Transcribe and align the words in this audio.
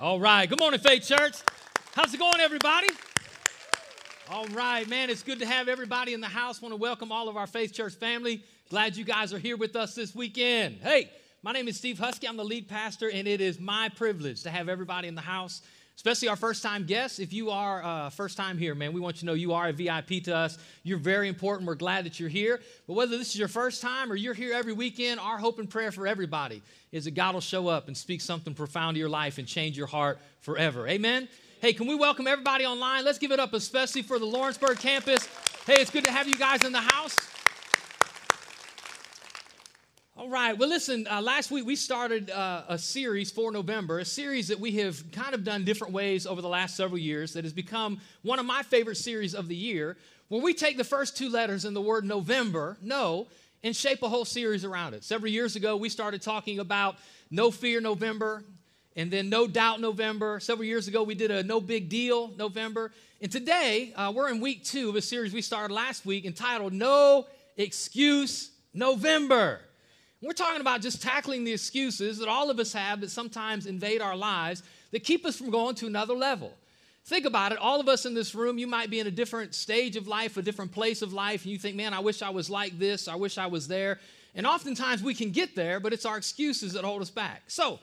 All 0.00 0.18
right. 0.18 0.48
Good 0.48 0.58
morning, 0.58 0.80
Faith 0.80 1.06
Church. 1.06 1.34
How's 1.92 2.14
it 2.14 2.16
going, 2.18 2.40
everybody? 2.40 2.86
All 4.30 4.46
right, 4.46 4.88
man. 4.88 5.10
It's 5.10 5.22
good 5.22 5.40
to 5.40 5.46
have 5.46 5.68
everybody 5.68 6.14
in 6.14 6.22
the 6.22 6.26
house. 6.26 6.62
Want 6.62 6.72
to 6.72 6.76
welcome 6.76 7.12
all 7.12 7.28
of 7.28 7.36
our 7.36 7.46
Faith 7.46 7.74
Church 7.74 7.92
family. 7.92 8.42
Glad 8.70 8.96
you 8.96 9.04
guys 9.04 9.34
are 9.34 9.38
here 9.38 9.58
with 9.58 9.76
us 9.76 9.94
this 9.94 10.14
weekend. 10.14 10.78
Hey, 10.82 11.10
my 11.42 11.52
name 11.52 11.68
is 11.68 11.76
Steve 11.76 11.98
Husky. 11.98 12.26
I'm 12.26 12.38
the 12.38 12.44
lead 12.46 12.66
pastor, 12.66 13.10
and 13.10 13.28
it 13.28 13.42
is 13.42 13.60
my 13.60 13.90
privilege 13.90 14.42
to 14.44 14.50
have 14.50 14.70
everybody 14.70 15.06
in 15.06 15.14
the 15.14 15.20
house 15.20 15.60
especially 15.96 16.28
our 16.28 16.36
first 16.36 16.62
time 16.62 16.84
guests. 16.84 17.18
If 17.18 17.32
you 17.32 17.50
are 17.50 17.82
uh, 17.84 18.10
first 18.10 18.36
time 18.36 18.56
here, 18.56 18.74
man, 18.74 18.92
we 18.92 19.00
want 19.00 19.16
you 19.16 19.20
to 19.20 19.26
know 19.26 19.34
you 19.34 19.52
are 19.52 19.68
a 19.68 19.72
VIP 19.72 20.22
to 20.24 20.34
us. 20.34 20.58
You're 20.82 20.98
very 20.98 21.28
important. 21.28 21.66
We're 21.66 21.74
glad 21.74 22.06
that 22.06 22.18
you're 22.18 22.28
here. 22.28 22.60
But 22.86 22.94
whether 22.94 23.18
this 23.18 23.28
is 23.28 23.38
your 23.38 23.48
first 23.48 23.82
time 23.82 24.10
or 24.10 24.16
you're 24.16 24.34
here 24.34 24.54
every 24.54 24.72
weekend, 24.72 25.20
our 25.20 25.38
hope 25.38 25.58
and 25.58 25.68
prayer 25.68 25.92
for 25.92 26.06
everybody 26.06 26.62
is 26.92 27.04
that 27.04 27.12
God 27.12 27.34
will 27.34 27.40
show 27.40 27.68
up 27.68 27.88
and 27.88 27.96
speak 27.96 28.20
something 28.20 28.54
profound 28.54 28.94
to 28.94 28.98
your 28.98 29.08
life 29.08 29.38
and 29.38 29.46
change 29.46 29.76
your 29.76 29.86
heart 29.86 30.18
forever. 30.40 30.88
Amen. 30.88 31.28
Hey, 31.60 31.74
can 31.74 31.86
we 31.86 31.94
welcome 31.94 32.26
everybody 32.26 32.64
online? 32.64 33.04
Let's 33.04 33.18
give 33.18 33.32
it 33.32 33.38
up, 33.38 33.52
especially 33.52 34.02
for 34.02 34.18
the 34.18 34.24
Lawrenceburg 34.24 34.78
campus. 34.78 35.26
Hey, 35.66 35.82
it's 35.82 35.90
good 35.90 36.04
to 36.04 36.10
have 36.10 36.26
you 36.26 36.36
guys 36.36 36.64
in 36.64 36.72
the 36.72 36.80
house. 36.80 37.16
All 40.20 40.28
right. 40.28 40.52
Well, 40.52 40.68
listen, 40.68 41.06
uh, 41.10 41.22
last 41.22 41.50
week 41.50 41.64
we 41.64 41.74
started 41.74 42.28
uh, 42.28 42.64
a 42.68 42.76
series 42.76 43.30
for 43.30 43.50
November, 43.50 44.00
a 44.00 44.04
series 44.04 44.48
that 44.48 44.60
we 44.60 44.72
have 44.72 45.02
kind 45.12 45.32
of 45.32 45.44
done 45.44 45.64
different 45.64 45.94
ways 45.94 46.26
over 46.26 46.42
the 46.42 46.48
last 46.48 46.76
several 46.76 46.98
years 46.98 47.32
that 47.32 47.44
has 47.44 47.54
become 47.54 47.98
one 48.20 48.38
of 48.38 48.44
my 48.44 48.62
favorite 48.62 48.96
series 48.98 49.34
of 49.34 49.48
the 49.48 49.56
year, 49.56 49.96
where 50.28 50.42
we 50.42 50.52
take 50.52 50.76
the 50.76 50.84
first 50.84 51.16
two 51.16 51.30
letters 51.30 51.64
in 51.64 51.72
the 51.72 51.80
word 51.80 52.04
November, 52.04 52.76
no, 52.82 53.28
and 53.64 53.74
shape 53.74 54.02
a 54.02 54.10
whole 54.10 54.26
series 54.26 54.62
around 54.62 54.92
it. 54.92 55.04
Several 55.04 55.32
years 55.32 55.56
ago, 55.56 55.74
we 55.78 55.88
started 55.88 56.20
talking 56.20 56.58
about 56.58 56.96
No 57.30 57.50
Fear 57.50 57.80
November, 57.80 58.44
and 58.96 59.10
then 59.10 59.30
No 59.30 59.46
Doubt 59.46 59.80
November. 59.80 60.38
Several 60.38 60.66
years 60.66 60.86
ago, 60.86 61.02
we 61.02 61.14
did 61.14 61.30
a 61.30 61.42
No 61.42 61.62
Big 61.62 61.88
Deal 61.88 62.28
November. 62.36 62.92
And 63.22 63.32
today, 63.32 63.94
uh, 63.96 64.12
we're 64.14 64.28
in 64.28 64.42
week 64.42 64.64
two 64.64 64.90
of 64.90 64.96
a 64.96 65.02
series 65.02 65.32
we 65.32 65.40
started 65.40 65.72
last 65.72 66.04
week 66.04 66.26
entitled 66.26 66.74
No 66.74 67.26
Excuse 67.56 68.50
November. 68.74 69.60
We're 70.22 70.32
talking 70.32 70.60
about 70.60 70.82
just 70.82 71.00
tackling 71.00 71.44
the 71.44 71.52
excuses 71.52 72.18
that 72.18 72.28
all 72.28 72.50
of 72.50 72.58
us 72.58 72.74
have 72.74 73.00
that 73.00 73.10
sometimes 73.10 73.64
invade 73.64 74.02
our 74.02 74.14
lives 74.14 74.62
that 74.90 75.02
keep 75.02 75.24
us 75.24 75.36
from 75.36 75.48
going 75.48 75.74
to 75.76 75.86
another 75.86 76.12
level. 76.12 76.52
Think 77.06 77.24
about 77.24 77.52
it. 77.52 77.58
All 77.58 77.80
of 77.80 77.88
us 77.88 78.04
in 78.04 78.12
this 78.12 78.34
room, 78.34 78.58
you 78.58 78.66
might 78.66 78.90
be 78.90 79.00
in 79.00 79.06
a 79.06 79.10
different 79.10 79.54
stage 79.54 79.96
of 79.96 80.06
life, 80.06 80.36
a 80.36 80.42
different 80.42 80.72
place 80.72 81.00
of 81.00 81.14
life, 81.14 81.44
and 81.44 81.52
you 81.52 81.58
think, 81.58 81.74
man, 81.74 81.94
I 81.94 82.00
wish 82.00 82.20
I 82.20 82.28
was 82.28 82.50
like 82.50 82.78
this, 82.78 83.08
I 83.08 83.14
wish 83.14 83.38
I 83.38 83.46
was 83.46 83.66
there. 83.66 83.98
And 84.34 84.46
oftentimes 84.46 85.02
we 85.02 85.14
can 85.14 85.30
get 85.30 85.56
there, 85.56 85.80
but 85.80 85.94
it's 85.94 86.04
our 86.04 86.18
excuses 86.18 86.74
that 86.74 86.84
hold 86.84 87.00
us 87.00 87.10
back. 87.10 87.44
So, 87.48 87.80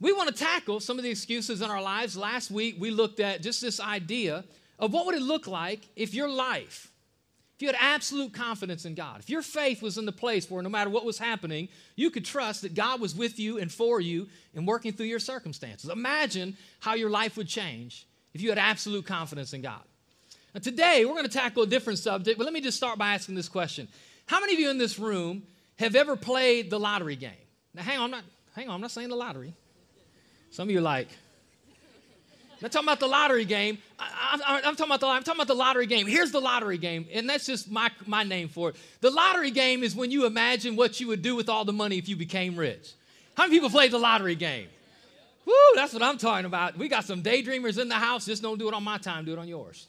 we 0.00 0.12
want 0.12 0.28
to 0.28 0.34
tackle 0.34 0.80
some 0.80 0.98
of 0.98 1.04
the 1.04 1.10
excuses 1.10 1.62
in 1.62 1.70
our 1.70 1.82
lives. 1.82 2.16
Last 2.16 2.50
week, 2.50 2.76
we 2.78 2.90
looked 2.90 3.20
at 3.20 3.40
just 3.40 3.60
this 3.60 3.78
idea 3.78 4.44
of 4.78 4.92
what 4.92 5.06
would 5.06 5.14
it 5.14 5.22
look 5.22 5.46
like 5.46 5.88
if 5.94 6.12
your 6.12 6.28
life 6.28 6.91
you 7.62 7.68
had 7.68 7.76
absolute 7.78 8.32
confidence 8.32 8.84
in 8.84 8.94
God, 8.94 9.20
if 9.20 9.30
your 9.30 9.42
faith 9.42 9.82
was 9.82 9.96
in 9.96 10.04
the 10.04 10.12
place 10.12 10.50
where 10.50 10.62
no 10.62 10.68
matter 10.68 10.90
what 10.90 11.04
was 11.04 11.18
happening, 11.18 11.68
you 11.96 12.10
could 12.10 12.24
trust 12.24 12.62
that 12.62 12.74
God 12.74 13.00
was 13.00 13.14
with 13.14 13.38
you 13.38 13.58
and 13.58 13.70
for 13.70 14.00
you 14.00 14.28
and 14.54 14.66
working 14.66 14.92
through 14.92 15.06
your 15.06 15.18
circumstances. 15.18 15.88
Imagine 15.88 16.56
how 16.80 16.94
your 16.94 17.10
life 17.10 17.36
would 17.36 17.48
change 17.48 18.06
if 18.34 18.42
you 18.42 18.48
had 18.48 18.58
absolute 18.58 19.06
confidence 19.06 19.52
in 19.52 19.62
God. 19.62 19.80
Now, 20.54 20.60
today, 20.60 21.04
we're 21.04 21.12
going 21.12 21.24
to 21.24 21.30
tackle 21.30 21.62
a 21.62 21.66
different 21.66 21.98
subject, 21.98 22.36
but 22.36 22.44
let 22.44 22.52
me 22.52 22.60
just 22.60 22.76
start 22.76 22.98
by 22.98 23.14
asking 23.14 23.36
this 23.36 23.48
question 23.48 23.88
How 24.26 24.40
many 24.40 24.54
of 24.54 24.60
you 24.60 24.70
in 24.70 24.78
this 24.78 24.98
room 24.98 25.44
have 25.78 25.94
ever 25.94 26.16
played 26.16 26.68
the 26.68 26.78
lottery 26.78 27.16
game? 27.16 27.30
Now, 27.74 27.82
hang 27.82 27.98
on, 27.98 28.04
I'm 28.04 28.10
not, 28.10 28.24
hang 28.54 28.68
on, 28.68 28.74
I'm 28.74 28.80
not 28.80 28.90
saying 28.90 29.08
the 29.08 29.16
lottery. 29.16 29.54
Some 30.50 30.68
of 30.68 30.72
you 30.72 30.80
are 30.80 30.82
like, 30.82 31.08
I'm 32.62 32.66
not 32.66 32.72
talking 32.72 32.88
about 32.88 33.00
the 33.00 33.08
lottery 33.08 33.44
game. 33.44 33.78
I, 33.98 34.60
am 34.62 34.76
talking 34.76 34.86
about 34.86 35.00
the, 35.00 35.08
I'm 35.08 35.24
talking 35.24 35.40
about 35.40 35.48
the 35.48 35.56
lottery 35.56 35.86
game. 35.86 36.06
Here's 36.06 36.30
the 36.30 36.40
lottery 36.40 36.78
game, 36.78 37.08
and 37.12 37.28
that's 37.28 37.44
just 37.44 37.68
my, 37.68 37.90
my 38.06 38.22
name 38.22 38.48
for 38.48 38.68
it. 38.68 38.76
The 39.00 39.10
lottery 39.10 39.50
game 39.50 39.82
is 39.82 39.96
when 39.96 40.12
you 40.12 40.26
imagine 40.26 40.76
what 40.76 41.00
you 41.00 41.08
would 41.08 41.22
do 41.22 41.34
with 41.34 41.48
all 41.48 41.64
the 41.64 41.72
money 41.72 41.98
if 41.98 42.08
you 42.08 42.14
became 42.14 42.54
rich. 42.54 42.92
How 43.36 43.42
many 43.44 43.56
people 43.56 43.68
play 43.68 43.88
the 43.88 43.98
lottery 43.98 44.36
game? 44.36 44.68
Woo, 45.44 45.52
that's 45.74 45.92
what 45.92 46.04
I'm 46.04 46.18
talking 46.18 46.46
about. 46.46 46.78
We 46.78 46.86
got 46.86 47.04
some 47.04 47.20
daydreamers 47.20 47.80
in 47.80 47.88
the 47.88 47.96
house. 47.96 48.26
Just 48.26 48.42
don't 48.42 48.58
do 48.58 48.68
it 48.68 48.74
on 48.74 48.84
my 48.84 48.98
time, 48.98 49.24
do 49.24 49.32
it 49.32 49.40
on 49.40 49.48
yours. 49.48 49.88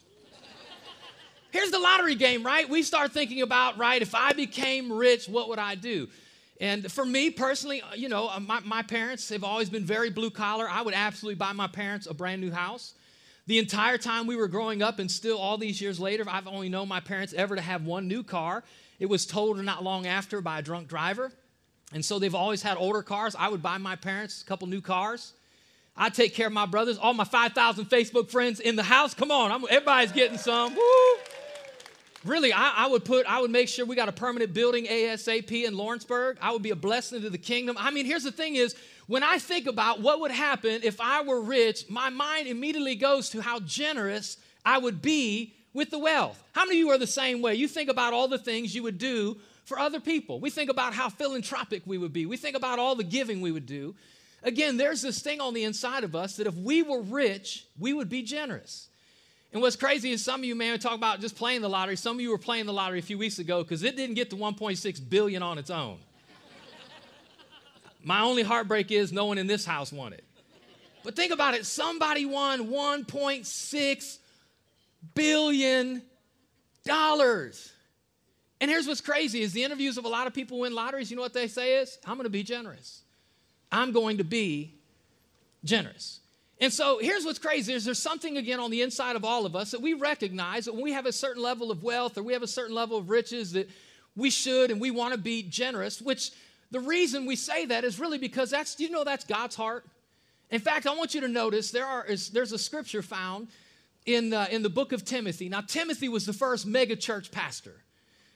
Here's 1.51 1.69
the 1.69 1.77
lottery 1.77 2.15
game, 2.15 2.41
right? 2.41 2.67
We 2.67 2.81
start 2.81 3.11
thinking 3.11 3.43
about, 3.43 3.77
right, 3.77 4.01
if 4.01 4.15
I 4.15 4.33
became 4.33 4.91
rich, 4.91 5.29
what 5.29 5.47
would 5.49 5.59
I 5.59 5.75
do? 5.75 6.07
And 6.61 6.91
for 6.91 7.05
me 7.05 7.29
personally, 7.29 7.81
uh, 7.81 7.95
you 7.95 8.09
know, 8.09 8.29
uh, 8.29 8.39
my, 8.39 8.59
my 8.61 8.83
parents 8.83 9.29
have 9.29 9.43
always 9.43 9.69
been 9.69 9.85
very 9.85 10.09
blue 10.09 10.29
collar. 10.29 10.67
I 10.69 10.81
would 10.81 10.93
absolutely 10.93 11.35
buy 11.35 11.51
my 11.53 11.67
parents 11.67 12.07
a 12.07 12.13
brand 12.13 12.41
new 12.41 12.51
house. 12.51 12.93
The 13.45 13.59
entire 13.59 13.97
time 13.97 14.27
we 14.27 14.37
were 14.37 14.47
growing 14.47 14.81
up, 14.81 14.99
and 14.99 15.11
still 15.11 15.37
all 15.37 15.57
these 15.57 15.81
years 15.81 15.99
later, 15.99 16.23
I've 16.29 16.47
only 16.47 16.69
known 16.69 16.87
my 16.87 17.01
parents 17.01 17.33
ever 17.33 17.55
to 17.55 17.61
have 17.61 17.85
one 17.85 18.07
new 18.07 18.23
car. 18.23 18.63
It 18.99 19.07
was 19.07 19.25
totaled 19.25 19.65
not 19.65 19.83
long 19.83 20.07
after 20.07 20.39
by 20.39 20.59
a 20.59 20.61
drunk 20.61 20.87
driver. 20.87 21.31
And 21.91 22.05
so 22.05 22.19
they've 22.19 22.33
always 22.33 22.61
had 22.61 22.77
older 22.77 23.03
cars. 23.03 23.35
I 23.37 23.49
would 23.49 23.61
buy 23.61 23.77
my 23.77 23.97
parents 23.97 24.41
a 24.41 24.45
couple 24.45 24.67
new 24.67 24.81
cars. 24.81 25.33
I 25.95 26.09
take 26.09 26.33
care 26.33 26.47
of 26.47 26.53
my 26.53 26.65
brothers, 26.65 26.97
all 26.97 27.13
my 27.13 27.23
5,000 27.23 27.85
Facebook 27.85 28.29
friends 28.29 28.59
in 28.59 28.75
the 28.75 28.83
house. 28.83 29.13
Come 29.13 29.29
on, 29.29 29.51
I'm, 29.51 29.63
everybody's 29.69 30.11
getting 30.11 30.37
some. 30.37 30.73
Woo! 30.75 31.15
Really, 32.25 32.53
I, 32.53 32.85
I, 32.85 32.87
would 32.87 33.03
put, 33.03 33.25
I 33.25 33.41
would 33.41 33.51
make 33.51 33.67
sure 33.67 33.85
we 33.85 33.97
got 33.97 34.07
a 34.07 34.13
permanent 34.13 34.53
building 34.53 34.85
ASAP 34.85 35.65
in 35.65 35.75
Lawrenceburg. 35.75 36.37
I 36.41 36.53
would 36.53 36.61
be 36.61 36.69
a 36.69 36.75
blessing 36.75 37.21
to 37.21 37.29
the 37.29 37.37
kingdom. 37.37 37.75
I 37.77 37.91
mean, 37.91 38.05
here's 38.05 38.23
the 38.23 38.31
thing 38.31 38.55
is, 38.55 38.75
when 39.07 39.23
I 39.23 39.37
think 39.39 39.67
about 39.67 39.99
what 39.99 40.21
would 40.21 40.31
happen 40.31 40.81
if 40.83 41.01
I 41.01 41.21
were 41.23 41.41
rich, 41.41 41.89
my 41.89 42.09
mind 42.09 42.47
immediately 42.47 42.95
goes 42.95 43.29
to 43.31 43.41
how 43.41 43.59
generous 43.59 44.37
I 44.65 44.77
would 44.77 45.01
be 45.01 45.53
with 45.73 45.89
the 45.89 45.99
wealth. 45.99 46.41
How 46.53 46.63
many 46.63 46.77
of 46.77 46.85
you 46.85 46.89
are 46.91 46.97
the 46.97 47.07
same 47.07 47.41
way? 47.41 47.55
You 47.55 47.67
think 47.67 47.89
about 47.89 48.13
all 48.13 48.29
the 48.29 48.37
things 48.37 48.73
you 48.73 48.83
would 48.83 48.97
do 48.97 49.37
for 49.65 49.77
other 49.77 49.99
people. 49.99 50.39
We 50.39 50.49
think 50.49 50.69
about 50.69 50.93
how 50.93 51.09
philanthropic 51.09 51.83
we 51.85 51.97
would 51.97 52.13
be. 52.13 52.25
We 52.25 52.37
think 52.37 52.55
about 52.55 52.79
all 52.79 52.95
the 52.95 53.03
giving 53.03 53.41
we 53.41 53.51
would 53.51 53.65
do. 53.65 53.95
Again, 54.43 54.77
there's 54.77 55.01
this 55.01 55.21
thing 55.21 55.41
on 55.41 55.53
the 55.53 55.63
inside 55.63 56.03
of 56.03 56.15
us 56.15 56.37
that 56.37 56.47
if 56.47 56.55
we 56.55 56.83
were 56.83 57.01
rich, 57.01 57.65
we 57.79 57.93
would 57.93 58.09
be 58.09 58.21
generous. 58.21 58.89
And 59.53 59.61
what's 59.61 59.75
crazy 59.75 60.11
is 60.11 60.23
some 60.23 60.41
of 60.41 60.45
you, 60.45 60.55
man, 60.55 60.79
talk 60.79 60.95
about 60.95 61.21
just 61.21 61.35
playing 61.35 61.61
the 61.61 61.69
lottery. 61.69 61.95
Some 61.95 62.17
of 62.17 62.21
you 62.21 62.31
were 62.31 62.39
playing 62.39 62.65
the 62.65 62.73
lottery 62.73 62.97
a 62.97 63.03
few 63.03 63.19
weeks 63.19 63.37
ago 63.37 63.61
because 63.61 63.83
it 63.83 63.95
didn't 63.95 64.15
get 64.15 64.31
to 64.31 64.35
1.6 64.35 65.09
billion 65.09 65.43
on 65.43 65.59
its 65.59 65.69
own. 65.69 65.99
My 68.03 68.21
only 68.21 68.41
heartbreak 68.41 68.91
is 68.91 69.13
no 69.13 69.25
one 69.25 69.37
in 69.37 69.47
this 69.47 69.63
house 69.63 69.93
won 69.93 70.11
it. 70.11 70.23
But 71.03 71.15
think 71.15 71.31
about 71.31 71.53
it 71.53 71.65
somebody 71.65 72.25
won 72.25 72.67
1.6 72.67 74.17
billion 75.13 76.01
dollars. 76.83 77.71
And 78.59 78.71
here's 78.71 78.87
what's 78.87 79.01
crazy 79.01 79.41
is 79.41 79.53
the 79.53 79.63
interviews 79.63 79.97
of 79.97 80.05
a 80.05 80.09
lot 80.09 80.25
of 80.25 80.33
people 80.33 80.59
win 80.59 80.73
lotteries, 80.73 81.11
you 81.11 81.17
know 81.17 81.21
what 81.21 81.33
they 81.33 81.47
say 81.47 81.75
is, 81.75 81.99
I'm 82.05 82.15
going 82.15 82.23
to 82.23 82.29
be 82.29 82.43
generous. 82.43 83.01
I'm 83.71 83.91
going 83.91 84.17
to 84.17 84.23
be 84.23 84.73
generous. 85.63 86.21
And 86.59 86.71
so 86.71 86.99
here's 86.99 87.25
what's 87.25 87.39
crazy 87.39 87.73
is 87.73 87.83
there's 87.83 88.01
something 88.01 88.37
again 88.37 88.59
on 88.59 88.71
the 88.71 88.81
inside 88.81 89.15
of 89.15 89.25
all 89.25 89.45
of 89.45 89.55
us 89.55 89.71
that 89.71 89.81
we 89.81 89.93
recognize 89.93 90.65
that 90.65 90.73
when 90.73 90.83
we 90.83 90.93
have 90.93 91.05
a 91.05 91.11
certain 91.11 91.41
level 91.41 91.71
of 91.71 91.83
wealth 91.83 92.17
or 92.17 92.23
we 92.23 92.33
have 92.33 92.43
a 92.43 92.47
certain 92.47 92.75
level 92.75 92.97
of 92.97 93.09
riches 93.09 93.51
that 93.53 93.69
we 94.15 94.29
should 94.29 94.71
and 94.71 94.79
we 94.79 94.91
want 94.91 95.13
to 95.13 95.19
be 95.19 95.43
generous, 95.43 96.01
which 96.01 96.31
the 96.71 96.79
reason 96.79 97.25
we 97.25 97.35
say 97.35 97.65
that 97.65 97.83
is 97.83 97.99
really 97.99 98.17
because 98.17 98.49
that's 98.49 98.79
you 98.79 98.89
know 98.89 99.03
that's 99.03 99.25
God's 99.25 99.55
heart. 99.55 99.85
In 100.51 100.59
fact, 100.59 100.85
I 100.85 100.95
want 100.95 101.15
you 101.15 101.21
to 101.21 101.27
notice 101.27 101.71
there 101.71 101.85
are 101.85 102.05
is, 102.05 102.29
there's 102.29 102.51
a 102.51 102.59
scripture 102.59 103.01
found 103.01 103.47
in 104.05 104.33
uh, 104.33 104.47
in 104.51 104.61
the 104.61 104.69
book 104.69 104.91
of 104.91 105.03
Timothy. 105.03 105.49
Now 105.49 105.61
Timothy 105.61 106.09
was 106.09 106.25
the 106.25 106.33
first 106.33 106.65
mega 106.65 106.95
church 106.95 107.31
pastor. 107.31 107.75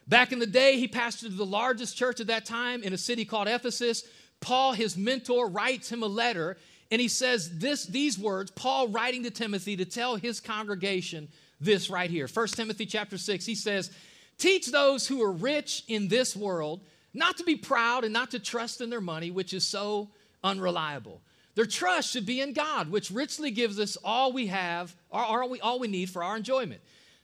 Back 0.07 0.31
in 0.31 0.39
the 0.39 0.47
day, 0.47 0.77
he 0.77 0.87
pastored 0.87 1.35
the 1.35 1.45
largest 1.45 1.97
church 1.97 2.21
at 2.21 2.27
that 2.27 2.45
time 2.45 2.81
in 2.81 2.93
a 2.93 2.97
city 2.97 3.25
called 3.25 3.47
Ephesus. 3.49 4.03
Paul, 4.39 4.71
his 4.71 4.95
mentor, 4.95 5.49
writes 5.49 5.91
him 5.91 6.01
a 6.01 6.07
letter 6.07 6.57
and 6.91 7.01
he 7.01 7.07
says 7.07 7.59
this, 7.59 7.85
these 7.85 8.17
words, 8.17 8.51
Paul 8.51 8.87
writing 8.87 9.23
to 9.23 9.31
Timothy 9.31 9.75
to 9.77 9.85
tell 9.85 10.15
his 10.15 10.39
congregation 10.39 11.27
this 11.59 11.89
right 11.89 12.09
here. 12.09 12.27
1 12.27 12.47
Timothy 12.49 12.85
chapter 12.85 13.17
6, 13.17 13.45
he 13.45 13.55
says, 13.55 13.91
Teach 14.37 14.67
those 14.67 15.07
who 15.07 15.21
are 15.23 15.31
rich 15.31 15.83
in 15.87 16.07
this 16.07 16.35
world 16.35 16.81
not 17.13 17.37
to 17.37 17.43
be 17.43 17.55
proud 17.55 18.03
and 18.03 18.13
not 18.13 18.31
to 18.31 18.39
trust 18.39 18.79
in 18.79 18.89
their 18.89 19.01
money, 19.01 19.31
which 19.31 19.53
is 19.53 19.65
so 19.65 20.09
unreliable. 20.43 21.19
Their 21.55 21.65
trust 21.65 22.11
should 22.11 22.27
be 22.27 22.41
in 22.41 22.53
God, 22.53 22.91
which 22.91 23.09
richly 23.09 23.49
gives 23.49 23.79
us 23.79 23.97
all 24.03 24.31
we 24.31 24.47
have, 24.47 24.95
or 25.09 25.21
all 25.21 25.49
we, 25.49 25.59
all 25.59 25.79
we 25.79 25.87
need 25.87 26.09
for 26.11 26.23
our 26.23 26.37
enjoyment. 26.37 26.81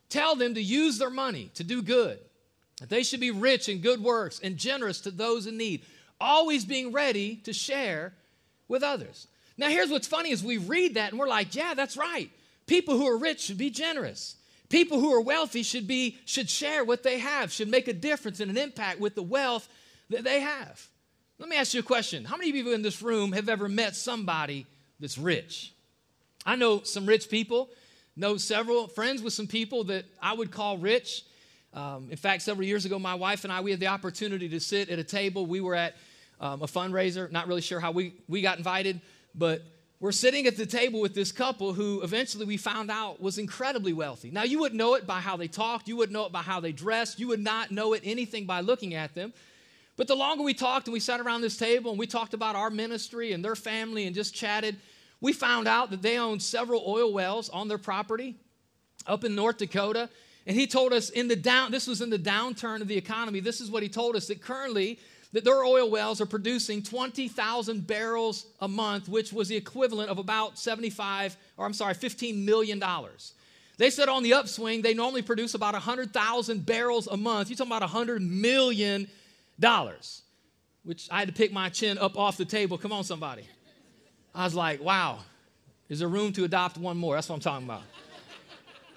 Tell 0.08 0.34
them 0.34 0.54
to 0.54 0.62
use 0.62 0.98
their 0.98 1.10
money 1.10 1.50
to 1.54 1.62
do 1.62 1.80
good. 1.82 2.18
That 2.80 2.88
they 2.88 3.04
should 3.04 3.20
be 3.20 3.30
rich 3.30 3.68
in 3.68 3.78
good 3.78 4.02
works 4.02 4.40
and 4.42 4.56
generous 4.56 5.00
to 5.02 5.12
those 5.12 5.46
in 5.46 5.56
need, 5.56 5.84
always 6.20 6.64
being 6.64 6.90
ready 6.90 7.36
to 7.44 7.52
share 7.52 8.12
with 8.66 8.82
others. 8.82 9.28
Now, 9.56 9.68
here's 9.68 9.90
what's 9.90 10.06
funny 10.06 10.30
is 10.30 10.42
we 10.42 10.58
read 10.58 10.94
that 10.94 11.10
and 11.10 11.18
we're 11.18 11.28
like, 11.28 11.54
yeah, 11.54 11.74
that's 11.74 11.96
right. 11.96 12.30
People 12.66 12.96
who 12.96 13.06
are 13.06 13.18
rich 13.18 13.40
should 13.40 13.58
be 13.58 13.70
generous. 13.70 14.36
People 14.68 14.98
who 14.98 15.12
are 15.12 15.20
wealthy 15.20 15.62
should 15.62 15.86
be 15.86 16.18
should 16.24 16.50
share 16.50 16.84
what 16.84 17.02
they 17.02 17.18
have, 17.18 17.52
should 17.52 17.68
make 17.68 17.86
a 17.86 17.92
difference 17.92 18.40
and 18.40 18.50
an 18.50 18.56
impact 18.56 18.98
with 18.98 19.14
the 19.14 19.22
wealth 19.22 19.68
that 20.10 20.24
they 20.24 20.40
have. 20.40 20.88
Let 21.38 21.48
me 21.48 21.56
ask 21.56 21.74
you 21.74 21.80
a 21.80 21.84
question. 21.84 22.24
How 22.24 22.36
many 22.36 22.50
of 22.50 22.56
you 22.56 22.72
in 22.72 22.82
this 22.82 23.02
room 23.02 23.32
have 23.32 23.48
ever 23.48 23.68
met 23.68 23.94
somebody 23.94 24.66
that's 24.98 25.18
rich? 25.18 25.72
I 26.46 26.56
know 26.56 26.82
some 26.82 27.06
rich 27.06 27.28
people, 27.28 27.70
know 28.16 28.36
several 28.36 28.88
friends 28.88 29.22
with 29.22 29.32
some 29.32 29.46
people 29.46 29.84
that 29.84 30.04
I 30.22 30.34
would 30.34 30.50
call 30.50 30.78
rich. 30.78 31.24
Um, 31.72 32.08
in 32.10 32.16
fact, 32.16 32.42
several 32.42 32.66
years 32.66 32.84
ago, 32.84 32.98
my 32.98 33.14
wife 33.14 33.44
and 33.44 33.52
I, 33.52 33.60
we 33.60 33.72
had 33.72 33.80
the 33.80 33.88
opportunity 33.88 34.48
to 34.50 34.60
sit 34.60 34.88
at 34.90 34.98
a 34.98 35.04
table. 35.04 35.46
We 35.46 35.60
were 35.60 35.74
at 35.74 35.96
um, 36.40 36.62
a 36.62 36.66
fundraiser, 36.66 37.30
not 37.30 37.48
really 37.48 37.60
sure 37.60 37.80
how 37.80 37.90
we, 37.90 38.14
we 38.28 38.42
got 38.42 38.58
invited, 38.58 39.00
but 39.34 39.62
we're 40.00 40.12
sitting 40.12 40.46
at 40.46 40.56
the 40.56 40.66
table 40.66 41.00
with 41.00 41.14
this 41.14 41.32
couple 41.32 41.72
who 41.72 42.02
eventually 42.02 42.44
we 42.44 42.56
found 42.56 42.90
out 42.90 43.20
was 43.22 43.38
incredibly 43.38 43.92
wealthy. 43.92 44.30
Now, 44.30 44.42
you 44.42 44.58
wouldn't 44.58 44.78
know 44.78 44.94
it 44.94 45.06
by 45.06 45.20
how 45.20 45.36
they 45.36 45.48
talked, 45.48 45.88
you 45.88 45.96
wouldn't 45.96 46.12
know 46.12 46.26
it 46.26 46.32
by 46.32 46.42
how 46.42 46.60
they 46.60 46.72
dressed, 46.72 47.18
you 47.18 47.28
would 47.28 47.40
not 47.40 47.70
know 47.70 47.94
it 47.94 48.02
anything 48.04 48.44
by 48.44 48.60
looking 48.60 48.94
at 48.94 49.14
them. 49.14 49.32
But 49.96 50.08
the 50.08 50.16
longer 50.16 50.42
we 50.42 50.54
talked 50.54 50.88
and 50.88 50.92
we 50.92 51.00
sat 51.00 51.20
around 51.20 51.40
this 51.40 51.56
table 51.56 51.90
and 51.90 51.98
we 51.98 52.06
talked 52.06 52.34
about 52.34 52.56
our 52.56 52.68
ministry 52.68 53.32
and 53.32 53.44
their 53.44 53.54
family 53.54 54.06
and 54.06 54.14
just 54.14 54.34
chatted, 54.34 54.76
we 55.20 55.32
found 55.32 55.68
out 55.68 55.90
that 55.90 56.02
they 56.02 56.18
own 56.18 56.40
several 56.40 56.82
oil 56.86 57.12
wells 57.12 57.48
on 57.48 57.68
their 57.68 57.78
property 57.78 58.36
up 59.06 59.24
in 59.24 59.34
North 59.34 59.58
Dakota. 59.58 60.10
And 60.46 60.56
he 60.56 60.66
told 60.66 60.92
us 60.92 61.10
in 61.10 61.28
the 61.28 61.36
down, 61.36 61.70
this 61.70 61.86
was 61.86 62.00
in 62.00 62.10
the 62.10 62.18
downturn 62.18 62.82
of 62.82 62.88
the 62.88 62.96
economy. 62.96 63.40
This 63.40 63.60
is 63.60 63.70
what 63.70 63.82
he 63.82 63.88
told 63.88 64.16
us 64.16 64.26
that 64.26 64.42
currently 64.42 64.98
that 65.34 65.42
their 65.42 65.64
oil 65.64 65.90
wells 65.90 66.20
are 66.20 66.26
producing 66.26 66.80
20,000 66.80 67.86
barrels 67.86 68.46
a 68.60 68.68
month, 68.68 69.08
which 69.08 69.32
was 69.32 69.48
the 69.48 69.56
equivalent 69.56 70.08
of 70.08 70.18
about 70.18 70.56
75, 70.60 71.36
or 71.56 71.66
I'm 71.66 71.74
sorry, 71.74 71.92
$15 71.94 72.44
million. 72.44 72.82
They 73.76 73.90
said 73.90 74.08
on 74.08 74.22
the 74.22 74.34
upswing, 74.34 74.80
they 74.80 74.94
normally 74.94 75.22
produce 75.22 75.54
about 75.54 75.74
100,000 75.74 76.64
barrels 76.64 77.08
a 77.08 77.16
month. 77.16 77.50
You're 77.50 77.56
talking 77.56 77.72
about 77.72 77.90
$100 77.90 78.20
million, 78.20 79.08
which 80.84 81.08
I 81.10 81.18
had 81.18 81.26
to 81.26 81.34
pick 81.34 81.52
my 81.52 81.68
chin 81.68 81.98
up 81.98 82.16
off 82.16 82.36
the 82.36 82.44
table. 82.44 82.78
Come 82.78 82.92
on, 82.92 83.02
somebody. 83.02 83.48
I 84.36 84.44
was 84.44 84.54
like, 84.54 84.80
wow, 84.80 85.18
is 85.88 85.98
there 85.98 86.08
room 86.08 86.32
to 86.34 86.44
adopt 86.44 86.78
one 86.78 86.96
more? 86.96 87.16
That's 87.16 87.28
what 87.28 87.34
I'm 87.34 87.40
talking 87.40 87.66
about. 87.66 87.82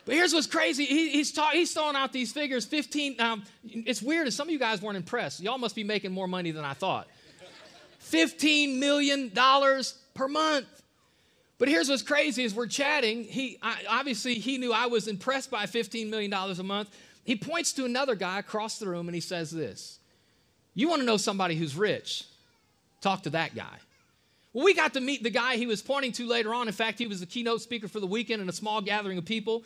But 0.08 0.16
here's 0.16 0.34
what's 0.34 0.48
crazy. 0.48 0.86
He, 0.86 1.10
he's, 1.10 1.34
ta- 1.34 1.50
he's 1.52 1.74
throwing 1.74 1.98
out 1.98 2.14
these 2.14 2.32
figures 2.32 2.64
15. 2.64 3.20
Um, 3.20 3.44
it's 3.66 4.02
weird 4.02 4.32
some 4.32 4.48
of 4.48 4.54
you 4.54 4.58
guys 4.58 4.82
weren't 4.82 4.96
impressed. 4.96 5.42
Y'all 5.42 5.58
must 5.58 5.76
be 5.76 5.84
making 5.84 6.14
more 6.14 6.30
money 6.30 6.52
than 6.52 6.64
I 6.64 6.72
thought. 6.72 7.10
$15 8.10 8.78
million 8.80 9.30
per 10.14 10.28
month. 10.30 10.66
But 11.58 11.68
here's 11.68 11.90
what's 11.90 12.04
crazy 12.04 12.46
is 12.46 12.56
we're 12.56 12.68
chatting. 12.68 13.26
He 13.26 13.60
I, 13.62 13.80
obviously 13.90 14.36
he 14.36 14.58
knew 14.58 14.72
I 14.72 14.86
was 14.86 15.10
impressed 15.10 15.52
by 15.52 15.66
$15 15.66 16.10
million 16.10 16.32
a 16.32 16.64
month. 16.64 16.90
He 17.26 17.36
points 17.36 17.74
to 17.74 17.84
another 17.84 18.16
guy 18.16 18.40
across 18.40 18.80
the 18.80 18.88
room 18.88 19.10
and 19.10 19.16
he 19.16 19.20
says 19.20 19.52
this. 19.52 20.00
You 20.74 20.88
want 20.88 21.02
to 21.02 21.06
know 21.06 21.18
somebody 21.18 21.56
who's 21.56 21.76
rich? 21.76 22.24
Talk 23.02 23.24
to 23.24 23.32
that 23.32 23.56
guy. 23.56 23.76
Well, 24.54 24.64
we 24.64 24.74
got 24.74 24.94
to 24.94 25.02
meet 25.02 25.22
the 25.22 25.30
guy 25.32 25.58
he 25.58 25.68
was 25.68 25.82
pointing 25.82 26.14
to 26.14 26.28
later 26.28 26.54
on. 26.54 26.70
In 26.70 26.74
fact, 26.74 26.98
he 26.98 27.08
was 27.08 27.20
the 27.20 27.26
keynote 27.26 27.62
speaker 27.62 27.90
for 27.90 28.00
the 28.00 28.08
weekend 28.08 28.42
in 28.42 28.48
a 28.48 28.54
small 28.54 28.80
gathering 28.80 29.18
of 29.18 29.26
people. 29.26 29.64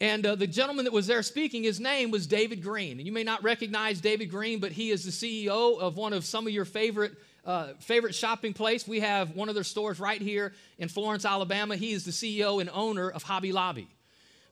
And 0.00 0.24
uh, 0.24 0.34
the 0.34 0.46
gentleman 0.46 0.86
that 0.86 0.94
was 0.94 1.06
there 1.06 1.22
speaking, 1.22 1.62
his 1.62 1.78
name 1.78 2.10
was 2.10 2.26
David 2.26 2.62
Green. 2.62 2.98
And 2.98 3.06
you 3.06 3.12
may 3.12 3.22
not 3.22 3.42
recognize 3.42 4.00
David 4.00 4.30
Green, 4.30 4.58
but 4.58 4.72
he 4.72 4.90
is 4.90 5.04
the 5.04 5.10
CEO 5.10 5.78
of 5.78 5.96
one 5.96 6.14
of 6.14 6.24
some 6.24 6.46
of 6.46 6.52
your 6.52 6.64
favorite 6.64 7.12
uh, 7.44 7.68
favorite 7.78 8.14
shopping 8.14 8.52
place. 8.52 8.86
We 8.86 9.00
have 9.00 9.34
one 9.34 9.48
of 9.48 9.54
their 9.54 9.64
stores 9.64 9.98
right 9.98 10.20
here 10.20 10.52
in 10.78 10.88
Florence, 10.88 11.24
Alabama. 11.24 11.76
He 11.76 11.92
is 11.92 12.04
the 12.04 12.10
CEO 12.10 12.60
and 12.60 12.68
owner 12.72 13.08
of 13.10 13.22
Hobby 13.22 13.50
Lobby. 13.50 13.88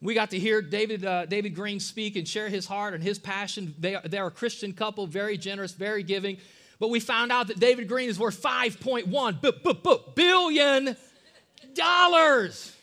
We 0.00 0.14
got 0.14 0.30
to 0.30 0.38
hear 0.38 0.62
David, 0.62 1.04
uh, 1.04 1.26
David 1.26 1.54
Green 1.54 1.80
speak 1.80 2.16
and 2.16 2.26
share 2.26 2.48
his 2.48 2.66
heart 2.66 2.94
and 2.94 3.02
his 3.02 3.18
passion. 3.18 3.74
They 3.78 3.96
are, 3.96 4.02
they're 4.06 4.26
a 4.26 4.30
Christian 4.30 4.72
couple, 4.72 5.06
very 5.06 5.36
generous, 5.36 5.72
very 5.72 6.02
giving. 6.02 6.38
But 6.78 6.88
we 6.88 7.00
found 7.00 7.32
out 7.32 7.48
that 7.48 7.58
David 7.58 7.88
Green 7.88 8.08
is 8.08 8.18
worth 8.18 8.40
5.1 8.40 10.14
billion 10.14 10.96
dollars. 11.74 12.77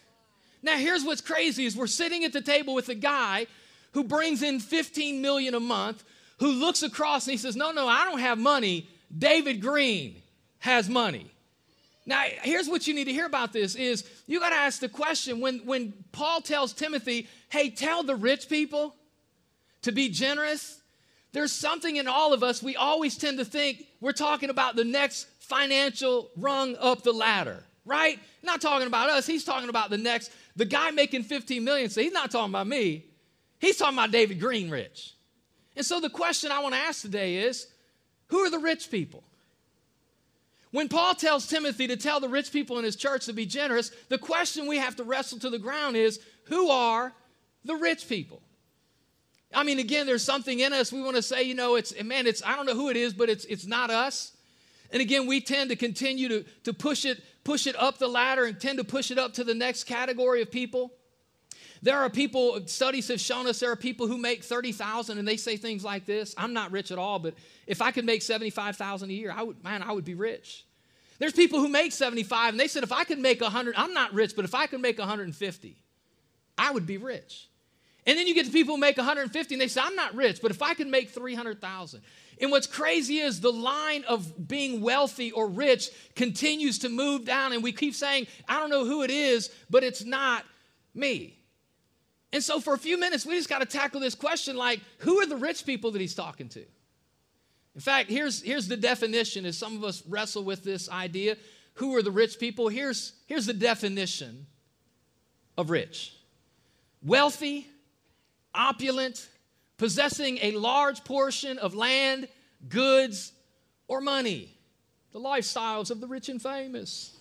Now, 0.65 0.77
here's 0.77 1.03
what's 1.03 1.21
crazy 1.21 1.65
is 1.65 1.77
we're 1.77 1.85
sitting 1.85 2.25
at 2.25 2.33
the 2.33 2.41
table 2.41 2.73
with 2.73 2.89
a 2.89 2.95
guy 2.95 3.45
who 3.91 4.03
brings 4.03 4.41
in 4.41 4.59
15 4.59 5.21
million 5.21 5.53
a 5.53 5.59
month, 5.59 6.03
who 6.39 6.51
looks 6.51 6.81
across 6.81 7.27
and 7.27 7.33
he 7.33 7.37
says, 7.37 7.55
No, 7.55 7.71
no, 7.71 7.87
I 7.87 8.03
don't 8.03 8.19
have 8.19 8.39
money. 8.39 8.89
David 9.15 9.61
Green 9.61 10.23
has 10.57 10.89
money. 10.89 11.31
Now, 12.07 12.23
here's 12.41 12.67
what 12.67 12.87
you 12.87 12.95
need 12.95 13.05
to 13.05 13.13
hear 13.13 13.27
about 13.27 13.53
this 13.53 13.75
is 13.75 14.09
you 14.25 14.39
got 14.39 14.49
to 14.49 14.55
ask 14.55 14.79
the 14.79 14.89
question 14.89 15.39
when, 15.39 15.59
when 15.59 15.93
Paul 16.11 16.41
tells 16.41 16.73
Timothy, 16.73 17.27
hey, 17.49 17.69
tell 17.69 18.01
the 18.01 18.15
rich 18.15 18.49
people 18.49 18.95
to 19.83 19.91
be 19.91 20.09
generous, 20.09 20.81
there's 21.31 21.51
something 21.51 21.95
in 21.95 22.07
all 22.07 22.33
of 22.33 22.41
us, 22.41 22.63
we 22.63 22.75
always 22.75 23.17
tend 23.17 23.37
to 23.37 23.45
think 23.45 23.85
we're 24.01 24.13
talking 24.13 24.49
about 24.49 24.75
the 24.75 24.83
next 24.83 25.27
financial 25.39 26.31
rung 26.37 26.75
up 26.79 27.03
the 27.03 27.11
ladder, 27.11 27.63
right? 27.85 28.19
Not 28.41 28.61
talking 28.61 28.87
about 28.87 29.11
us, 29.11 29.27
he's 29.27 29.43
talking 29.43 29.69
about 29.69 29.91
the 29.91 29.97
next 29.97 30.31
the 30.55 30.65
guy 30.65 30.91
making 30.91 31.23
15 31.23 31.63
million, 31.63 31.89
so 31.89 32.01
he's 32.01 32.13
not 32.13 32.31
talking 32.31 32.51
about 32.51 32.67
me. 32.67 33.05
He's 33.59 33.77
talking 33.77 33.97
about 33.97 34.11
David 34.11 34.39
Greenrich. 34.39 35.13
And 35.75 35.85
so 35.85 35.99
the 35.99 36.09
question 36.09 36.51
I 36.51 36.59
want 36.59 36.75
to 36.75 36.79
ask 36.79 37.01
today 37.01 37.37
is 37.37 37.67
who 38.27 38.39
are 38.39 38.49
the 38.49 38.59
rich 38.59 38.89
people? 38.89 39.23
When 40.71 40.89
Paul 40.89 41.15
tells 41.15 41.47
Timothy 41.47 41.87
to 41.87 41.95
tell 41.95 42.19
the 42.19 42.27
rich 42.27 42.51
people 42.51 42.77
in 42.77 42.83
his 42.83 42.95
church 42.95 43.25
to 43.27 43.33
be 43.33 43.45
generous, 43.45 43.91
the 44.09 44.17
question 44.17 44.67
we 44.67 44.77
have 44.77 44.95
to 44.97 45.03
wrestle 45.03 45.39
to 45.39 45.49
the 45.49 45.59
ground 45.59 45.95
is 45.95 46.19
who 46.45 46.69
are 46.69 47.13
the 47.63 47.75
rich 47.75 48.09
people? 48.09 48.41
I 49.53 49.63
mean, 49.63 49.79
again, 49.79 50.05
there's 50.05 50.23
something 50.23 50.59
in 50.59 50.73
us 50.73 50.91
we 50.91 51.01
want 51.01 51.15
to 51.15 51.21
say, 51.21 51.43
you 51.43 51.55
know, 51.55 51.75
it's, 51.75 51.93
man, 52.03 52.27
it's, 52.27 52.43
I 52.43 52.57
don't 52.57 52.65
know 52.65 52.73
who 52.73 52.89
it 52.89 52.97
is, 52.97 53.13
but 53.13 53.29
it's, 53.29 53.45
it's 53.45 53.65
not 53.65 53.89
us. 53.89 54.33
And 54.91 55.01
again, 55.01 55.27
we 55.27 55.39
tend 55.39 55.69
to 55.69 55.75
continue 55.75 56.27
to, 56.27 56.45
to 56.65 56.73
push 56.73 57.05
it 57.05 57.23
push 57.45 57.67
it 57.67 57.79
up 57.79 57.97
the 57.97 58.07
ladder 58.09 58.43
and 58.43 58.59
tend 58.59 58.79
to 58.79 58.83
push 58.83 59.11
it 59.11 59.17
up 59.17 59.33
to 59.35 59.45
the 59.45 59.53
next 59.53 59.85
category 59.85 60.41
of 60.41 60.51
people. 60.51 60.91
There 61.81 61.97
are 61.97 62.09
people, 62.09 62.67
studies 62.67 63.07
have 63.09 63.21
shown 63.21 63.47
us 63.47 63.59
there 63.59 63.71
are 63.71 63.75
people 63.75 64.07
who 64.07 64.17
make 64.17 64.43
30,000 64.43 65.17
and 65.17 65.27
they 65.27 65.37
say 65.37 65.55
things 65.55 65.83
like 65.83 66.05
this, 66.05 66.33
I'm 66.37 66.51
not 66.51 66.71
rich 66.71 66.91
at 66.91 66.97
all, 66.97 67.19
but 67.19 67.35
if 67.67 67.81
I 67.81 67.91
could 67.91 68.05
make 68.05 68.23
75,000 68.23 69.09
a 69.09 69.13
year, 69.13 69.31
I 69.33 69.43
would 69.43 69.63
man, 69.63 69.83
I 69.83 69.91
would 69.91 70.03
be 70.03 70.15
rich. 70.15 70.65
There's 71.19 71.33
people 71.33 71.59
who 71.59 71.69
make 71.69 71.91
75 71.91 72.55
and 72.55 72.59
they 72.59 72.67
said 72.67 72.83
if 72.83 72.91
I 72.91 73.03
could 73.03 73.19
make 73.19 73.39
100, 73.39 73.75
I'm 73.77 73.93
not 73.93 74.13
rich, 74.13 74.35
but 74.35 74.45
if 74.45 74.55
I 74.55 74.65
could 74.65 74.81
make 74.81 74.97
150, 74.97 75.77
I 76.57 76.71
would 76.71 76.87
be 76.87 76.97
rich. 76.97 77.47
And 78.05 78.17
then 78.17 78.27
you 78.27 78.35
get 78.35 78.45
to 78.45 78.51
people 78.51 78.75
who 78.75 78.79
make 78.79 78.97
150 78.97 79.55
and 79.55 79.61
they 79.61 79.67
say 79.67 79.81
I'm 79.83 79.95
not 79.95 80.13
rich, 80.15 80.39
but 80.41 80.51
if 80.51 80.61
I 80.61 80.73
could 80.73 80.87
make 80.87 81.09
300,000. 81.09 82.01
And 82.39 82.51
what's 82.51 82.67
crazy 82.67 83.17
is 83.17 83.39
the 83.39 83.51
line 83.51 84.03
of 84.07 84.47
being 84.47 84.81
wealthy 84.81 85.31
or 85.31 85.47
rich 85.47 85.89
continues 86.15 86.79
to 86.79 86.89
move 86.89 87.25
down, 87.25 87.53
and 87.53 87.63
we 87.63 87.71
keep 87.71 87.95
saying, 87.95 88.27
I 88.47 88.59
don't 88.59 88.69
know 88.69 88.85
who 88.85 89.03
it 89.03 89.09
is, 89.09 89.49
but 89.69 89.83
it's 89.83 90.03
not 90.03 90.43
me. 90.93 91.39
And 92.33 92.43
so, 92.43 92.59
for 92.59 92.73
a 92.73 92.77
few 92.77 92.99
minutes, 92.99 93.25
we 93.25 93.35
just 93.35 93.47
got 93.47 93.59
to 93.59 93.65
tackle 93.65 94.01
this 94.01 94.15
question 94.15 94.57
like, 94.57 94.81
who 94.99 95.21
are 95.21 95.25
the 95.25 95.37
rich 95.37 95.65
people 95.65 95.91
that 95.91 96.01
he's 96.01 96.15
talking 96.15 96.49
to? 96.49 96.65
In 97.75 97.81
fact, 97.81 98.09
here's, 98.09 98.41
here's 98.41 98.67
the 98.67 98.77
definition 98.77 99.45
as 99.45 99.57
some 99.57 99.77
of 99.77 99.83
us 99.83 100.03
wrestle 100.07 100.43
with 100.43 100.63
this 100.63 100.89
idea. 100.89 101.37
Who 101.75 101.95
are 101.95 102.01
the 102.01 102.11
rich 102.11 102.39
people? 102.39 102.67
Here's, 102.67 103.13
here's 103.27 103.45
the 103.45 103.53
definition 103.53 104.47
of 105.57 105.69
rich 105.69 106.13
wealthy, 107.01 107.67
opulent, 108.55 109.27
possessing 109.77 110.39
a 110.41 110.51
large 110.51 111.03
portion 111.03 111.57
of 111.57 111.75
land, 111.75 112.27
goods, 112.69 113.31
or 113.87 114.01
money. 114.01 114.49
The 115.11 115.19
lifestyles 115.19 115.91
of 115.91 116.01
the 116.01 116.07
rich 116.07 116.29
and 116.29 116.41
famous. 116.41 117.15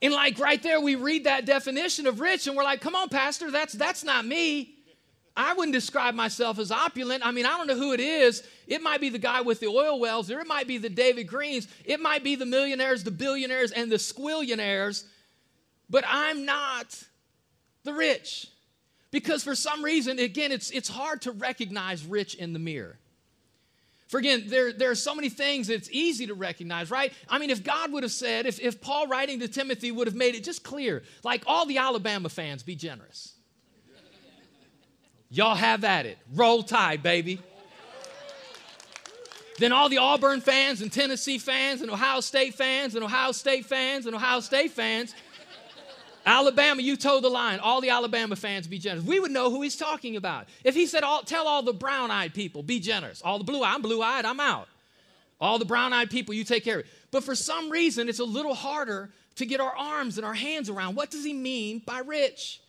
And 0.00 0.14
like 0.14 0.38
right 0.38 0.62
there, 0.62 0.80
we 0.80 0.94
read 0.94 1.24
that 1.24 1.44
definition 1.44 2.06
of 2.06 2.20
rich 2.20 2.46
and 2.46 2.56
we're 2.56 2.64
like, 2.64 2.80
come 2.80 2.94
on, 2.94 3.08
Pastor, 3.08 3.50
that's, 3.50 3.72
that's 3.72 4.04
not 4.04 4.24
me. 4.24 4.74
I 5.36 5.54
wouldn't 5.54 5.72
describe 5.72 6.14
myself 6.14 6.58
as 6.58 6.72
opulent. 6.72 7.24
I 7.24 7.30
mean, 7.30 7.46
I 7.46 7.56
don't 7.56 7.68
know 7.68 7.76
who 7.76 7.92
it 7.92 8.00
is. 8.00 8.42
It 8.66 8.82
might 8.82 9.00
be 9.00 9.08
the 9.08 9.20
guy 9.20 9.40
with 9.40 9.60
the 9.60 9.68
oil 9.68 10.00
wells, 10.00 10.30
or 10.32 10.40
it 10.40 10.48
might 10.48 10.66
be 10.66 10.78
the 10.78 10.88
David 10.88 11.28
Greens. 11.28 11.68
It 11.84 12.00
might 12.00 12.24
be 12.24 12.34
the 12.34 12.44
millionaires, 12.44 13.04
the 13.04 13.12
billionaires, 13.12 13.70
and 13.70 13.90
the 13.90 13.96
squillionaires. 13.96 15.04
But 15.88 16.04
I'm 16.08 16.44
not 16.44 17.02
the 17.84 17.94
rich. 17.94 18.48
Because 19.10 19.42
for 19.42 19.54
some 19.54 19.82
reason, 19.82 20.18
again, 20.18 20.52
it's, 20.52 20.70
it's 20.70 20.88
hard 20.88 21.22
to 21.22 21.32
recognize 21.32 22.04
rich 22.04 22.34
in 22.34 22.52
the 22.52 22.58
mirror. 22.58 22.98
For 24.08 24.18
again, 24.18 24.44
there, 24.46 24.72
there 24.72 24.90
are 24.90 24.94
so 24.94 25.14
many 25.14 25.28
things 25.28 25.66
that 25.66 25.74
it's 25.74 25.90
easy 25.90 26.26
to 26.26 26.34
recognize, 26.34 26.90
right? 26.90 27.12
I 27.28 27.38
mean, 27.38 27.50
if 27.50 27.62
God 27.62 27.92
would 27.92 28.02
have 28.02 28.12
said, 28.12 28.46
if, 28.46 28.58
if 28.58 28.80
Paul 28.80 29.06
writing 29.06 29.40
to 29.40 29.48
Timothy 29.48 29.92
would 29.92 30.06
have 30.06 30.16
made 30.16 30.34
it 30.34 30.44
just 30.44 30.62
clear, 30.62 31.02
like 31.24 31.42
all 31.46 31.66
the 31.66 31.78
Alabama 31.78 32.30
fans, 32.30 32.62
be 32.62 32.74
generous. 32.74 33.34
Y'all 35.30 35.54
have 35.54 35.84
at 35.84 36.06
it. 36.06 36.16
Roll 36.32 36.62
Tide, 36.62 37.02
baby. 37.02 37.38
Then 39.58 39.72
all 39.72 39.88
the 39.88 39.98
Auburn 39.98 40.40
fans 40.40 40.80
and 40.80 40.90
Tennessee 40.90 41.36
fans 41.36 41.82
and 41.82 41.90
Ohio 41.90 42.20
State 42.20 42.54
fans 42.54 42.94
and 42.94 43.04
Ohio 43.04 43.32
State 43.32 43.66
fans 43.66 44.06
and 44.06 44.14
Ohio 44.14 44.40
State 44.40 44.70
fans 44.70 45.14
Alabama, 46.28 46.82
you 46.82 46.94
told 46.94 47.24
the 47.24 47.30
line. 47.30 47.58
All 47.58 47.80
the 47.80 47.88
Alabama 47.88 48.36
fans 48.36 48.66
be 48.66 48.78
generous. 48.78 49.02
We 49.02 49.18
would 49.18 49.30
know 49.30 49.50
who 49.50 49.62
he's 49.62 49.76
talking 49.76 50.14
about. 50.14 50.46
If 50.62 50.74
he 50.74 50.86
said, 50.86 51.02
all, 51.02 51.22
tell 51.22 51.48
all 51.48 51.62
the 51.62 51.72
brown 51.72 52.10
eyed 52.10 52.34
people, 52.34 52.62
be 52.62 52.80
generous. 52.80 53.22
All 53.22 53.38
the 53.38 53.44
blue 53.44 53.62
eyed, 53.62 53.76
I'm 53.76 53.82
blue 53.82 54.02
eyed, 54.02 54.26
I'm 54.26 54.38
out. 54.38 54.68
All 55.40 55.58
the 55.58 55.64
brown 55.64 55.94
eyed 55.94 56.10
people, 56.10 56.34
you 56.34 56.44
take 56.44 56.64
care 56.64 56.80
of 56.80 56.84
it. 56.84 56.90
But 57.10 57.24
for 57.24 57.34
some 57.34 57.70
reason, 57.70 58.10
it's 58.10 58.18
a 58.18 58.24
little 58.24 58.52
harder 58.52 59.08
to 59.36 59.46
get 59.46 59.58
our 59.58 59.74
arms 59.74 60.18
and 60.18 60.26
our 60.26 60.34
hands 60.34 60.68
around. 60.68 60.96
What 60.96 61.10
does 61.10 61.24
he 61.24 61.32
mean 61.32 61.80
by 61.86 62.00
rich? 62.00 62.60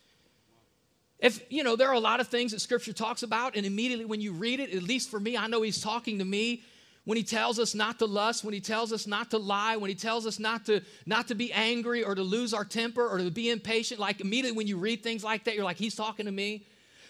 If, 1.19 1.41
you 1.51 1.63
know, 1.65 1.75
there 1.75 1.89
are 1.89 1.95
a 1.95 1.99
lot 1.99 2.21
of 2.21 2.29
things 2.29 2.53
that 2.53 2.61
scripture 2.61 2.93
talks 2.93 3.23
about, 3.23 3.57
and 3.57 3.65
immediately 3.65 4.05
when 4.05 4.21
you 4.21 4.31
read 4.31 4.61
it, 4.61 4.73
at 4.73 4.83
least 4.83 5.11
for 5.11 5.19
me, 5.19 5.35
I 5.35 5.47
know 5.47 5.63
he's 5.63 5.81
talking 5.81 6.19
to 6.19 6.25
me 6.25 6.63
when 7.05 7.17
he 7.17 7.23
tells 7.23 7.59
us 7.59 7.73
not 7.73 7.99
to 7.99 8.05
lust, 8.05 8.43
when 8.43 8.53
he 8.53 8.59
tells 8.59 8.93
us 8.93 9.07
not 9.07 9.31
to 9.31 9.37
lie, 9.37 9.77
when 9.77 9.89
he 9.89 9.95
tells 9.95 10.27
us 10.27 10.37
not 10.37 10.65
to 10.67 10.81
not 11.05 11.27
to 11.29 11.35
be 11.35 11.51
angry 11.53 12.03
or 12.03 12.13
to 12.13 12.21
lose 12.21 12.53
our 12.53 12.65
temper 12.65 13.07
or 13.07 13.17
to 13.17 13.31
be 13.31 13.49
impatient, 13.49 13.99
like 13.99 14.21
immediately 14.21 14.55
when 14.55 14.67
you 14.67 14.77
read 14.77 15.01
things 15.01 15.23
like 15.23 15.45
that, 15.45 15.55
you're 15.55 15.63
like, 15.63 15.77
he's 15.77 15.95
talking 15.95 16.25
to 16.25 16.31
me. 16.31 16.65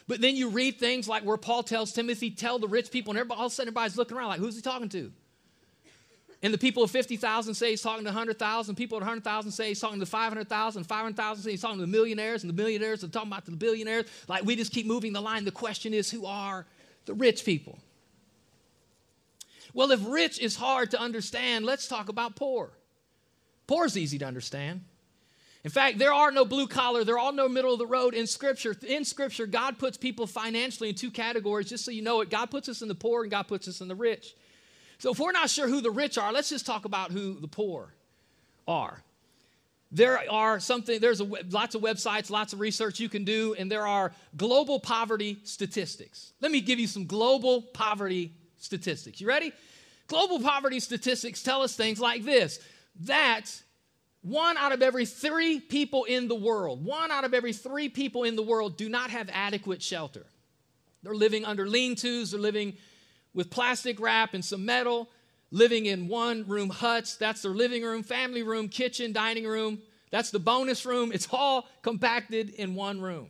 But 0.08 0.22
then 0.22 0.36
you 0.36 0.50
read 0.50 0.80
things 0.80 1.08
like 1.08 1.24
where 1.24 1.38
Paul 1.38 1.64
tells 1.64 1.92
Timothy, 1.92 2.32
tell 2.32 2.58
the 2.58 2.68
rich 2.68 2.92
people, 2.92 3.12
and 3.12 3.20
everybody, 3.20 3.40
all 3.40 3.46
of 3.48 3.52
a 3.52 3.56
sudden 3.56 3.70
everybody's 3.70 3.98
looking 3.98 4.18
around 4.18 4.30
like, 4.30 4.40
who's 4.40 4.56
he 4.56 4.62
talking 4.62 4.90
to? 4.90 5.12
And 6.42 6.54
the 6.54 6.58
people 6.58 6.84
of 6.84 6.92
50,000 6.92 7.54
say 7.54 7.72
he's 7.72 7.82
talking 7.82 8.06
to 8.06 8.10
100,000. 8.10 8.76
People 8.76 8.98
at 8.98 9.02
100,000 9.02 9.52
say 9.52 9.70
he's 9.70 9.80
talking 9.80 10.00
to 10.00 10.06
500,000. 10.06 10.84
500,000 10.86 11.44
say 11.44 11.52
he's 11.52 11.62
talking 11.62 11.78
to 11.78 11.86
the 11.86 11.92
millionaires. 11.92 12.44
And 12.44 12.50
the 12.50 12.56
millionaires 12.56 13.04
are 13.04 13.10
talking 13.10 13.30
about 13.30 13.46
the 13.46 13.52
billionaires. 13.52 14.06
Like 14.28 14.46
we 14.46 14.56
just 14.56 14.72
keep 14.72 14.86
moving 14.86 15.12
the 15.12 15.22
line. 15.22 15.44
The 15.44 15.52
question 15.52 15.94
is, 15.94 16.10
who 16.10 16.26
are 16.26 16.66
the 17.06 17.14
rich 17.14 17.44
people? 17.44 17.78
Well, 19.74 19.92
if 19.92 20.00
rich 20.08 20.40
is 20.40 20.56
hard 20.56 20.92
to 20.92 21.00
understand, 21.00 21.66
let's 21.66 21.88
talk 21.88 22.10
about 22.10 22.36
poor. 22.36 22.72
Poor 23.68 23.86
is 23.86 23.98
easy 23.98 24.18
to 24.20 24.26
understand. 24.26 24.82
In 25.64 25.72
fact, 25.72 26.00
there 26.00 26.14
are 26.14 26.32
no 26.32 26.46
blue 26.46 26.68
collar, 26.68 27.04
there 27.04 27.20
are 27.20 27.34
no 27.34 27.50
middle 27.50 27.74
of 27.74 27.80
the 27.80 27.86
road 27.86 28.14
in 28.14 28.28
Scripture. 28.28 28.76
In 28.88 29.04
Scripture, 29.04 29.46
God 29.46 29.78
puts 29.78 29.98
people 29.98 30.26
financially 30.26 30.90
in 30.90 30.96
two 30.96 31.12
categories, 31.12 31.70
just 31.70 31.84
so 31.84 31.92
you 31.92 32.02
know 32.02 32.22
it. 32.22 32.30
God 32.30 32.50
puts 32.50 32.70
us 32.70 32.82
in 32.82 32.88
the 32.88 32.96
poor 32.96 33.24
and 33.24 33.32
God 33.32 33.44
puts 33.44 33.68
us 33.68 33.82
in 33.82 33.88
the 33.90 33.96
rich. 33.96 34.36
So 35.00 35.12
if 35.12 35.20
we're 35.20 35.34
not 35.34 35.50
sure 35.50 35.68
who 35.68 35.82
the 35.82 35.92
rich 35.92 36.18
are, 36.18 36.32
let's 36.32 36.50
just 36.50 36.66
talk 36.66 36.86
about 36.86 37.12
who 37.12 37.40
the 37.40 37.48
poor 37.48 37.94
are. 38.68 39.04
There 39.92 40.24
are 40.32 40.60
something, 40.60 41.00
there's 41.00 41.20
a, 41.20 41.24
lots 41.24 41.74
of 41.74 41.82
websites, 41.82 42.30
lots 42.30 42.54
of 42.54 42.60
research 42.60 43.00
you 43.00 43.10
can 43.10 43.24
do, 43.24 43.56
and 43.58 43.72
there 43.72 43.88
are 43.88 44.14
global 44.38 44.80
poverty 44.80 45.40
statistics. 45.44 46.34
Let 46.42 46.52
me 46.52 46.62
give 46.62 46.80
you 46.80 46.88
some 46.88 47.06
global 47.06 47.62
poverty 47.62 48.34
statistics. 48.60 49.20
You 49.20 49.28
ready? 49.28 49.52
Global 50.08 50.40
poverty 50.40 50.80
statistics 50.80 51.44
tell 51.44 51.62
us 51.62 51.76
things 51.76 52.00
like 52.00 52.24
this 52.24 52.60
that 53.02 53.46
one 54.22 54.58
out 54.58 54.74
of 54.74 54.82
every 54.82 55.06
three 55.06 55.60
people 55.60 56.04
in 56.04 56.28
the 56.28 56.36
world, 56.36 56.84
one 56.84 57.12
out 57.12 57.24
of 57.24 57.34
every 57.34 57.54
three 57.54 57.88
people 57.90 58.24
in 58.24 58.36
the 58.36 58.44
world 58.44 58.76
do 58.76 58.90
not 58.90 59.10
have 59.12 59.30
adequate 59.32 59.82
shelter. 59.82 60.26
They're 61.04 61.16
living 61.16 61.46
under 61.46 61.68
lean 61.68 61.96
tos, 61.96 62.32
they're 62.32 62.40
living 62.40 62.76
with 63.34 63.50
plastic 63.50 64.00
wrap 64.00 64.34
and 64.34 64.44
some 64.44 64.66
metal, 64.66 65.10
living 65.52 65.86
in 65.86 66.08
one 66.08 66.46
room 66.48 66.70
huts. 66.70 67.16
That's 67.16 67.42
their 67.42 67.52
living 67.52 67.84
room, 67.84 68.04
family 68.04 68.44
room, 68.44 68.68
kitchen, 68.68 69.14
dining 69.14 69.46
room. 69.46 69.80
That's 70.12 70.32
the 70.32 70.40
bonus 70.40 70.86
room. 70.86 71.12
It's 71.14 71.28
all 71.32 71.68
compacted 71.82 72.50
in 72.50 72.76
one 72.76 73.00
room. 73.00 73.28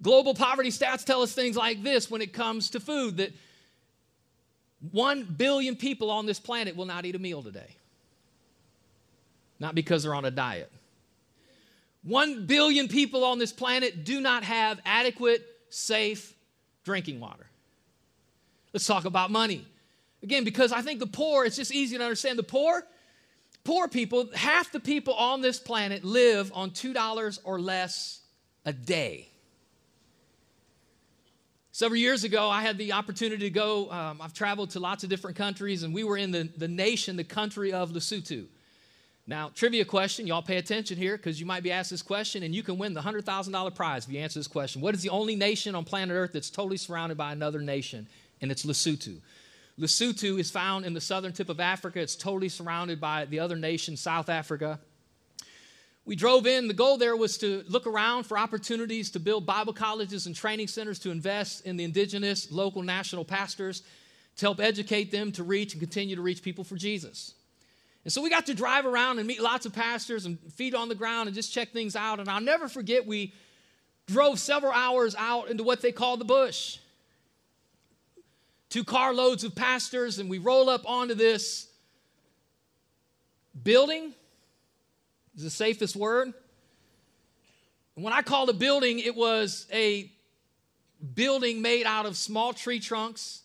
Global 0.00 0.34
poverty 0.34 0.70
stats 0.70 1.04
tell 1.04 1.22
us 1.22 1.32
things 1.32 1.56
like 1.56 1.82
this 1.82 2.10
when 2.10 2.22
it 2.22 2.32
comes 2.32 2.70
to 2.70 2.80
food 2.80 3.18
that 3.18 3.32
1 4.92 5.34
billion 5.36 5.76
people 5.76 6.10
on 6.10 6.26
this 6.26 6.38
planet 6.38 6.76
will 6.76 6.86
not 6.86 7.04
eat 7.04 7.14
a 7.14 7.18
meal 7.18 7.42
today. 7.42 7.76
Not 9.58 9.74
because 9.74 10.02
they're 10.04 10.14
on 10.14 10.24
a 10.24 10.30
diet. 10.30 10.70
1 12.04 12.46
billion 12.46 12.88
people 12.88 13.24
on 13.24 13.38
this 13.38 13.52
planet 13.52 14.04
do 14.04 14.20
not 14.20 14.44
have 14.44 14.80
adequate, 14.84 15.44
safe 15.68 16.34
drinking 16.84 17.20
water. 17.20 17.46
Let's 18.72 18.86
talk 18.86 19.04
about 19.04 19.30
money. 19.30 19.66
Again, 20.22 20.44
because 20.44 20.72
I 20.72 20.82
think 20.82 21.00
the 21.00 21.06
poor, 21.06 21.44
it's 21.44 21.56
just 21.56 21.72
easy 21.72 21.96
to 21.98 22.02
understand. 22.02 22.38
The 22.38 22.44
poor, 22.44 22.84
poor 23.64 23.88
people, 23.88 24.30
half 24.34 24.70
the 24.72 24.80
people 24.80 25.14
on 25.14 25.42
this 25.42 25.58
planet 25.58 26.04
live 26.04 26.52
on 26.54 26.70
$2 26.70 27.38
or 27.44 27.60
less 27.60 28.20
a 28.64 28.72
day. 28.72 29.28
Several 31.78 32.00
years 32.00 32.24
ago, 32.24 32.50
I 32.50 32.62
had 32.62 32.76
the 32.76 32.90
opportunity 32.90 33.44
to 33.44 33.50
go. 33.50 33.88
Um, 33.92 34.20
I've 34.20 34.34
traveled 34.34 34.70
to 34.70 34.80
lots 34.80 35.04
of 35.04 35.10
different 35.10 35.36
countries, 35.36 35.84
and 35.84 35.94
we 35.94 36.02
were 36.02 36.16
in 36.16 36.32
the, 36.32 36.50
the 36.56 36.66
nation, 36.66 37.14
the 37.14 37.22
country 37.22 37.72
of 37.72 37.92
Lesotho. 37.92 38.46
Now, 39.28 39.52
trivia 39.54 39.84
question, 39.84 40.26
y'all 40.26 40.42
pay 40.42 40.56
attention 40.56 40.98
here 40.98 41.16
because 41.16 41.38
you 41.38 41.46
might 41.46 41.62
be 41.62 41.70
asked 41.70 41.90
this 41.90 42.02
question, 42.02 42.42
and 42.42 42.52
you 42.52 42.64
can 42.64 42.78
win 42.78 42.94
the 42.94 43.00
$100,000 43.00 43.74
prize 43.76 44.06
if 44.06 44.12
you 44.12 44.18
answer 44.18 44.40
this 44.40 44.48
question. 44.48 44.82
What 44.82 44.92
is 44.96 45.02
the 45.02 45.10
only 45.10 45.36
nation 45.36 45.76
on 45.76 45.84
planet 45.84 46.16
Earth 46.16 46.32
that's 46.32 46.50
totally 46.50 46.78
surrounded 46.78 47.16
by 47.16 47.30
another 47.30 47.60
nation? 47.60 48.08
and 48.40 48.50
it's 48.50 48.64
Lesotho. 48.64 49.20
Lesotho 49.78 50.38
is 50.40 50.50
found 50.50 50.84
in 50.84 50.94
the 50.94 51.00
southern 51.00 51.32
tip 51.32 51.48
of 51.48 51.60
Africa. 51.60 52.00
It's 52.00 52.16
totally 52.16 52.48
surrounded 52.48 53.00
by 53.00 53.24
the 53.26 53.38
other 53.38 53.56
nation, 53.56 53.96
South 53.96 54.28
Africa. 54.28 54.80
We 56.08 56.16
drove 56.16 56.46
in. 56.46 56.68
The 56.68 56.74
goal 56.74 56.96
there 56.96 57.14
was 57.14 57.36
to 57.36 57.62
look 57.68 57.86
around 57.86 58.24
for 58.24 58.38
opportunities 58.38 59.10
to 59.10 59.20
build 59.20 59.44
Bible 59.44 59.74
colleges 59.74 60.24
and 60.24 60.34
training 60.34 60.68
centers 60.68 60.98
to 61.00 61.10
invest 61.10 61.66
in 61.66 61.76
the 61.76 61.84
indigenous, 61.84 62.50
local, 62.50 62.82
national 62.82 63.26
pastors 63.26 63.82
to 64.36 64.46
help 64.46 64.58
educate 64.58 65.10
them 65.12 65.30
to 65.32 65.42
reach 65.42 65.74
and 65.74 65.82
continue 65.82 66.16
to 66.16 66.22
reach 66.22 66.40
people 66.40 66.64
for 66.64 66.76
Jesus. 66.76 67.34
And 68.04 68.12
so 68.12 68.22
we 68.22 68.30
got 68.30 68.46
to 68.46 68.54
drive 68.54 68.86
around 68.86 69.18
and 69.18 69.28
meet 69.28 69.42
lots 69.42 69.66
of 69.66 69.74
pastors 69.74 70.24
and 70.24 70.38
feet 70.54 70.74
on 70.74 70.88
the 70.88 70.94
ground 70.94 71.28
and 71.28 71.36
just 71.36 71.52
check 71.52 71.72
things 71.72 71.94
out. 71.94 72.20
And 72.20 72.28
I'll 72.30 72.40
never 72.40 72.70
forget, 72.70 73.06
we 73.06 73.34
drove 74.06 74.38
several 74.38 74.72
hours 74.72 75.14
out 75.14 75.50
into 75.50 75.62
what 75.62 75.82
they 75.82 75.92
call 75.92 76.16
the 76.16 76.24
bush 76.24 76.78
two 78.70 78.82
carloads 78.82 79.44
of 79.44 79.54
pastors, 79.54 80.18
and 80.18 80.30
we 80.30 80.38
roll 80.38 80.70
up 80.70 80.88
onto 80.88 81.14
this 81.14 81.68
building. 83.62 84.14
Is 85.38 85.44
the 85.44 85.50
safest 85.50 85.94
word. 85.94 86.34
When 87.94 88.12
I 88.12 88.22
called 88.22 88.50
a 88.50 88.52
building, 88.52 88.98
it 88.98 89.14
was 89.14 89.68
a 89.72 90.10
building 91.14 91.62
made 91.62 91.86
out 91.86 92.06
of 92.06 92.16
small 92.16 92.52
tree 92.52 92.80
trunks, 92.80 93.42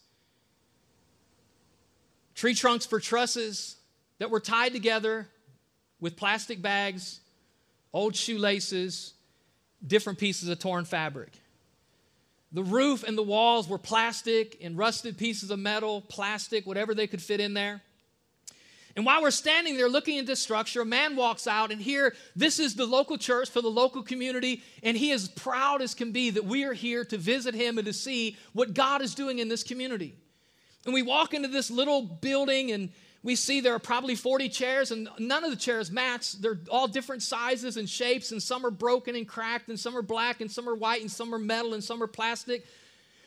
tree 2.34 2.56
trunks 2.56 2.88
for 2.88 3.00
trusses 3.00 3.76
that 4.18 4.32
were 4.32 4.40
tied 4.40 4.74
together 4.74 5.28
with 6.00 6.18
plastic 6.18 6.64
bags, 6.64 7.20
old 7.94 8.16
shoelaces, 8.16 9.14
different 9.86 10.18
pieces 10.18 10.50
of 10.50 10.58
torn 10.58 10.86
fabric. 10.86 11.30
The 12.52 12.64
roof 12.64 13.04
and 13.04 13.16
the 13.16 13.22
walls 13.22 13.70
were 13.70 13.78
plastic 13.78 14.58
and 14.64 14.76
rusted 14.76 15.16
pieces 15.16 15.52
of 15.52 15.60
metal, 15.60 16.02
plastic, 16.02 16.66
whatever 16.66 16.96
they 16.96 17.06
could 17.06 17.22
fit 17.22 17.40
in 17.40 17.54
there. 17.54 17.84
And 18.96 19.06
while 19.06 19.22
we're 19.24 19.32
standing 19.32 19.76
there 19.76 19.90
looking 19.90 20.20
at 20.20 20.28
this 20.28 20.40
structure, 20.40 20.82
a 20.82 20.86
man 20.86 21.16
walks 21.16 21.48
out, 21.48 21.72
and 21.72 21.82
here, 21.82 22.16
this 22.36 22.60
is 22.60 22.76
the 22.76 22.86
local 22.86 23.18
church 23.18 23.50
for 23.50 23.62
the 23.62 23.70
local 23.70 24.04
community, 24.04 24.62
and 24.84 24.96
he 24.96 25.10
is 25.10 25.28
proud 25.30 25.82
as 25.82 25.96
can 25.96 26.12
be 26.12 26.30
that 26.30 26.46
we 26.46 26.64
are 26.64 26.74
here 26.74 27.04
to 27.06 27.18
visit 27.18 27.56
him 27.56 27.80
and 27.80 27.88
to 27.88 27.94
see 27.94 28.38
what 28.54 28.76
God 28.76 29.02
is 29.02 29.16
doing 29.16 29.40
in 29.40 29.50
this 29.50 29.64
community. 29.64 30.14
And 30.86 30.94
we 30.94 31.02
walk 31.02 31.34
into 31.34 31.48
this 31.48 31.72
little 31.72 32.04
building, 32.04 32.72
and 32.72 32.90
we 33.24 33.36
see 33.36 33.62
there 33.62 33.74
are 33.74 33.80
probably 33.80 34.14
40 34.16 34.50
chairs, 34.50 34.92
and 34.92 35.10
none 35.18 35.44
of 35.44 35.50
the 35.50 35.58
chairs 35.58 35.90
match. 35.90 36.34
They're 36.34 36.60
all 36.70 36.88
different 36.88 37.24
sizes 37.24 37.78
and 37.78 37.90
shapes, 37.90 38.32
and 38.32 38.44
some 38.44 38.64
are 38.64 38.72
broken 38.72 39.16
and 39.16 39.28
cracked, 39.28 39.70
and 39.70 39.80
some 39.80 39.98
are 39.98 40.04
black, 40.04 40.40
and 40.40 40.52
some 40.52 40.70
are 40.70 40.76
white, 40.76 41.02
and 41.02 41.12
some 41.12 41.34
are 41.34 41.40
metal, 41.40 41.74
and 41.74 41.84
some 41.84 42.04
are 42.04 42.08
plastic. 42.08 42.64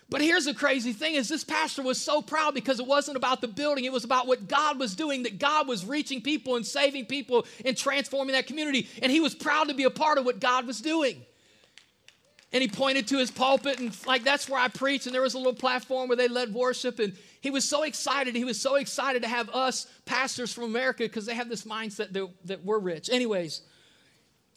But 0.09 0.21
here's 0.21 0.45
the 0.45 0.55
crazy 0.55 0.93
thing 0.93 1.15
is 1.15 1.29
this 1.29 1.43
pastor 1.43 1.83
was 1.83 2.01
so 2.01 2.23
proud 2.23 2.55
because 2.55 2.79
it 2.79 2.87
wasn't 2.87 3.17
about 3.17 3.41
the 3.41 3.49
building, 3.49 3.85
it 3.85 3.93
was 3.93 4.05
about 4.05 4.29
what 4.29 4.47
God 4.47 4.79
was 4.79 4.95
doing, 4.95 5.25
that 5.25 5.39
God 5.39 5.67
was 5.67 5.85
reaching 5.85 6.23
people 6.23 6.55
and 6.55 6.65
saving 6.65 7.07
people 7.07 7.45
and 7.65 7.77
transforming 7.77 8.35
that 8.35 8.47
community. 8.47 8.89
And 9.03 9.11
he 9.11 9.19
was 9.19 9.35
proud 9.35 9.69
to 9.69 9.75
be 9.75 9.83
a 9.83 9.91
part 9.91 10.19
of 10.19 10.25
what 10.25 10.39
God 10.39 10.67
was 10.67 10.81
doing. 10.81 11.25
And 12.53 12.63
he 12.63 12.69
pointed 12.69 13.09
to 13.09 13.19
his 13.19 13.33
pulpit 13.33 13.81
and 13.81 13.95
like 14.07 14.23
that's 14.23 14.49
where 14.49 14.61
I 14.61 14.69
preach. 14.69 15.07
And 15.07 15.15
there 15.15 15.23
was 15.23 15.35
a 15.35 15.39
little 15.39 15.53
platform 15.55 16.09
where 16.09 16.17
they 16.17 16.29
led 16.29 16.55
worship. 16.55 17.01
And 17.01 17.13
he 17.41 17.51
was 17.51 17.69
so 17.69 17.83
excited. 17.83 18.37
He 18.37 18.45
was 18.45 18.61
so 18.61 18.77
excited 18.77 19.23
to 19.23 19.29
have 19.29 19.51
us 19.51 19.89
pastors 20.05 20.53
from 20.53 20.65
America 20.65 21.03
because 21.03 21.27
they 21.27 21.35
have 21.35 21.49
this 21.49 21.65
mindset 21.65 22.13
that, 22.13 22.29
that 22.45 22.65
we're 22.65 22.79
rich. 22.79 23.11
Anyways, 23.11 23.63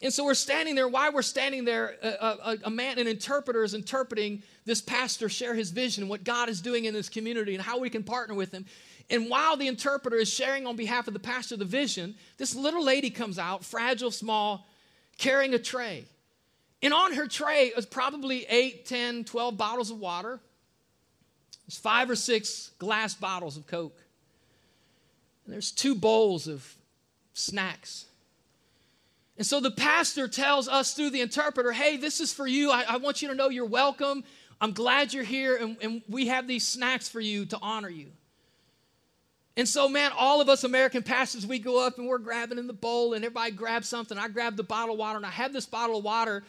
and 0.02 0.12
so 0.12 0.24
we're 0.24 0.34
standing 0.34 0.74
there. 0.74 0.88
Why 0.88 1.10
we're 1.10 1.22
standing 1.22 1.64
there, 1.64 1.96
a, 2.02 2.08
a, 2.08 2.58
a, 2.64 2.70
man, 2.70 2.98
an 2.98 3.06
interpreter 3.06 3.62
is 3.62 3.74
interpreting 3.74 4.42
this 4.64 4.80
pastor 4.80 5.28
share 5.28 5.54
his 5.54 5.70
vision, 5.70 6.08
what 6.08 6.24
God 6.24 6.48
is 6.48 6.62
doing 6.62 6.86
in 6.86 6.94
this 6.94 7.10
community, 7.10 7.54
and 7.54 7.62
how 7.62 7.78
we 7.78 7.90
can 7.90 8.02
partner 8.02 8.34
with 8.34 8.52
him. 8.52 8.64
And 9.10 9.28
while 9.28 9.56
the 9.56 9.66
interpreter 9.66 10.16
is 10.16 10.32
sharing 10.32 10.66
on 10.66 10.76
behalf 10.76 11.06
of 11.06 11.12
the 11.12 11.20
pastor 11.20 11.56
the 11.56 11.64
vision, 11.66 12.14
this 12.38 12.54
little 12.54 12.82
lady 12.82 13.10
comes 13.10 13.38
out, 13.38 13.62
fragile, 13.62 14.10
small, 14.10 14.66
carrying 15.18 15.52
a 15.52 15.58
tray. 15.58 16.04
And 16.82 16.94
on 16.94 17.12
her 17.12 17.26
tray 17.26 17.72
is 17.76 17.84
probably 17.84 18.46
8, 18.48 18.86
10, 18.86 19.24
12 19.24 19.56
bottles 19.58 19.90
of 19.90 19.98
water, 19.98 20.40
there's 21.66 21.78
five 21.78 22.08
or 22.08 22.16
six 22.16 22.70
glass 22.78 23.14
bottles 23.14 23.56
of 23.56 23.66
Coke. 23.66 23.96
And 25.44 25.52
there's 25.52 25.70
two 25.70 25.94
bowls 25.94 26.48
of 26.48 26.74
snacks. 27.34 28.06
And 29.40 29.46
so 29.46 29.58
the 29.58 29.70
pastor 29.70 30.28
tells 30.28 30.68
us 30.68 30.92
through 30.92 31.08
the 31.08 31.22
interpreter, 31.22 31.72
hey, 31.72 31.96
this 31.96 32.20
is 32.20 32.30
for 32.30 32.46
you. 32.46 32.70
I, 32.70 32.84
I 32.86 32.96
want 32.98 33.22
you 33.22 33.28
to 33.28 33.34
know 33.34 33.48
you're 33.48 33.64
welcome. 33.64 34.22
I'm 34.60 34.72
glad 34.72 35.14
you're 35.14 35.24
here, 35.24 35.56
and, 35.56 35.78
and 35.80 36.02
we 36.10 36.26
have 36.26 36.46
these 36.46 36.68
snacks 36.68 37.08
for 37.08 37.20
you 37.20 37.46
to 37.46 37.58
honor 37.62 37.88
you. 37.88 38.08
And 39.56 39.66
so, 39.66 39.88
man, 39.88 40.12
all 40.14 40.42
of 40.42 40.50
us 40.50 40.62
American 40.62 41.02
pastors, 41.02 41.46
we 41.46 41.58
go 41.58 41.82
up 41.86 41.96
and 41.96 42.06
we're 42.06 42.18
grabbing 42.18 42.58
in 42.58 42.66
the 42.66 42.74
bowl, 42.74 43.14
and 43.14 43.24
everybody 43.24 43.52
grabs 43.52 43.88
something. 43.88 44.18
I 44.18 44.28
grab 44.28 44.58
the 44.58 44.62
bottle 44.62 44.92
of 44.92 44.98
water, 44.98 45.16
and 45.16 45.24
I 45.24 45.30
have 45.30 45.54
this 45.54 45.64
bottle 45.64 45.96
of 45.96 46.04
water. 46.04 46.44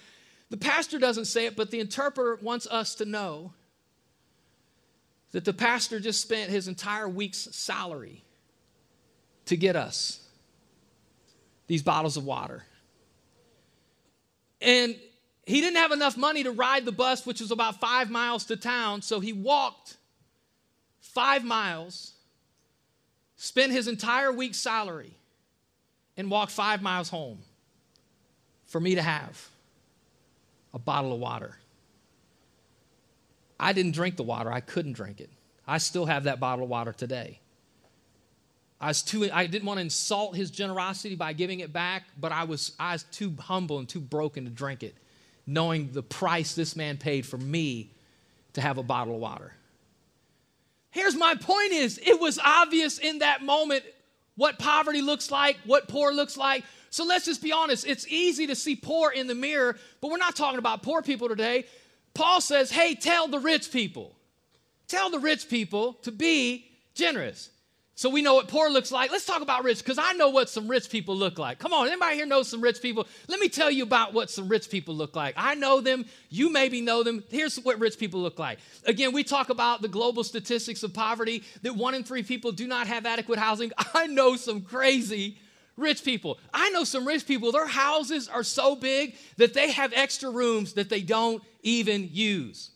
The 0.50 0.58
pastor 0.58 1.00
doesn't 1.00 1.26
say 1.26 1.46
it, 1.46 1.56
but 1.56 1.72
the 1.72 1.80
interpreter 1.80 2.40
wants 2.42 2.68
us 2.68 2.96
to 2.96 3.06
know 3.06 3.54
that 5.32 5.46
the 5.46 5.54
pastor 5.54 6.02
just 6.02 6.22
spent 6.22 6.50
his 6.50 6.68
entire 6.68 7.08
week's 7.08 7.48
salary 7.56 8.26
to 9.46 9.56
get 9.56 9.78
us 9.78 10.28
these 11.68 11.84
bottles 11.84 12.18
of 12.18 12.26
water. 12.26 12.66
And 14.62 14.96
he 15.46 15.60
didn't 15.60 15.78
have 15.78 15.92
enough 15.92 16.18
money 16.18 16.44
to 16.44 16.52
ride 16.52 16.86
the 16.86 16.92
bus, 16.92 17.26
which 17.26 17.42
was 17.42 17.52
about 17.52 17.80
five 17.80 18.10
miles 18.10 18.46
to 18.46 18.56
town, 18.56 19.02
so 19.02 19.20
he 19.20 19.34
walked 19.34 19.98
five 21.00 21.44
miles, 21.44 22.14
spent 23.36 23.72
his 23.72 23.88
entire 23.88 24.32
week's 24.32 24.60
salary, 24.60 25.14
and 26.16 26.30
walked 26.30 26.52
five 26.52 26.82
miles 26.82 27.10
home 27.10 27.40
for 28.66 28.80
me 28.80 28.96
to 28.96 29.02
have 29.02 29.50
a 30.74 30.80
bottle 30.80 31.12
of 31.12 31.20
water. 31.20 31.58
I 33.60 33.74
didn't 33.74 33.92
drink 33.94 34.16
the 34.16 34.24
water, 34.24 34.52
I 34.52 34.60
couldn't 34.60 34.94
drink 34.94 35.20
it. 35.20 35.30
I 35.68 35.80
still 35.80 36.06
have 36.06 36.24
that 36.24 36.40
bottle 36.40 36.64
of 36.64 36.70
water 36.70 36.94
today. 36.94 37.40
I 38.82 38.88
was 38.88 39.04
too 39.04 39.30
I 39.32 39.46
didn't 39.46 39.66
want 39.66 39.78
to 39.78 39.82
insult 39.82 40.36
his 40.36 40.50
generosity 40.50 41.16
by 41.16 41.34
giving 41.34 41.60
it 41.60 41.72
back, 41.72 42.04
but 42.20 42.32
I 42.32 42.46
was 42.46 42.74
I 42.80 42.94
was 42.94 43.04
too 43.04 43.34
humble 43.40 43.78
and 43.78 43.88
too 43.88 44.02
broken 44.02 44.46
to 44.46 44.50
drink 44.50 44.82
it, 44.82 44.96
knowing 45.46 45.92
the 45.92 46.02
price 46.02 46.56
this 46.56 46.76
man 46.76 46.98
paid 46.98 47.28
for 47.28 47.38
me 47.38 47.92
to 48.54 48.62
have 48.62 48.80
a 48.80 48.84
bottle 48.84 49.14
of 49.14 49.22
water. 49.22 49.54
Here's 50.90 51.16
my 51.16 51.36
point 51.36 51.72
is 51.72 52.00
it 52.04 52.20
was 52.20 52.40
obvious 52.44 52.98
in 52.98 53.20
that 53.20 53.44
moment 53.44 53.84
what 54.36 54.58
poverty 54.58 55.02
looks 55.02 55.30
like, 55.30 55.58
what 55.66 55.88
poor 55.88 56.12
looks 56.12 56.36
like. 56.36 56.64
So 56.90 57.06
let's 57.06 57.26
just 57.26 57.44
be 57.44 57.52
honest. 57.52 57.86
It's 57.86 58.08
easy 58.08 58.48
to 58.48 58.56
see 58.56 58.76
poor 58.76 59.12
in 59.12 59.28
the 59.28 59.36
mirror, 59.36 59.78
but 60.02 60.10
we're 60.10 60.18
not 60.18 60.36
talking 60.36 60.58
about 60.58 60.82
poor 60.82 61.04
people 61.04 61.30
today. 61.30 61.66
Paul 62.16 62.42
says, 62.42 62.72
hey, 62.72 62.96
tell 62.96 63.28
the 63.28 63.40
rich 63.40 63.72
people, 63.72 64.16
tell 64.88 65.10
the 65.12 65.20
rich 65.20 65.48
people 65.48 65.94
to 66.02 66.12
be 66.12 66.66
generous. 66.96 67.52
So 67.96 68.10
we 68.10 68.22
know 68.22 68.34
what 68.34 68.48
poor 68.48 68.70
looks 68.70 68.92
like. 68.92 69.12
Let's 69.12 69.26
talk 69.26 69.42
about 69.42 69.64
rich 69.64 69.80
because 69.80 70.00
I 70.00 70.14
know 70.14 70.30
what 70.30 70.50
some 70.50 70.68
rich 70.68 70.90
people 70.90 71.16
look 71.16 71.38
like. 71.38 71.60
Come 71.60 71.74
on, 71.74 71.88
anybody 71.88 72.16
here 72.16 72.26
knows 72.26 72.48
some 72.48 72.62
rich 72.62 72.82
people? 72.82 73.06
Let 73.28 73.40
me 73.40 73.50
tell 73.50 73.70
you 73.70 73.84
about 73.84 74.14
what 74.14 74.30
some 74.30 74.48
rich 74.48 74.70
people 74.70 74.96
look 74.96 75.16
like. 75.16 75.36
I 75.38 75.56
know 75.56 75.82
them. 75.82 76.06
You 76.30 76.52
maybe 76.52 76.82
know 76.82 77.04
them. 77.04 77.24
Here's 77.30 77.58
what 77.58 77.80
rich 77.80 78.00
people 78.00 78.22
look 78.22 78.40
like. 78.40 78.60
Again, 78.86 79.12
we 79.12 79.24
talk 79.24 79.50
about 79.50 79.82
the 79.82 79.88
global 79.88 80.24
statistics 80.24 80.84
of 80.84 80.94
poverty 80.94 81.44
that 81.62 81.76
one 81.76 81.94
in 81.94 82.04
three 82.04 82.24
people 82.24 82.52
do 82.52 82.66
not 82.66 82.88
have 82.88 83.06
adequate 83.06 83.40
housing. 83.40 83.72
I 83.94 84.08
know 84.08 84.36
some 84.36 84.62
crazy 84.62 85.38
rich 85.78 86.04
people. 86.04 86.40
I 86.54 86.70
know 86.70 86.84
some 86.84 87.06
rich 87.06 87.28
people, 87.28 87.52
their 87.52 87.68
houses 87.68 88.28
are 88.28 88.44
so 88.44 88.76
big 88.76 89.16
that 89.38 89.54
they 89.54 89.72
have 89.72 89.94
extra 89.94 90.30
rooms 90.32 90.74
that 90.74 90.90
they 90.90 91.02
don't 91.02 91.44
even 91.62 92.10
use. 92.12 92.71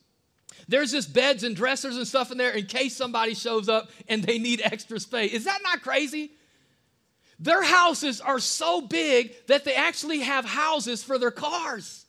There's 0.67 0.91
just 0.91 1.13
beds 1.13 1.43
and 1.43 1.55
dressers 1.55 1.97
and 1.97 2.07
stuff 2.07 2.31
in 2.31 2.37
there 2.37 2.51
in 2.51 2.65
case 2.65 2.95
somebody 2.95 3.35
shows 3.35 3.69
up 3.69 3.89
and 4.07 4.23
they 4.23 4.39
need 4.39 4.61
extra 4.63 4.99
space. 4.99 5.31
Is 5.33 5.45
that 5.45 5.59
not 5.63 5.81
crazy? 5.81 6.31
Their 7.39 7.63
houses 7.63 8.21
are 8.21 8.39
so 8.39 8.81
big 8.81 9.33
that 9.47 9.65
they 9.65 9.75
actually 9.75 10.21
have 10.21 10.45
houses 10.45 11.03
for 11.03 11.19
their 11.19 11.31
cars. 11.31 12.05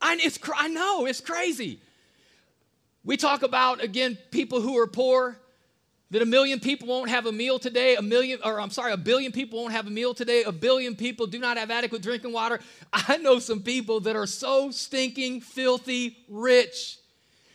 I, 0.00 0.16
it's, 0.22 0.38
I 0.56 0.68
know, 0.68 1.06
it's 1.06 1.20
crazy. 1.20 1.80
We 3.04 3.16
talk 3.16 3.42
about, 3.42 3.82
again, 3.82 4.16
people 4.30 4.60
who 4.60 4.78
are 4.78 4.86
poor 4.86 5.36
that 6.10 6.22
a 6.22 6.26
million 6.26 6.60
people 6.60 6.88
won't 6.88 7.10
have 7.10 7.26
a 7.26 7.32
meal 7.32 7.58
today, 7.58 7.96
a 7.96 8.02
million, 8.02 8.38
or 8.42 8.60
I'm 8.60 8.70
sorry, 8.70 8.92
a 8.92 8.96
billion 8.96 9.32
people 9.32 9.60
won't 9.60 9.72
have 9.72 9.86
a 9.86 9.90
meal 9.90 10.14
today, 10.14 10.44
a 10.44 10.52
billion 10.52 10.96
people 10.96 11.26
do 11.26 11.38
not 11.38 11.58
have 11.58 11.70
adequate 11.70 12.00
drinking 12.00 12.32
water. 12.32 12.60
I 12.92 13.18
know 13.18 13.38
some 13.38 13.60
people 13.60 14.00
that 14.00 14.16
are 14.16 14.26
so 14.26 14.70
stinking, 14.70 15.42
filthy 15.42 16.16
rich 16.28 16.97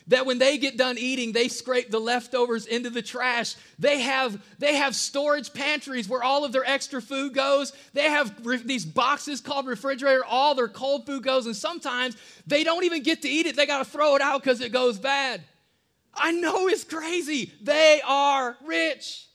that 0.07 0.25
when 0.25 0.37
they 0.37 0.57
get 0.57 0.77
done 0.77 0.97
eating 0.97 1.31
they 1.31 1.47
scrape 1.47 1.89
the 1.89 1.99
leftovers 1.99 2.65
into 2.65 2.89
the 2.89 3.01
trash 3.01 3.55
they 3.79 4.01
have 4.01 4.41
they 4.59 4.75
have 4.75 4.95
storage 4.95 5.53
pantries 5.53 6.09
where 6.09 6.23
all 6.23 6.43
of 6.43 6.51
their 6.51 6.65
extra 6.65 7.01
food 7.01 7.33
goes 7.33 7.73
they 7.93 8.09
have 8.09 8.33
re- 8.45 8.57
these 8.57 8.85
boxes 8.85 9.41
called 9.41 9.65
refrigerator 9.65 10.25
all 10.25 10.55
their 10.55 10.67
cold 10.67 11.05
food 11.05 11.23
goes 11.23 11.45
and 11.45 11.55
sometimes 11.55 12.15
they 12.47 12.63
don't 12.63 12.83
even 12.83 13.01
get 13.03 13.21
to 13.21 13.29
eat 13.29 13.45
it 13.45 13.55
they 13.55 13.65
got 13.65 13.79
to 13.79 13.89
throw 13.89 14.15
it 14.15 14.21
out 14.21 14.43
because 14.43 14.61
it 14.61 14.71
goes 14.71 14.99
bad 14.99 15.41
I 16.13 16.31
know 16.31 16.67
it's 16.67 16.83
crazy. 16.83 17.51
They 17.61 18.01
are 18.05 18.57
rich. 18.65 19.27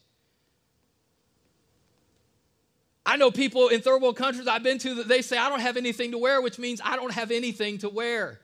I 3.05 3.17
know 3.17 3.31
people 3.31 3.69
in 3.69 3.81
third 3.81 4.01
world 4.01 4.17
countries 4.17 4.47
I've 4.47 4.63
been 4.63 4.77
to 4.79 4.95
that 4.95 5.07
they 5.07 5.21
say, 5.21 5.37
I 5.37 5.49
don't 5.49 5.61
have 5.61 5.77
anything 5.77 6.11
to 6.11 6.17
wear, 6.17 6.41
which 6.41 6.59
means 6.59 6.79
I 6.83 6.95
don't 6.95 7.11
have 7.11 7.31
anything 7.31 7.79
to 7.79 7.89
wear. 7.89 8.39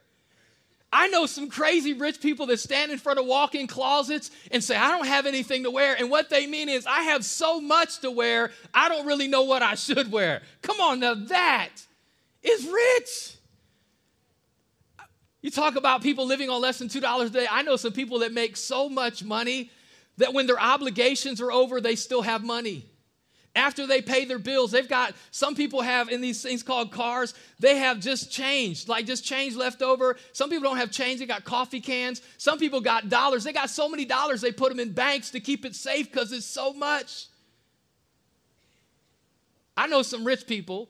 I 0.95 1.09
know 1.09 1.25
some 1.25 1.49
crazy 1.49 1.91
rich 1.91 2.21
people 2.21 2.45
that 2.45 2.57
stand 2.61 2.89
in 2.89 2.97
front 2.97 3.19
of 3.19 3.25
walk 3.25 3.53
in 3.53 3.67
closets 3.67 4.31
and 4.49 4.63
say, 4.63 4.77
I 4.77 4.91
don't 4.91 5.07
have 5.07 5.25
anything 5.25 5.63
to 5.63 5.69
wear. 5.69 5.93
And 5.99 6.09
what 6.09 6.29
they 6.29 6.47
mean 6.47 6.69
is, 6.69 6.87
I 6.87 7.01
have 7.01 7.25
so 7.25 7.59
much 7.59 7.99
to 7.99 8.09
wear, 8.09 8.51
I 8.73 8.87
don't 8.87 9.05
really 9.05 9.27
know 9.27 9.43
what 9.43 9.61
I 9.61 9.75
should 9.75 10.09
wear. 10.09 10.41
Come 10.61 10.79
on, 10.79 11.01
now 11.01 11.13
that 11.13 11.71
is 12.41 12.65
rich. 12.65 13.35
You 15.41 15.51
talk 15.51 15.75
about 15.75 16.01
people 16.01 16.25
living 16.25 16.49
on 16.49 16.61
less 16.61 16.79
than 16.79 16.87
$2 16.87 17.25
a 17.25 17.29
day. 17.29 17.45
I 17.51 17.61
know 17.61 17.75
some 17.75 17.91
people 17.91 18.19
that 18.19 18.31
make 18.31 18.55
so 18.55 18.87
much 18.87 19.21
money 19.21 19.71
that 20.15 20.33
when 20.33 20.47
their 20.47 20.59
obligations 20.59 21.41
are 21.41 21.51
over, 21.51 21.81
they 21.81 21.97
still 21.97 22.21
have 22.21 22.41
money. 22.41 22.85
After 23.55 23.87
they 23.87 24.01
pay 24.01 24.25
their 24.25 24.39
bills, 24.39 24.71
they've 24.71 24.87
got 24.87 25.15
some 25.31 25.55
people 25.55 25.81
have 25.81 26.09
in 26.09 26.19
these 26.19 26.43
things 26.43 26.61
called 26.61 26.91
cars, 26.91 27.33
they 27.57 27.77
have 27.77 28.01
just 28.01 28.29
change, 28.29 28.87
like 28.89 29.05
just 29.05 29.23
change 29.23 29.55
left 29.55 29.81
over. 29.81 30.17
Some 30.33 30.49
people 30.49 30.63
don't 30.63 30.77
have 30.77 30.91
change, 30.91 31.19
they 31.19 31.25
got 31.25 31.45
coffee 31.45 31.79
cans. 31.79 32.21
Some 32.37 32.59
people 32.59 32.81
got 32.81 33.07
dollars. 33.07 33.45
They 33.45 33.53
got 33.53 33.69
so 33.69 33.87
many 33.87 34.03
dollars, 34.03 34.41
they 34.41 34.51
put 34.51 34.69
them 34.69 34.79
in 34.81 34.91
banks 34.91 35.31
to 35.31 35.39
keep 35.39 35.65
it 35.65 35.73
safe 35.73 36.11
because 36.11 36.33
it's 36.33 36.45
so 36.45 36.73
much. 36.73 37.27
I 39.77 39.87
know 39.87 40.01
some 40.01 40.25
rich 40.25 40.47
people 40.47 40.89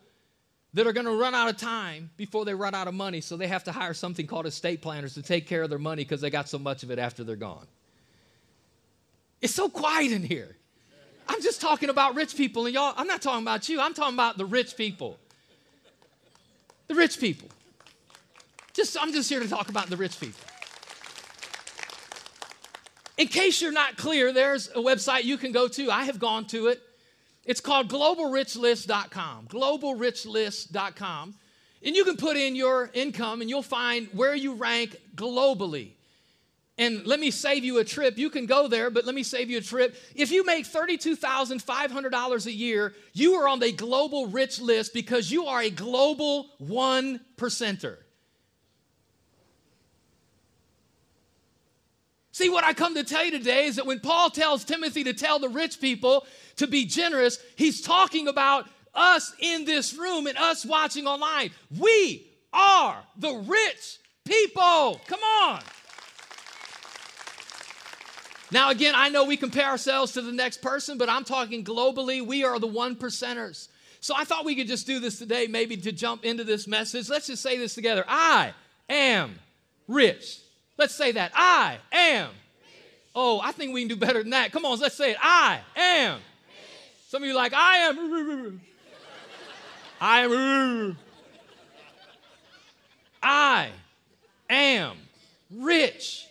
that 0.73 0.87
are 0.87 0.93
going 0.93 1.05
to 1.05 1.19
run 1.19 1.33
out 1.33 1.49
of 1.49 1.57
time 1.57 2.09
before 2.17 2.45
they 2.45 2.53
run 2.53 2.73
out 2.73 2.87
of 2.87 2.93
money, 2.93 3.21
so 3.21 3.37
they 3.37 3.47
have 3.47 3.63
to 3.65 3.71
hire 3.71 3.93
something 3.93 4.25
called 4.25 4.45
estate 4.47 4.81
planners 4.81 5.13
to 5.13 5.21
take 5.21 5.47
care 5.47 5.63
of 5.63 5.69
their 5.69 5.79
money 5.79 6.03
because 6.03 6.19
they 6.19 6.29
got 6.29 6.49
so 6.49 6.59
much 6.59 6.83
of 6.83 6.91
it 6.91 6.99
after 6.99 7.23
they're 7.23 7.35
gone. 7.35 7.67
It's 9.41 9.53
so 9.53 9.69
quiet 9.69 10.11
in 10.11 10.23
here. 10.23 10.57
I'm 11.27 11.41
just 11.41 11.61
talking 11.61 11.89
about 11.89 12.15
rich 12.15 12.35
people, 12.35 12.65
and 12.65 12.73
y'all, 12.73 12.93
I'm 12.95 13.07
not 13.07 13.21
talking 13.21 13.41
about 13.41 13.67
you, 13.69 13.81
I'm 13.81 13.93
talking 13.93 14.13
about 14.13 14.37
the 14.37 14.45
rich 14.45 14.77
people. 14.77 15.17
The 16.87 16.95
rich 16.95 17.19
people. 17.19 17.49
Just, 18.73 18.97
I'm 19.01 19.11
just 19.13 19.29
here 19.29 19.39
to 19.39 19.47
talk 19.47 19.69
about 19.69 19.89
the 19.89 19.97
rich 19.97 20.19
people. 20.19 20.39
In 23.17 23.27
case 23.27 23.61
you're 23.61 23.71
not 23.71 23.95
clear, 23.95 24.33
there's 24.33 24.67
a 24.69 24.79
website 24.79 25.23
you 25.23 25.37
can 25.37 25.51
go 25.51 25.67
to. 25.69 25.89
I 25.89 26.03
have 26.03 26.19
gone 26.19 26.45
to 26.47 26.67
it. 26.67 26.81
It's 27.45 27.61
called 27.61 27.87
globalrichlist.com. 27.89 29.47
Globalrichlist.com. 29.47 31.35
And 31.83 31.95
you 31.95 32.03
can 32.03 32.17
put 32.17 32.35
in 32.35 32.55
your 32.55 32.89
income 32.93 33.41
and 33.41 33.49
you'll 33.49 33.61
find 33.61 34.09
where 34.11 34.35
you 34.35 34.55
rank 34.55 34.97
globally. 35.15 35.94
And 36.77 37.07
let 37.07 37.21
me 37.21 37.31
save 37.31 37.63
you 37.63 37.77
a 37.77 37.85
trip. 37.85 38.17
You 38.17 38.29
can 38.29 38.45
go 38.45 38.67
there, 38.67 38.89
but 38.89 39.05
let 39.05 39.15
me 39.15 39.23
save 39.23 39.49
you 39.49 39.59
a 39.59 39.61
trip. 39.61 39.95
If 40.13 40.29
you 40.31 40.45
make 40.45 40.65
$32,500 40.65 42.45
a 42.45 42.51
year, 42.51 42.93
you 43.13 43.35
are 43.35 43.47
on 43.47 43.59
the 43.59 43.71
global 43.71 44.27
rich 44.27 44.59
list 44.59 44.93
because 44.93 45.31
you 45.31 45.45
are 45.45 45.61
a 45.61 45.69
global 45.69 46.47
one 46.57 47.21
percenter. 47.37 47.97
See, 52.33 52.49
what 52.49 52.65
I 52.65 52.73
come 52.73 52.95
to 52.95 53.05
tell 53.05 53.23
you 53.23 53.31
today 53.31 53.67
is 53.67 53.77
that 53.77 53.85
when 53.85 54.01
Paul 54.01 54.29
tells 54.29 54.65
Timothy 54.65 55.05
to 55.05 55.13
tell 55.13 55.39
the 55.39 55.47
rich 55.47 55.79
people 55.79 56.27
to 56.57 56.67
be 56.67 56.85
generous, 56.85 57.39
he's 57.55 57.79
talking 57.79 58.27
about 58.27 58.67
us 58.93 59.33
in 59.39 59.63
this 59.63 59.93
room 59.93 60.27
and 60.27 60.37
us 60.37 60.65
watching 60.65 61.07
online. 61.07 61.51
We 61.79 62.27
are 62.51 63.01
the 63.17 63.33
rich 63.33 63.99
people. 64.25 64.99
Come 65.07 65.21
on. 65.21 65.61
Now, 68.51 68.69
again, 68.69 68.93
I 68.95 69.09
know 69.09 69.25
we 69.25 69.37
compare 69.37 69.65
ourselves 69.65 70.11
to 70.13 70.21
the 70.21 70.31
next 70.31 70.61
person, 70.61 70.97
but 70.97 71.09
I'm 71.09 71.23
talking 71.23 71.63
globally. 71.63 72.25
We 72.25 72.43
are 72.43 72.59
the 72.59 72.67
one 72.67 72.95
percenters. 72.95 73.69
So 73.99 74.13
I 74.15 74.23
thought 74.23 74.45
we 74.45 74.55
could 74.55 74.67
just 74.67 74.85
do 74.85 74.99
this 74.99 75.17
today, 75.17 75.47
maybe 75.47 75.77
to 75.77 75.91
jump 75.91 76.25
into 76.25 76.43
this 76.43 76.67
message. 76.67 77.09
Let's 77.09 77.27
just 77.27 77.41
say 77.41 77.57
this 77.57 77.73
together 77.73 78.05
I 78.07 78.53
am 78.87 79.39
rich. 79.87 80.41
Let's 80.77 80.93
say 80.93 81.13
that. 81.13 81.31
I 81.33 81.79
am. 81.91 82.29
Oh, 83.15 83.39
I 83.41 83.51
think 83.51 83.73
we 83.73 83.81
can 83.81 83.87
do 83.87 83.95
better 83.95 84.21
than 84.21 84.31
that. 84.31 84.51
Come 84.51 84.65
on, 84.65 84.77
let's 84.79 84.95
say 84.95 85.11
it. 85.11 85.17
I 85.21 85.61
am. 85.75 86.19
Some 87.07 87.23
of 87.23 87.27
you 87.27 87.35
like, 87.35 87.53
I 87.53 87.77
am. 87.77 88.61
I 90.01 90.21
am. 90.21 90.97
I 93.23 93.69
am 94.49 94.97
rich. 95.49 96.27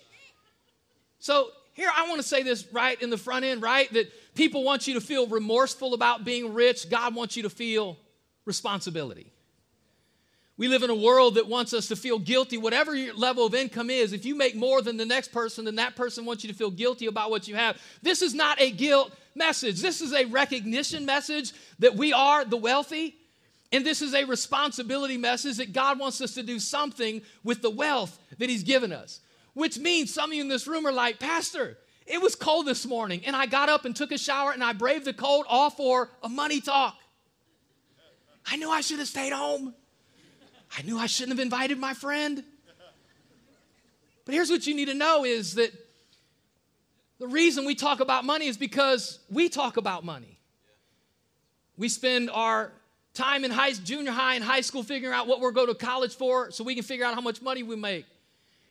So 1.19 1.49
here 1.75 1.91
I 1.95 2.09
want 2.09 2.21
to 2.21 2.27
say 2.27 2.43
this 2.43 2.67
right 2.73 3.01
in 3.03 3.11
the 3.11 3.19
front 3.19 3.45
end, 3.45 3.61
right? 3.61 3.93
That 3.93 4.11
people 4.35 4.65
want 4.65 4.87
you 4.87 4.95
to 4.95 5.01
feel 5.01 5.27
remorseful 5.27 5.93
about 5.93 6.25
being 6.25 6.55
rich. 6.55 6.89
God 6.89 7.15
wants 7.15 7.37
you 7.37 7.43
to 7.43 7.51
feel 7.51 7.99
responsibility. 8.45 9.33
We 10.57 10.69
live 10.69 10.85
in 10.85 10.91
a 10.91 10.95
world 10.95 11.35
that 11.35 11.49
wants 11.49 11.75
us 11.75 11.89
to 11.89 11.97
feel 11.97 12.21
guilty, 12.21 12.59
whatever 12.59 12.95
your 12.95 13.15
level 13.15 13.45
of 13.45 13.57
income 13.57 13.91
is. 13.91 14.13
If 14.13 14.25
you 14.25 14.37
make 14.37 14.55
more 14.55 14.83
than 14.83 14.97
the 14.97 15.05
next 15.05 15.33
person, 15.33 15.65
then 15.65 15.75
that 15.77 15.97
person 15.97 16.25
wants 16.25 16.45
you 16.45 16.53
to 16.53 16.57
feel 16.57 16.71
guilty 16.71 17.07
about 17.07 17.31
what 17.31 17.49
you 17.49 17.57
have. 17.57 17.81
This 18.03 18.23
is 18.23 18.35
not 18.35 18.61
a 18.61 18.71
guilt 18.71 19.13
message. 19.35 19.81
This 19.81 20.01
is 20.01 20.13
a 20.13 20.27
recognition 20.27 21.05
message 21.05 21.53
that 21.81 21.97
we 21.97 22.13
are 22.13 22.45
the 22.45 22.57
wealthy. 22.57 23.17
And 23.73 23.85
this 23.85 24.01
is 24.01 24.15
a 24.15 24.25
responsibility 24.25 25.17
message 25.17 25.57
that 25.57 25.73
God 25.73 25.99
wants 25.99 26.21
us 26.21 26.35
to 26.35 26.45
do 26.45 26.61
something 26.61 27.23
with 27.43 27.61
the 27.61 27.71
wealth 27.71 28.17
that 28.39 28.49
He's 28.49 28.63
given 28.63 28.93
us. 28.93 29.19
Which 29.55 29.79
means 29.79 30.13
some 30.13 30.31
of 30.31 30.35
you 30.35 30.43
in 30.43 30.49
this 30.49 30.67
room 30.67 30.87
are 30.87 30.93
like, 30.93 31.19
Pastor, 31.19 31.79
it 32.07 32.21
was 32.21 32.35
cold 32.35 32.67
this 32.67 32.85
morning, 32.85 33.23
and 33.25 33.35
I 33.35 33.47
got 33.47 33.69
up 33.69 33.85
and 33.85 33.97
took 33.97 34.13
a 34.13 34.19
shower 34.19 34.53
and 34.53 34.63
I 34.63 34.73
braved 34.73 35.07
the 35.07 35.15
cold 35.15 35.47
all 35.49 35.71
for 35.71 36.11
a 36.23 36.29
money 36.29 36.61
talk. 36.61 36.97
I 38.47 38.57
knew 38.57 38.71
I 38.71 38.83
should 38.83 38.99
have 38.99 39.09
stayed 39.09 39.33
home. 39.33 39.75
I 40.77 40.83
knew 40.83 40.99
I 40.99 41.07
shouldn't 41.07 41.39
have 41.39 41.43
invited 41.43 41.79
my 41.79 41.95
friend. 41.95 42.45
But 44.25 44.35
here's 44.35 44.51
what 44.51 44.67
you 44.67 44.75
need 44.75 44.87
to 44.87 44.95
know 44.95 45.25
is 45.25 45.55
that 45.55 45.73
the 47.19 47.27
reason 47.27 47.65
we 47.65 47.75
talk 47.75 48.01
about 48.01 48.25
money 48.25 48.47
is 48.49 48.57
because 48.57 49.21
we 49.31 49.49
talk 49.49 49.77
about 49.77 50.05
money. 50.05 50.39
We 51.77 51.89
spend 51.89 52.31
our 52.31 52.73
time 53.15 53.45
in 53.45 53.51
high, 53.51 53.73
junior 53.73 54.13
high 54.13 54.35
and 54.35 54.45
high 54.45 54.61
school 54.61 54.83
figuring 54.83 55.15
out 55.15 55.27
what 55.27 55.41
we're 55.41 55.53
going 55.53 55.69
to 55.69 55.75
college 55.75 56.15
for 56.15 56.51
so 56.51 56.65
we 56.65 56.75
can 56.75 56.85
figure 56.85 57.05
out 57.05 57.15
how 57.15 57.21
much 57.21 57.41
money 57.41 57.63
we 57.63 57.77
make. 57.77 58.07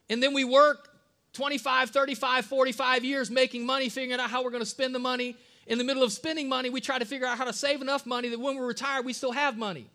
And 0.10 0.22
then 0.22 0.34
we 0.34 0.44
work 0.44 0.90
25, 1.34 1.90
35, 1.90 2.46
45 2.46 3.04
years 3.04 3.32
making 3.32 3.66
money, 3.66 3.90
figuring 3.90 4.20
out 4.20 4.30
how 4.30 4.44
we're 4.44 4.52
going 4.52 4.64
to 4.64 4.70
spend 4.70 4.94
the 4.94 5.00
money. 5.00 5.36
In 5.66 5.78
the 5.78 5.84
middle 5.84 6.04
of 6.04 6.12
spending 6.12 6.50
money, 6.50 6.70
we 6.70 6.82
try 6.82 7.00
to 7.00 7.06
figure 7.06 7.26
out 7.26 7.38
how 7.38 7.46
to 7.46 7.54
save 7.54 7.82
enough 7.82 8.06
money 8.06 8.30
that 8.30 8.40
when 8.40 8.58
we're 8.58 8.68
retired, 8.68 9.06
we 9.06 9.14
still 9.14 9.32
have 9.32 9.58
money. 9.58 9.88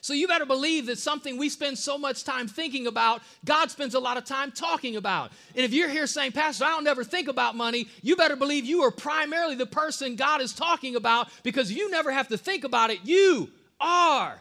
So 0.00 0.12
you 0.12 0.28
better 0.28 0.46
believe 0.46 0.86
that 0.86 0.98
something 0.98 1.36
we 1.36 1.48
spend 1.48 1.78
so 1.78 1.98
much 1.98 2.22
time 2.22 2.46
thinking 2.46 2.86
about, 2.86 3.22
God 3.44 3.70
spends 3.70 3.94
a 3.94 3.98
lot 3.98 4.16
of 4.16 4.24
time 4.24 4.52
talking 4.52 4.96
about. 4.96 5.32
And 5.54 5.64
if 5.64 5.72
you're 5.72 5.88
here 5.88 6.06
saying, 6.06 6.32
Pastor, 6.32 6.64
I 6.64 6.68
don't 6.68 6.84
never 6.84 7.02
think 7.02 7.28
about 7.28 7.56
money, 7.56 7.88
you 8.02 8.14
better 8.14 8.36
believe 8.36 8.64
you 8.64 8.82
are 8.82 8.92
primarily 8.92 9.56
the 9.56 9.66
person 9.66 10.14
God 10.14 10.40
is 10.40 10.52
talking 10.52 10.94
about 10.94 11.28
because 11.42 11.72
you 11.72 11.90
never 11.90 12.12
have 12.12 12.28
to 12.28 12.38
think 12.38 12.62
about 12.64 12.90
it. 12.90 13.00
You 13.02 13.50
are 13.80 14.40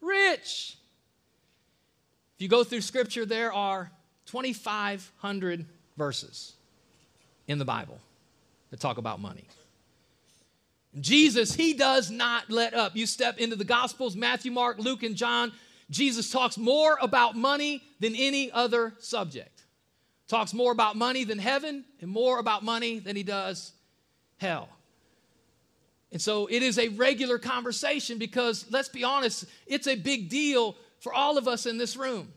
rich. 0.00 0.76
If 2.34 2.42
you 2.42 2.48
go 2.48 2.64
through 2.64 2.80
scripture, 2.80 3.24
there 3.24 3.52
are 3.52 3.92
2,500 4.34 5.64
verses 5.96 6.54
in 7.46 7.60
the 7.60 7.64
Bible 7.64 8.00
that 8.72 8.80
talk 8.80 8.98
about 8.98 9.20
money. 9.20 9.44
Jesus, 11.00 11.54
he 11.54 11.72
does 11.72 12.10
not 12.10 12.50
let 12.50 12.74
up. 12.74 12.96
You 12.96 13.06
step 13.06 13.38
into 13.38 13.54
the 13.54 13.64
Gospels, 13.64 14.16
Matthew, 14.16 14.50
Mark, 14.50 14.80
Luke, 14.80 15.04
and 15.04 15.14
John. 15.14 15.52
Jesus 15.88 16.30
talks 16.30 16.58
more 16.58 16.98
about 17.00 17.36
money 17.36 17.80
than 18.00 18.16
any 18.16 18.50
other 18.50 18.94
subject. 18.98 19.62
Talks 20.26 20.52
more 20.52 20.72
about 20.72 20.96
money 20.96 21.22
than 21.22 21.38
heaven 21.38 21.84
and 22.00 22.10
more 22.10 22.40
about 22.40 22.64
money 22.64 22.98
than 22.98 23.14
he 23.14 23.22
does 23.22 23.70
hell. 24.38 24.68
And 26.10 26.20
so 26.20 26.48
it 26.48 26.64
is 26.64 26.76
a 26.76 26.88
regular 26.88 27.38
conversation 27.38 28.18
because, 28.18 28.66
let's 28.68 28.88
be 28.88 29.04
honest, 29.04 29.44
it's 29.68 29.86
a 29.86 29.94
big 29.94 30.28
deal 30.28 30.74
for 30.98 31.14
all 31.14 31.38
of 31.38 31.46
us 31.46 31.66
in 31.66 31.78
this 31.78 31.96
room. 31.96 32.32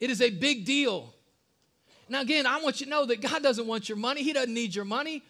It 0.00 0.10
is 0.10 0.20
a 0.20 0.30
big 0.30 0.64
deal. 0.64 1.12
Now, 2.08 2.20
again, 2.20 2.46
I 2.46 2.60
want 2.60 2.80
you 2.80 2.86
to 2.86 2.90
know 2.90 3.06
that 3.06 3.20
God 3.20 3.42
doesn't 3.42 3.66
want 3.66 3.88
your 3.88 3.98
money, 3.98 4.22
He 4.22 4.32
doesn't 4.32 4.52
need 4.52 4.74
your 4.74 4.84
money. 4.84 5.22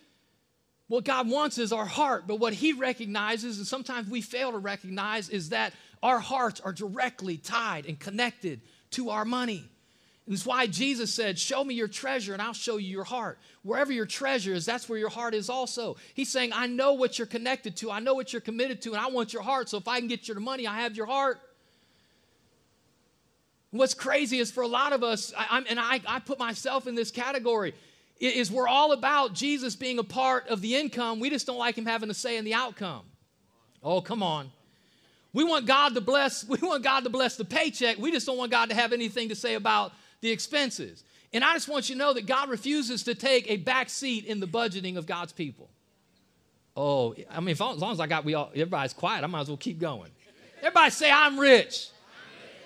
What 0.88 1.05
God 1.05 1.29
wants 1.29 1.59
is 1.59 1.72
our 1.72 1.85
heart, 1.85 2.29
but 2.29 2.38
what 2.38 2.52
He 2.52 2.72
recognizes, 2.72 3.59
and 3.59 3.66
sometimes 3.66 4.09
we 4.09 4.20
fail 4.20 4.52
to 4.52 4.59
recognize, 4.59 5.29
is 5.29 5.48
that 5.48 5.72
our 6.02 6.20
hearts 6.20 6.61
are 6.61 6.72
directly 6.72 7.38
tied 7.38 7.87
and 7.87 7.98
connected 7.98 8.61
to 8.90 9.11
our 9.11 9.24
money. 9.24 9.68
And 10.26 10.35
that's 10.35 10.46
why 10.46 10.66
Jesus 10.66 11.14
said, 11.14 11.38
Show 11.38 11.64
me 11.64 11.74
your 11.74 11.88
treasure 11.88 12.33
and 12.33 12.42
I'll 12.42 12.52
show 12.52 12.76
you 12.76 12.88
your 12.88 13.05
heart. 13.05 13.38
Wherever 13.62 13.92
your 13.92 14.07
treasure 14.07 14.52
is, 14.52 14.66
that's 14.66 14.88
where 14.88 14.98
your 14.98 15.09
heart 15.09 15.35
is 15.35 15.48
also. 15.48 15.96
He's 16.14 16.31
saying, 16.31 16.52
I 16.52 16.66
know 16.66 16.94
what 16.94 17.18
you're 17.18 17.26
connected 17.26 17.76
to, 17.79 17.90
I 17.90 18.00
know 18.00 18.14
what 18.14 18.33
you're 18.33 18.42
committed 18.42 18.83
to, 18.83 18.92
and 18.92 19.00
I 19.00 19.09
want 19.09 19.33
your 19.33 19.42
heart. 19.42 19.68
So 19.68 19.79
if 19.79 19.88
I 19.88 19.98
can 19.98 20.09
get 20.09 20.29
your 20.29 20.40
money, 20.40 20.66
I 20.66 20.81
have 20.81 20.96
your 20.96 21.07
heart. 21.07 21.40
What's 23.76 23.94
crazy 23.94 24.38
is 24.38 24.50
for 24.50 24.62
a 24.62 24.68
lot 24.68 24.92
of 24.92 25.02
us, 25.02 25.32
I, 25.36 25.64
and 25.68 25.78
I, 25.78 26.00
I 26.06 26.20
put 26.20 26.38
myself 26.38 26.86
in 26.86 26.94
this 26.94 27.10
category 27.10 27.74
is 28.18 28.50
we're 28.50 28.68
all 28.68 28.92
about 28.92 29.34
Jesus 29.34 29.76
being 29.76 29.98
a 29.98 30.04
part 30.04 30.48
of 30.48 30.60
the 30.60 30.74
income. 30.74 31.20
We 31.20 31.30
just 31.30 31.46
don't 31.46 31.58
like 31.58 31.76
him 31.76 31.86
having 31.86 32.08
a 32.08 32.14
say 32.14 32.36
in 32.36 32.44
the 32.44 32.54
outcome. 32.54 33.02
Oh, 33.82 34.00
come 34.00 34.22
on. 34.22 34.50
We 35.32 35.44
want 35.44 35.66
God 35.66 35.94
to 35.94 36.00
bless, 36.00 36.44
we 36.48 36.58
want 36.58 36.82
God 36.82 37.04
to 37.04 37.10
bless 37.10 37.36
the 37.36 37.44
paycheck. 37.44 37.98
We 37.98 38.10
just 38.10 38.26
don't 38.26 38.38
want 38.38 38.50
God 38.50 38.70
to 38.70 38.74
have 38.74 38.92
anything 38.92 39.28
to 39.28 39.34
say 39.34 39.54
about 39.54 39.92
the 40.22 40.30
expenses. 40.30 41.04
And 41.32 41.44
I 41.44 41.52
just 41.52 41.68
want 41.68 41.88
you 41.88 41.94
to 41.94 41.98
know 41.98 42.14
that 42.14 42.26
God 42.26 42.48
refuses 42.48 43.02
to 43.04 43.14
take 43.14 43.50
a 43.50 43.58
back 43.58 43.90
seat 43.90 44.24
in 44.24 44.40
the 44.40 44.46
budgeting 44.46 44.96
of 44.96 45.06
God's 45.06 45.32
people. 45.32 45.68
Oh, 46.74 47.14
I 47.30 47.40
mean, 47.40 47.52
as 47.52 47.60
long 47.60 47.92
as 47.92 48.00
I 48.00 48.06
got 48.06 48.24
we 48.24 48.34
all 48.34 48.50
everybody's 48.52 48.92
quiet, 48.92 49.24
I 49.24 49.26
might 49.26 49.42
as 49.42 49.48
well 49.48 49.56
keep 49.56 49.78
going. 49.78 50.10
Everybody 50.58 50.90
say, 50.90 51.10
I'm 51.10 51.38
rich. 51.38 51.88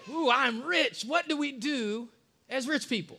Ooh, 0.08 0.30
I'm 0.30 0.62
rich. 0.62 1.04
What 1.04 1.28
do 1.28 1.36
we 1.36 1.52
do 1.52 2.08
as 2.48 2.66
rich 2.66 2.88
people? 2.88 3.18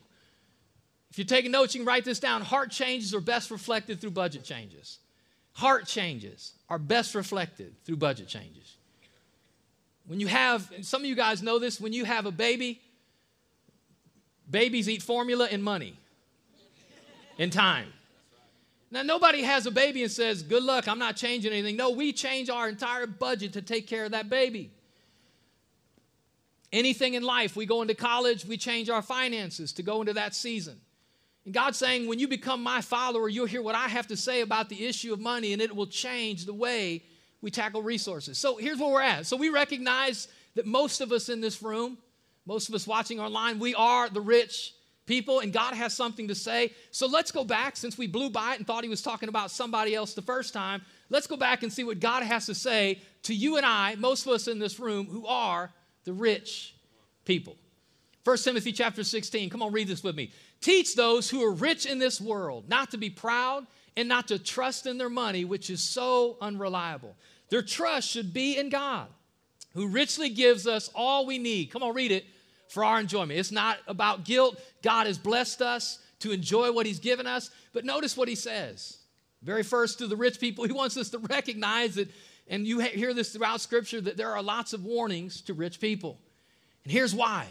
If 1.11 1.17
you're 1.17 1.25
taking 1.25 1.51
notes, 1.51 1.75
you 1.75 1.81
can 1.81 1.87
write 1.87 2.05
this 2.05 2.19
down. 2.19 2.41
Heart 2.41 2.71
changes 2.71 3.13
are 3.13 3.19
best 3.19 3.51
reflected 3.51 3.99
through 3.99 4.11
budget 4.11 4.43
changes. 4.43 4.99
Heart 5.53 5.85
changes 5.85 6.53
are 6.69 6.79
best 6.79 7.13
reflected 7.15 7.73
through 7.83 7.97
budget 7.97 8.27
changes. 8.27 8.77
When 10.07 10.19
you 10.19 10.27
have, 10.27 10.71
some 10.81 11.01
of 11.01 11.05
you 11.05 11.15
guys 11.15 11.43
know 11.43 11.59
this, 11.59 11.79
when 11.79 11.93
you 11.93 12.05
have 12.05 12.25
a 12.25 12.31
baby, 12.31 12.81
babies 14.49 14.89
eat 14.89 15.01
formula 15.01 15.47
and 15.51 15.63
money 15.63 15.97
and 17.37 17.51
time. 17.51 17.87
Now, 18.89 19.03
nobody 19.03 19.41
has 19.43 19.65
a 19.65 19.71
baby 19.71 20.03
and 20.03 20.11
says, 20.11 20.43
Good 20.43 20.63
luck, 20.63 20.87
I'm 20.87 20.99
not 20.99 21.15
changing 21.15 21.53
anything. 21.53 21.77
No, 21.77 21.91
we 21.91 22.11
change 22.11 22.49
our 22.49 22.67
entire 22.67 23.07
budget 23.07 23.53
to 23.53 23.61
take 23.61 23.87
care 23.87 24.05
of 24.05 24.11
that 24.11 24.29
baby. 24.29 24.71
Anything 26.71 27.15
in 27.15 27.23
life, 27.23 27.55
we 27.55 27.65
go 27.65 27.81
into 27.81 27.93
college, 27.93 28.45
we 28.45 28.57
change 28.57 28.89
our 28.89 29.01
finances 29.01 29.73
to 29.73 29.83
go 29.83 29.99
into 29.99 30.13
that 30.13 30.33
season. 30.33 30.79
And 31.43 31.53
God's 31.53 31.77
saying, 31.77 32.07
when 32.07 32.19
you 32.19 32.27
become 32.27 32.63
my 32.63 32.81
follower, 32.81 33.27
you'll 33.27 33.47
hear 33.47 33.61
what 33.61 33.75
I 33.75 33.87
have 33.87 34.07
to 34.07 34.17
say 34.17 34.41
about 34.41 34.69
the 34.69 34.85
issue 34.85 35.11
of 35.11 35.19
money, 35.19 35.53
and 35.53 35.61
it 35.61 35.75
will 35.75 35.87
change 35.87 36.45
the 36.45 36.53
way 36.53 37.03
we 37.41 37.51
tackle 37.51 37.81
resources. 37.81 38.37
So 38.37 38.57
here's 38.57 38.77
where 38.79 38.91
we're 38.91 39.01
at. 39.01 39.25
So 39.25 39.35
we 39.35 39.49
recognize 39.49 40.27
that 40.55 40.65
most 40.65 41.01
of 41.01 41.11
us 41.11 41.29
in 41.29 41.41
this 41.41 41.61
room, 41.61 41.97
most 42.45 42.69
of 42.69 42.75
us 42.75 42.87
watching 42.87 43.19
online, 43.19 43.59
we 43.59 43.75
are 43.75 44.09
the 44.09 44.21
rich 44.21 44.73
people, 45.07 45.39
and 45.39 45.51
God 45.51 45.73
has 45.73 45.93
something 45.93 46.27
to 46.27 46.35
say. 46.35 46.73
So 46.91 47.07
let's 47.07 47.31
go 47.31 47.43
back, 47.43 47.75
since 47.75 47.97
we 47.97 48.07
blew 48.07 48.29
by 48.29 48.53
it 48.53 48.59
and 48.59 48.67
thought 48.67 48.83
he 48.83 48.89
was 48.89 49.01
talking 49.01 49.27
about 49.27 49.51
somebody 49.51 49.95
else 49.95 50.13
the 50.13 50.21
first 50.21 50.53
time, 50.53 50.83
let's 51.09 51.27
go 51.27 51.35
back 51.35 51.63
and 51.63 51.73
see 51.73 51.83
what 51.83 51.99
God 51.99 52.23
has 52.23 52.45
to 52.45 52.55
say 52.55 53.01
to 53.23 53.33
you 53.33 53.57
and 53.57 53.65
I, 53.65 53.95
most 53.95 54.25
of 54.25 54.31
us 54.31 54.47
in 54.47 54.59
this 54.59 54.79
room, 54.79 55.07
who 55.07 55.25
are 55.25 55.71
the 56.03 56.13
rich 56.13 56.75
people. 57.25 57.55
1 58.23 58.37
Timothy 58.37 58.71
chapter 58.71 59.03
16. 59.03 59.49
Come 59.49 59.61
on, 59.61 59.71
read 59.71 59.87
this 59.87 60.03
with 60.03 60.15
me. 60.15 60.31
Teach 60.61 60.95
those 60.95 61.29
who 61.29 61.43
are 61.43 61.51
rich 61.51 61.85
in 61.85 61.97
this 61.97 62.21
world 62.21 62.69
not 62.69 62.91
to 62.91 62.97
be 62.97 63.09
proud 63.09 63.65
and 63.97 64.07
not 64.07 64.27
to 64.27 64.39
trust 64.39 64.85
in 64.85 64.97
their 64.97 65.09
money, 65.09 65.43
which 65.43 65.69
is 65.69 65.81
so 65.81 66.37
unreliable. 66.39 67.15
Their 67.49 67.61
trust 67.61 68.09
should 68.09 68.33
be 68.33 68.57
in 68.57 68.69
God, 68.69 69.07
who 69.73 69.87
richly 69.87 70.29
gives 70.29 70.67
us 70.67 70.89
all 70.93 71.25
we 71.25 71.37
need. 71.37 71.71
Come 71.71 71.83
on, 71.83 71.93
read 71.93 72.11
it 72.11 72.25
for 72.69 72.85
our 72.85 72.99
enjoyment. 72.99 73.39
It's 73.39 73.51
not 73.51 73.77
about 73.87 74.23
guilt. 74.23 74.61
God 74.81 75.07
has 75.07 75.17
blessed 75.17 75.61
us 75.61 75.99
to 76.19 76.31
enjoy 76.31 76.71
what 76.71 76.85
He's 76.85 76.99
given 76.99 77.27
us. 77.27 77.49
But 77.73 77.83
notice 77.83 78.15
what 78.15 78.29
He 78.29 78.35
says. 78.35 78.97
Very 79.41 79.63
first, 79.63 79.97
to 79.97 80.07
the 80.07 80.15
rich 80.15 80.39
people, 80.39 80.65
He 80.65 80.71
wants 80.71 80.95
us 80.95 81.09
to 81.09 81.17
recognize 81.17 81.95
that, 81.95 82.09
and 82.51 82.67
you 82.67 82.79
hear 82.79 83.13
this 83.13 83.31
throughout 83.31 83.61
Scripture, 83.61 84.01
that 84.01 84.17
there 84.17 84.35
are 84.35 84.43
lots 84.43 84.73
of 84.73 84.83
warnings 84.83 85.39
to 85.43 85.53
rich 85.53 85.79
people. 85.79 86.19
And 86.83 86.91
here's 86.91 87.15
why 87.15 87.47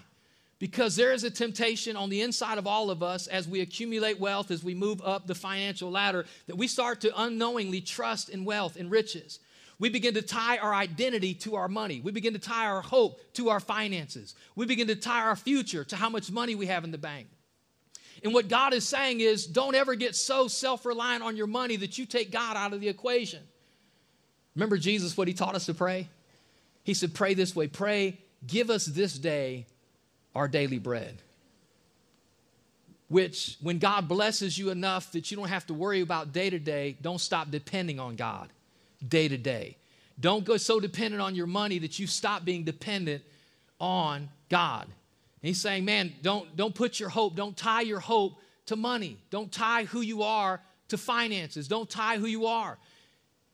because 0.61 0.95
there 0.95 1.13
is 1.13 1.25
a 1.25 1.31
temptation 1.31 1.97
on 1.97 2.11
the 2.11 2.21
inside 2.21 2.59
of 2.59 2.67
all 2.67 2.91
of 2.91 3.03
us 3.03 3.27
as 3.27 3.49
we 3.49 3.63
accumulate 3.63 4.21
wealth, 4.21 4.51
as 4.51 4.63
we 4.63 4.75
move 4.75 5.01
up 5.03 5.27
the 5.27 5.35
financial 5.35 5.91
ladder, 5.91 6.27
that 6.49 6.57
we 6.57 6.69
start 6.69 7.01
to 7.01 7.23
unknowingly 7.23 7.81
trust 7.81 8.29
in 8.29 8.45
wealth 8.45 8.77
and 8.77 8.91
riches. 8.91 9.41
We 9.79 9.89
begin 9.89 10.13
to 10.13 10.23
tie 10.23 10.59
our 10.59 10.75
identity 10.75 11.33
to 11.37 11.55
our 11.55 11.67
money. 11.67 12.03
We 12.05 12.13
begin 12.13 12.35
to 12.35 12.39
tie 12.39 12.67
our 12.67 12.83
hope 12.83 13.21
to 13.35 13.49
our 13.49 13.59
finances. 13.59 14.35
We 14.55 14.67
begin 14.67 14.89
to 14.89 14.97
tie 14.97 15.23
our 15.23 15.35
future 15.35 15.83
to 15.85 15.97
how 15.97 16.11
much 16.11 16.31
money 16.31 16.55
we 16.55 16.67
have 16.67 16.85
in 16.85 16.91
the 16.91 16.99
bank. 16.99 17.29
And 18.23 18.35
what 18.35 18.49
God 18.49 18.75
is 18.75 18.87
saying 18.87 19.21
is 19.21 19.47
don't 19.47 19.75
ever 19.75 19.95
get 19.95 20.15
so 20.15 20.47
self 20.47 20.85
reliant 20.85 21.23
on 21.23 21.39
your 21.39 21.47
money 21.47 21.77
that 21.77 21.97
you 21.97 22.05
take 22.05 22.31
God 22.31 22.59
out 22.59 22.75
of 22.75 22.83
the 22.83 22.89
equation. 22.91 23.41
Remember 24.55 24.77
Jesus, 24.79 25.17
what 25.17 25.29
he 25.29 25.35
taught 25.35 25.55
us 25.55 25.67
to 25.67 25.75
pray? 25.75 26.09
He 26.83 26.95
said, 26.95 27.15
Pray 27.15 27.35
this 27.35 27.55
way 27.55 27.69
pray, 27.69 28.19
give 28.47 28.71
us 28.71 28.87
this 28.87 29.19
day 29.19 29.67
our 30.35 30.49
daily 30.49 30.79
bread. 30.79 31.23
which 33.09 33.57
when 33.61 33.79
God 33.79 34.09
blesses 34.09 34.57
you 34.57 34.71
enough 34.71 35.13
that 35.13 35.31
you 35.31 35.37
don't 35.37 35.49
have 35.49 35.67
to 35.67 35.75
worry 35.75 36.01
about 36.01 36.33
day 36.33 36.49
to 36.49 36.59
day, 36.61 36.97
don't 37.03 37.21
stop 37.21 37.51
depending 37.51 37.99
on 37.99 38.17
God 38.17 38.49
day 39.07 39.27
to 39.29 39.37
day. 39.37 39.77
Don't 40.19 40.45
go 40.45 40.57
so 40.57 40.79
dependent 40.79 41.21
on 41.21 41.35
your 41.35 41.47
money 41.47 41.79
that 41.81 41.99
you 41.99 42.07
stop 42.07 42.45
being 42.45 42.63
dependent 42.65 43.23
on 43.81 44.29
God. 44.49 44.85
And 44.85 44.93
he's 45.49 45.61
saying, 45.61 45.85
man, 45.85 46.13
don't, 46.23 46.55
don't 46.57 46.75
put 46.75 47.01
your 47.01 47.09
hope, 47.09 47.35
don't 47.35 47.57
tie 47.57 47.81
your 47.81 48.01
hope 48.01 48.35
to 48.67 48.77
money. 48.77 49.19
Don't 49.31 49.51
tie 49.51 49.85
who 49.85 50.03
you 50.03 50.23
are 50.23 50.61
to 50.89 50.99
finances. 50.99 51.67
Don't 51.67 51.91
tie 51.91 52.19
who 52.19 52.27
you 52.27 52.47
are 52.47 52.79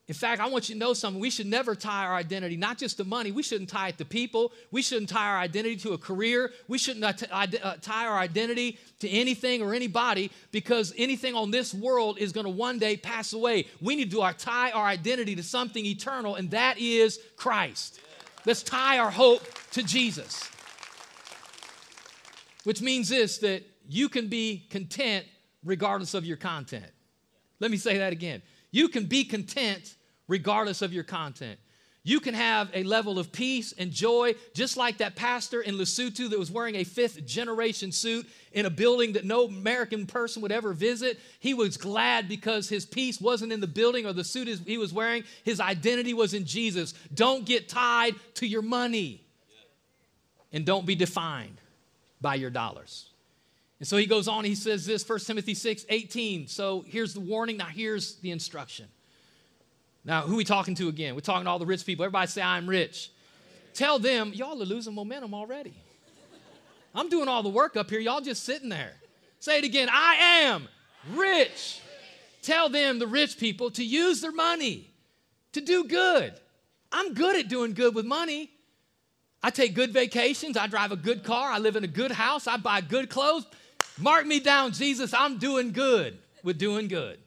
in 0.08 0.14
fact, 0.14 0.40
I 0.40 0.46
want 0.46 0.68
you 0.68 0.76
to 0.76 0.78
know 0.78 0.92
something. 0.92 1.20
We 1.20 1.30
should 1.30 1.48
never 1.48 1.74
tie 1.74 2.06
our 2.06 2.14
identity, 2.14 2.56
not 2.56 2.78
just 2.78 2.96
to 2.98 3.04
money. 3.04 3.32
We 3.32 3.42
shouldn't 3.42 3.70
tie 3.70 3.88
it 3.88 3.98
to 3.98 4.04
people. 4.04 4.52
We 4.70 4.80
shouldn't 4.80 5.08
tie 5.08 5.26
our 5.26 5.38
identity 5.38 5.74
to 5.78 5.94
a 5.94 5.98
career. 5.98 6.52
We 6.68 6.78
shouldn't 6.78 7.04
uh, 7.04 7.26
uh, 7.32 7.46
uh 7.60 7.74
tie 7.82 8.06
our 8.06 8.16
identity 8.16 8.78
to 9.00 9.08
anything 9.08 9.62
or 9.62 9.74
anybody 9.74 10.30
because 10.52 10.94
anything 10.96 11.34
on 11.34 11.50
this 11.50 11.74
world 11.74 12.18
is 12.18 12.30
going 12.30 12.44
to 12.44 12.50
one 12.50 12.78
day 12.78 12.96
pass 12.96 13.32
away. 13.32 13.66
We 13.80 13.96
need 13.96 14.12
to 14.12 14.22
uh, 14.22 14.32
tie 14.38 14.70
our 14.70 14.84
identity 14.84 15.34
to 15.34 15.42
something 15.42 15.84
eternal, 15.84 16.36
and 16.36 16.52
that 16.52 16.78
is 16.78 17.18
Christ. 17.36 17.98
Let's 18.44 18.62
tie 18.62 19.00
our 19.00 19.10
hope 19.10 19.42
to 19.72 19.82
Jesus. 19.82 20.48
Which 22.62 22.80
means 22.80 23.08
this 23.08 23.38
that 23.38 23.64
you 23.88 24.08
can 24.08 24.28
be 24.28 24.66
content 24.70 25.26
regardless 25.64 26.14
of 26.14 26.24
your 26.24 26.36
content. 26.36 26.86
Let 27.58 27.72
me 27.72 27.76
say 27.76 27.98
that 27.98 28.12
again. 28.12 28.42
You 28.70 28.88
can 28.88 29.06
be 29.06 29.24
content 29.24 29.94
regardless 30.28 30.82
of 30.82 30.92
your 30.92 31.04
content. 31.04 31.58
You 32.06 32.20
can 32.20 32.34
have 32.34 32.70
a 32.72 32.84
level 32.84 33.18
of 33.18 33.32
peace 33.32 33.74
and 33.76 33.90
joy, 33.90 34.36
just 34.54 34.76
like 34.76 34.98
that 34.98 35.16
pastor 35.16 35.60
in 35.60 35.74
Lesotho 35.74 36.30
that 36.30 36.38
was 36.38 36.52
wearing 36.52 36.76
a 36.76 36.84
fifth 36.84 37.26
generation 37.26 37.90
suit 37.90 38.28
in 38.52 38.64
a 38.64 38.70
building 38.70 39.14
that 39.14 39.24
no 39.24 39.46
American 39.46 40.06
person 40.06 40.40
would 40.42 40.52
ever 40.52 40.72
visit. 40.72 41.18
He 41.40 41.52
was 41.52 41.76
glad 41.76 42.28
because 42.28 42.68
his 42.68 42.86
peace 42.86 43.20
wasn't 43.20 43.52
in 43.52 43.58
the 43.58 43.66
building 43.66 44.06
or 44.06 44.12
the 44.12 44.22
suit 44.22 44.46
he 44.46 44.78
was 44.78 44.92
wearing. 44.92 45.24
His 45.42 45.58
identity 45.58 46.14
was 46.14 46.32
in 46.32 46.44
Jesus. 46.44 46.94
Don't 47.12 47.44
get 47.44 47.68
tied 47.68 48.14
to 48.34 48.46
your 48.46 48.62
money 48.62 49.26
and 50.52 50.64
don't 50.64 50.86
be 50.86 50.94
defined 50.94 51.60
by 52.20 52.36
your 52.36 52.50
dollars. 52.50 53.10
And 53.78 53.86
so 53.86 53.96
he 53.96 54.06
goes 54.06 54.26
on, 54.26 54.44
he 54.44 54.54
says 54.54 54.86
this, 54.86 55.06
1 55.06 55.18
Timothy 55.20 55.54
6 55.54 55.84
18. 55.88 56.48
So 56.48 56.84
here's 56.86 57.14
the 57.14 57.20
warning, 57.20 57.56
now 57.56 57.66
here's 57.66 58.16
the 58.16 58.30
instruction. 58.30 58.86
Now, 60.04 60.22
who 60.22 60.34
are 60.34 60.36
we 60.36 60.44
talking 60.44 60.74
to 60.76 60.88
again? 60.88 61.14
We're 61.14 61.20
talking 61.20 61.44
to 61.44 61.50
all 61.50 61.58
the 61.58 61.66
rich 61.66 61.84
people. 61.84 62.04
Everybody 62.04 62.28
say, 62.28 62.40
I'm 62.40 62.68
rich. 62.68 63.10
Tell 63.74 63.98
them, 63.98 64.32
y'all 64.34 64.62
are 64.62 64.64
losing 64.64 64.94
momentum 64.94 65.34
already. 65.34 65.74
I'm 66.94 67.08
doing 67.08 67.28
all 67.28 67.42
the 67.42 67.50
work 67.50 67.76
up 67.76 67.90
here. 67.90 67.98
Y'all 67.98 68.20
just 68.20 68.44
sitting 68.44 68.68
there. 68.68 68.92
Say 69.40 69.58
it 69.58 69.64
again 69.64 69.88
I 69.90 70.14
am 70.44 70.68
rich. 71.14 71.80
Tell 72.40 72.68
them, 72.68 72.98
the 72.98 73.06
rich 73.06 73.38
people, 73.38 73.70
to 73.72 73.84
use 73.84 74.20
their 74.20 74.32
money 74.32 74.90
to 75.52 75.60
do 75.60 75.84
good. 75.84 76.32
I'm 76.92 77.12
good 77.12 77.36
at 77.36 77.48
doing 77.48 77.74
good 77.74 77.94
with 77.94 78.06
money. 78.06 78.50
I 79.42 79.50
take 79.50 79.74
good 79.74 79.92
vacations. 79.92 80.56
I 80.56 80.68
drive 80.68 80.92
a 80.92 80.96
good 80.96 81.24
car. 81.24 81.50
I 81.50 81.58
live 81.58 81.76
in 81.76 81.84
a 81.84 81.88
good 81.88 82.12
house. 82.12 82.46
I 82.46 82.56
buy 82.56 82.80
good 82.80 83.10
clothes. 83.10 83.46
Mark 83.98 84.26
me 84.26 84.40
down, 84.40 84.72
Jesus. 84.72 85.14
I'm 85.14 85.38
doing 85.38 85.72
good 85.72 86.18
with 86.42 86.58
doing 86.58 86.88
good. 86.88 87.18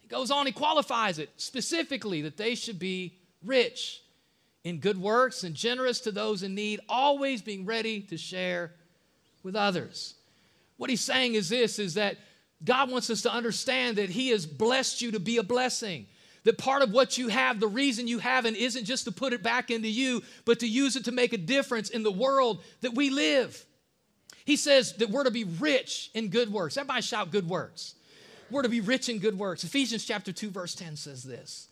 He 0.00 0.08
goes 0.08 0.30
on, 0.30 0.46
he 0.46 0.52
qualifies 0.52 1.18
it 1.18 1.30
specifically 1.36 2.22
that 2.22 2.36
they 2.36 2.54
should 2.54 2.78
be 2.78 3.18
rich 3.44 4.02
in 4.62 4.78
good 4.78 5.00
works 5.00 5.42
and 5.42 5.54
generous 5.54 6.00
to 6.00 6.12
those 6.12 6.42
in 6.42 6.54
need, 6.54 6.80
always 6.88 7.40
being 7.40 7.64
ready 7.64 8.02
to 8.02 8.16
share 8.16 8.72
with 9.42 9.56
others. 9.56 10.14
What 10.76 10.90
he's 10.90 11.00
saying 11.00 11.34
is 11.34 11.48
this 11.48 11.78
is 11.78 11.94
that 11.94 12.18
God 12.64 12.90
wants 12.90 13.10
us 13.10 13.22
to 13.22 13.32
understand 13.32 13.96
that 13.96 14.10
he 14.10 14.30
has 14.30 14.46
blessed 14.46 15.02
you 15.02 15.12
to 15.12 15.20
be 15.20 15.38
a 15.38 15.42
blessing. 15.42 16.06
That 16.44 16.58
part 16.58 16.82
of 16.82 16.92
what 16.92 17.18
you 17.18 17.28
have, 17.28 17.58
the 17.58 17.66
reason 17.66 18.06
you 18.06 18.18
have 18.18 18.46
it 18.46 18.56
isn't 18.56 18.84
just 18.84 19.04
to 19.04 19.12
put 19.12 19.32
it 19.32 19.42
back 19.42 19.70
into 19.70 19.88
you, 19.88 20.22
but 20.44 20.60
to 20.60 20.68
use 20.68 20.94
it 20.94 21.06
to 21.06 21.12
make 21.12 21.32
a 21.32 21.38
difference 21.38 21.90
in 21.90 22.02
the 22.02 22.12
world 22.12 22.62
that 22.82 22.94
we 22.94 23.10
live. 23.10 23.64
He 24.46 24.56
says 24.56 24.92
that 24.94 25.10
we're 25.10 25.24
to 25.24 25.30
be 25.32 25.42
rich 25.42 26.10
in 26.14 26.28
good 26.28 26.52
works. 26.52 26.76
Everybody 26.76 27.02
shout 27.02 27.32
good 27.32 27.48
works. 27.48 27.96
We're 28.48 28.62
to 28.62 28.68
be 28.68 28.80
rich 28.80 29.08
in 29.08 29.18
good 29.18 29.36
works. 29.36 29.64
Ephesians 29.64 30.04
chapter 30.04 30.32
2, 30.32 30.50
verse 30.50 30.74
10 30.74 30.96
says 30.96 31.24
this 31.24 31.68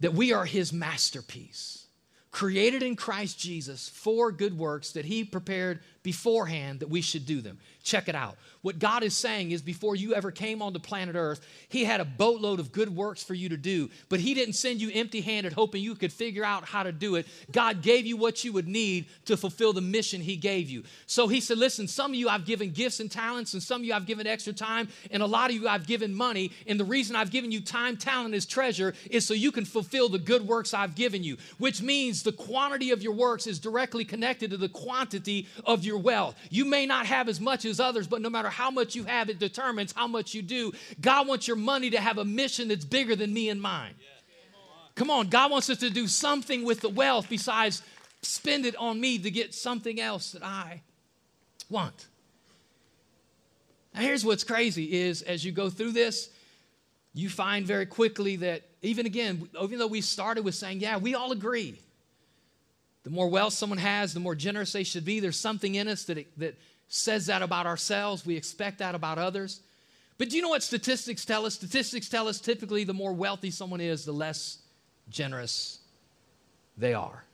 that 0.00 0.12
we 0.12 0.32
are 0.32 0.44
his 0.44 0.72
masterpiece, 0.72 1.86
created 2.32 2.82
in 2.82 2.96
Christ 2.96 3.38
Jesus 3.38 3.88
for 3.88 4.32
good 4.32 4.58
works 4.58 4.90
that 4.92 5.04
he 5.04 5.22
prepared 5.22 5.78
beforehand 6.02 6.80
that 6.80 6.90
we 6.90 7.00
should 7.00 7.26
do 7.26 7.40
them. 7.40 7.58
Check 7.82 8.08
it 8.08 8.14
out. 8.14 8.36
What 8.62 8.78
God 8.78 9.02
is 9.02 9.16
saying 9.16 9.50
is 9.50 9.60
before 9.60 9.96
you 9.96 10.14
ever 10.14 10.30
came 10.30 10.62
onto 10.62 10.78
planet 10.78 11.16
Earth, 11.16 11.44
He 11.68 11.84
had 11.84 12.00
a 12.00 12.04
boatload 12.04 12.60
of 12.60 12.70
good 12.70 12.94
works 12.94 13.22
for 13.22 13.34
you 13.34 13.48
to 13.48 13.56
do, 13.56 13.90
but 14.08 14.20
He 14.20 14.34
didn't 14.34 14.54
send 14.54 14.80
you 14.80 14.90
empty 14.94 15.20
handed 15.20 15.52
hoping 15.52 15.82
you 15.82 15.96
could 15.96 16.12
figure 16.12 16.44
out 16.44 16.64
how 16.64 16.84
to 16.84 16.92
do 16.92 17.16
it. 17.16 17.26
God 17.50 17.82
gave 17.82 18.06
you 18.06 18.16
what 18.16 18.44
you 18.44 18.52
would 18.52 18.68
need 18.68 19.06
to 19.24 19.36
fulfill 19.36 19.72
the 19.72 19.80
mission 19.80 20.20
He 20.20 20.36
gave 20.36 20.70
you. 20.70 20.84
So 21.06 21.26
He 21.26 21.40
said, 21.40 21.58
Listen, 21.58 21.88
some 21.88 22.12
of 22.12 22.14
you 22.14 22.28
I've 22.28 22.44
given 22.44 22.70
gifts 22.70 23.00
and 23.00 23.10
talents, 23.10 23.52
and 23.54 23.62
some 23.62 23.80
of 23.80 23.84
you 23.84 23.94
I've 23.94 24.06
given 24.06 24.28
extra 24.28 24.52
time, 24.52 24.88
and 25.10 25.22
a 25.22 25.26
lot 25.26 25.50
of 25.50 25.56
you 25.56 25.66
I've 25.66 25.86
given 25.86 26.14
money. 26.14 26.52
And 26.68 26.78
the 26.78 26.84
reason 26.84 27.16
I've 27.16 27.32
given 27.32 27.50
you 27.50 27.60
time, 27.60 27.96
talent, 27.96 28.34
is 28.34 28.46
treasure 28.46 28.94
is 29.10 29.26
so 29.26 29.34
you 29.34 29.50
can 29.50 29.64
fulfill 29.64 30.08
the 30.08 30.20
good 30.20 30.46
works 30.46 30.72
I've 30.72 30.94
given 30.94 31.24
you, 31.24 31.36
which 31.58 31.82
means 31.82 32.22
the 32.22 32.32
quantity 32.32 32.92
of 32.92 33.02
your 33.02 33.12
works 33.12 33.48
is 33.48 33.58
directly 33.58 34.04
connected 34.04 34.50
to 34.50 34.56
the 34.56 34.68
quantity 34.68 35.48
of 35.64 35.82
your 35.84 35.91
wealth. 35.98 36.34
You 36.50 36.64
may 36.64 36.86
not 36.86 37.06
have 37.06 37.28
as 37.28 37.40
much 37.40 37.64
as 37.64 37.80
others, 37.80 38.06
but 38.06 38.20
no 38.20 38.30
matter 38.30 38.48
how 38.48 38.70
much 38.70 38.94
you 38.94 39.04
have, 39.04 39.28
it 39.28 39.38
determines 39.38 39.92
how 39.92 40.06
much 40.06 40.34
you 40.34 40.42
do. 40.42 40.72
God 41.00 41.26
wants 41.28 41.46
your 41.46 41.56
money 41.56 41.90
to 41.90 42.00
have 42.00 42.18
a 42.18 42.24
mission 42.24 42.68
that's 42.68 42.84
bigger 42.84 43.16
than 43.16 43.32
me 43.32 43.48
and 43.48 43.60
mine. 43.60 43.94
Come 44.94 45.10
on, 45.10 45.28
God 45.28 45.50
wants 45.50 45.70
us 45.70 45.78
to 45.78 45.90
do 45.90 46.06
something 46.06 46.64
with 46.64 46.80
the 46.80 46.88
wealth 46.88 47.28
besides 47.28 47.82
spend 48.22 48.66
it 48.66 48.76
on 48.76 49.00
me 49.00 49.18
to 49.18 49.30
get 49.30 49.54
something 49.54 50.00
else 50.00 50.32
that 50.32 50.44
I 50.44 50.82
want. 51.68 52.06
Now 53.94 54.02
here's 54.02 54.24
what's 54.24 54.44
crazy 54.44 55.00
is 55.00 55.22
as 55.22 55.44
you 55.44 55.52
go 55.52 55.70
through 55.70 55.92
this, 55.92 56.30
you 57.14 57.28
find 57.28 57.66
very 57.66 57.86
quickly 57.86 58.36
that 58.36 58.62
even 58.80 59.06
again, 59.06 59.48
even 59.60 59.78
though 59.78 59.86
we 59.86 60.00
started 60.00 60.44
with 60.44 60.54
saying, 60.54 60.80
yeah, 60.80 60.96
we 60.96 61.14
all 61.14 61.32
agree. 61.32 61.78
The 63.04 63.10
more 63.10 63.28
wealth 63.28 63.52
someone 63.52 63.78
has, 63.78 64.14
the 64.14 64.20
more 64.20 64.34
generous 64.34 64.72
they 64.72 64.84
should 64.84 65.04
be. 65.04 65.20
There's 65.20 65.38
something 65.38 65.74
in 65.74 65.88
us 65.88 66.04
that, 66.04 66.18
it, 66.18 66.38
that 66.38 66.58
says 66.88 67.26
that 67.26 67.42
about 67.42 67.66
ourselves. 67.66 68.24
We 68.24 68.36
expect 68.36 68.78
that 68.78 68.94
about 68.94 69.18
others. 69.18 69.60
But 70.18 70.30
do 70.30 70.36
you 70.36 70.42
know 70.42 70.50
what 70.50 70.62
statistics 70.62 71.24
tell 71.24 71.46
us? 71.46 71.54
Statistics 71.54 72.08
tell 72.08 72.28
us 72.28 72.40
typically 72.40 72.84
the 72.84 72.94
more 72.94 73.12
wealthy 73.12 73.50
someone 73.50 73.80
is, 73.80 74.04
the 74.04 74.12
less 74.12 74.58
generous 75.08 75.80
they 76.76 76.94
are. 76.94 77.24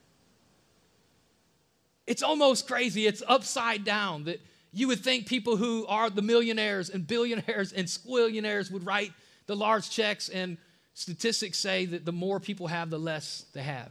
It's 2.07 2.23
almost 2.23 2.67
crazy. 2.67 3.07
It's 3.07 3.23
upside 3.29 3.85
down 3.85 4.25
that 4.25 4.41
you 4.73 4.89
would 4.89 5.01
think 5.01 5.27
people 5.27 5.57
who 5.57 5.87
are 5.87 6.09
the 6.09 6.23
millionaires 6.23 6.89
and 6.89 7.07
billionaires 7.07 7.73
and 7.73 7.87
squillionaires 7.87 8.71
would 8.71 8.87
write 8.87 9.13
the 9.47 9.57
large 9.57 9.91
checks, 9.91 10.29
and 10.29 10.57
statistics 10.95 11.59
say 11.59 11.87
that 11.87 12.05
the 12.05 12.13
more 12.13 12.39
people 12.41 12.67
have, 12.67 12.91
the 12.91 12.99
less 12.99 13.45
they 13.53 13.63
have. 13.63 13.91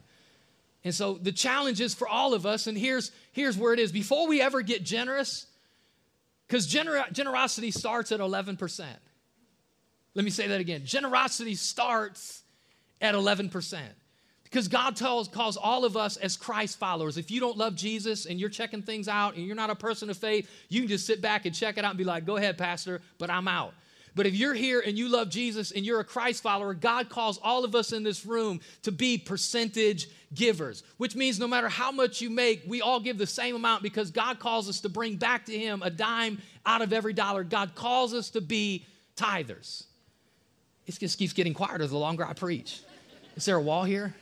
And 0.88 0.95
so 0.95 1.15
the 1.15 1.34
challenge 1.34 1.82
is 1.82 1.93
for 1.93 2.08
all 2.08 2.34
of 2.34 2.45
us, 2.45 2.65
and 2.65 2.78
here's, 2.78 3.12
here's 3.34 3.58
where 3.58 3.73
it 3.73 3.80
is. 3.80 3.91
Before 3.91 4.26
we 4.26 4.41
ever 4.41 4.62
get 4.62 4.86
generous, 4.86 5.45
because 6.47 6.65
gener- 6.65 7.12
generosity 7.12 7.71
starts 7.71 8.13
at 8.13 8.21
11%. 8.21 8.86
Let 10.13 10.23
me 10.23 10.32
say 10.32 10.47
that 10.47 10.62
again. 10.62 10.86
Generosity 10.86 11.56
starts 11.56 12.41
at 13.02 13.15
11%. 13.15 13.80
Because 14.45 14.69
God 14.69 14.95
tells, 14.95 15.28
calls 15.28 15.58
all 15.58 15.84
of 15.84 15.97
us 15.97 16.15
as 16.15 16.38
Christ 16.38 16.80
followers. 16.80 17.17
If 17.17 17.32
you 17.32 17.41
don't 17.41 17.58
love 17.58 17.76
Jesus 17.76 18.26
and 18.26 18.39
you're 18.39 18.47
checking 18.47 18.82
things 18.82 19.10
out 19.10 19.36
and 19.36 19.45
you're 19.45 19.58
not 19.58 19.69
a 19.69 19.76
person 19.76 20.10
of 20.10 20.15
faith, 20.15 20.50
you 20.69 20.80
can 20.80 20.88
just 20.88 21.06
sit 21.06 21.21
back 21.21 21.45
and 21.45 21.54
check 21.54 21.78
it 21.78 21.84
out 21.84 21.91
and 21.91 21.97
be 21.97 22.06
like, 22.06 22.26
go 22.26 22.38
ahead, 22.38 22.58
Pastor, 22.58 23.02
but 23.17 23.30
I'm 23.30 23.50
out. 23.50 23.73
But 24.17 24.25
if 24.25 24.34
you're 24.34 24.56
here 24.56 24.82
and 24.84 24.97
you 24.97 25.10
love 25.10 25.30
Jesus 25.30 25.69
and 25.69 25.86
you're 25.86 25.99
a 25.99 26.03
Christ 26.03 26.41
follower, 26.41 26.73
God 26.73 27.08
calls 27.08 27.38
all 27.38 27.63
of 27.63 27.75
us 27.75 27.93
in 27.93 28.01
this 28.01 28.25
room 28.25 28.60
to 28.82 28.91
be 28.91 29.19
percentage 29.19 30.10
givers, 30.34 30.82
which 30.97 31.15
means 31.15 31.39
no 31.39 31.47
matter 31.47 31.69
how 31.69 31.91
much 31.91 32.19
you 32.19 32.32
make, 32.32 32.63
we 32.65 32.82
all 32.82 32.99
give 32.99 33.19
the 33.19 33.27
same 33.27 33.56
amount 33.56 33.84
because 33.84 34.10
God 34.10 34.39
calls 34.39 34.67
us 34.67 34.82
to 34.82 34.89
bring 34.89 35.17
back 35.17 35.45
to 35.45 35.58
Him 35.58 35.84
a 35.84 35.91
dime 35.91 36.41
out 36.65 36.82
of 36.82 36.93
every 36.93 37.13
dollar. 37.13 37.43
God 37.43 37.75
calls 37.75 38.15
us 38.15 38.32
to 38.32 38.41
be 38.41 38.88
tithers. 39.15 39.84
It 40.88 40.97
just 40.97 41.19
keeps 41.19 41.34
getting 41.34 41.53
quieter 41.53 41.86
the 41.86 41.95
longer 41.95 42.25
I 42.25 42.34
preach. 42.34 42.82
Is 43.36 43.45
there 43.45 43.58
a 43.58 43.62
wall 43.62 43.84
here? 43.84 44.15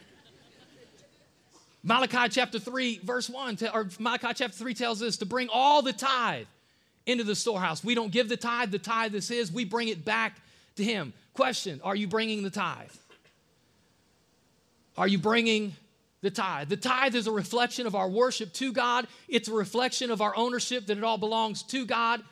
Malachi 1.84 2.28
chapter 2.30 2.60
3, 2.60 3.00
verse 3.02 3.30
1, 3.30 3.60
or 3.74 3.88
Malachi 4.00 4.34
chapter 4.34 4.58
3 4.58 4.74
tells 4.74 5.02
us 5.02 5.16
to 5.18 5.26
bring 5.26 5.48
all 5.54 5.82
the 5.82 5.94
tithe 5.94 6.48
into 7.06 7.24
the 7.24 7.36
storehouse. 7.36 7.84
We 7.84 7.96
don't 7.96 8.12
give 8.12 8.30
the 8.30 8.38
tithe, 8.38 8.72
the 8.72 8.80
tithe 8.80 9.16
is 9.16 9.28
His, 9.28 9.52
we 9.52 9.66
bring 9.66 9.88
it 9.88 10.06
back 10.06 10.38
to 10.76 10.84
Him. 10.84 11.14
Question 11.34 11.82
Are 11.84 11.96
you 11.96 12.08
bringing 12.08 12.44
the 12.44 12.50
tithe? 12.50 12.90
Are 14.98 15.08
you 15.08 15.18
bringing 15.18 15.76
the 16.22 16.32
tithe? 16.32 16.70
The 16.70 16.78
tithe 16.78 17.16
is 17.16 17.28
a 17.28 17.32
reflection 17.32 17.86
of 17.86 17.96
our 17.96 18.10
worship 18.10 18.54
to 18.54 18.72
God, 18.72 19.08
it's 19.28 19.48
a 19.48 19.54
reflection 19.54 20.12
of 20.12 20.22
our 20.22 20.36
ownership 20.36 20.86
that 20.88 20.98
it 20.98 21.04
all 21.04 21.18
belongs 21.18 21.64
to 21.64 21.86
God. 21.86 22.24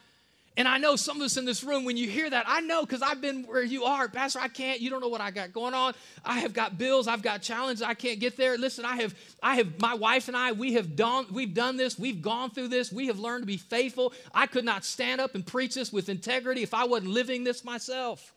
And 0.56 0.68
I 0.68 0.78
know 0.78 0.96
some 0.96 1.18
of 1.18 1.24
us 1.24 1.38
in 1.38 1.46
this 1.46 1.64
room, 1.64 1.84
when 1.84 1.98
you 1.98 2.08
hear 2.08 2.30
that, 2.30 2.46
I 2.48 2.62
know 2.62 2.82
because 2.86 3.02
I've 3.02 3.22
been 3.22 3.44
where 3.44 3.64
you 3.64 3.86
are. 3.86 4.08
Pastor, 4.08 4.40
I 4.40 4.48
can't, 4.48 4.80
you 4.80 4.92
don't 4.92 5.02
know 5.02 5.08
what 5.08 5.22
I 5.22 5.32
got 5.32 5.52
going 5.52 5.74
on. 5.74 5.96
I 6.24 6.40
have 6.40 6.54
got 6.54 6.78
bills, 6.78 7.08
I've 7.08 7.24
got 7.24 7.42
challenges, 7.42 7.82
I 7.82 7.96
can't 7.96 8.20
get 8.20 8.38
there. 8.38 8.56
Listen, 8.56 8.86
I 8.86 8.98
have, 8.98 9.16
I 9.42 9.56
have, 9.56 9.80
my 9.80 9.96
wife 9.96 10.28
and 10.28 10.38
I, 10.38 10.52
we 10.52 10.74
have 10.74 10.96
done, 10.96 11.26
we've 11.32 11.56
done 11.56 11.76
this, 11.76 11.98
we've 11.98 12.22
gone 12.22 12.52
through 12.52 12.68
this, 12.68 12.92
we 12.92 13.08
have 13.08 13.18
learned 13.18 13.42
to 13.42 13.48
be 13.48 13.58
faithful. 13.58 14.14
I 14.32 14.46
could 14.46 14.64
not 14.64 14.86
stand 14.86 15.20
up 15.20 15.34
and 15.34 15.46
preach 15.46 15.74
this 15.74 15.92
with 15.92 16.08
integrity 16.08 16.62
if 16.62 16.76
I 16.76 16.86
wasn't 16.86 17.12
living 17.12 17.44
this 17.44 17.66
myself. 17.66 18.32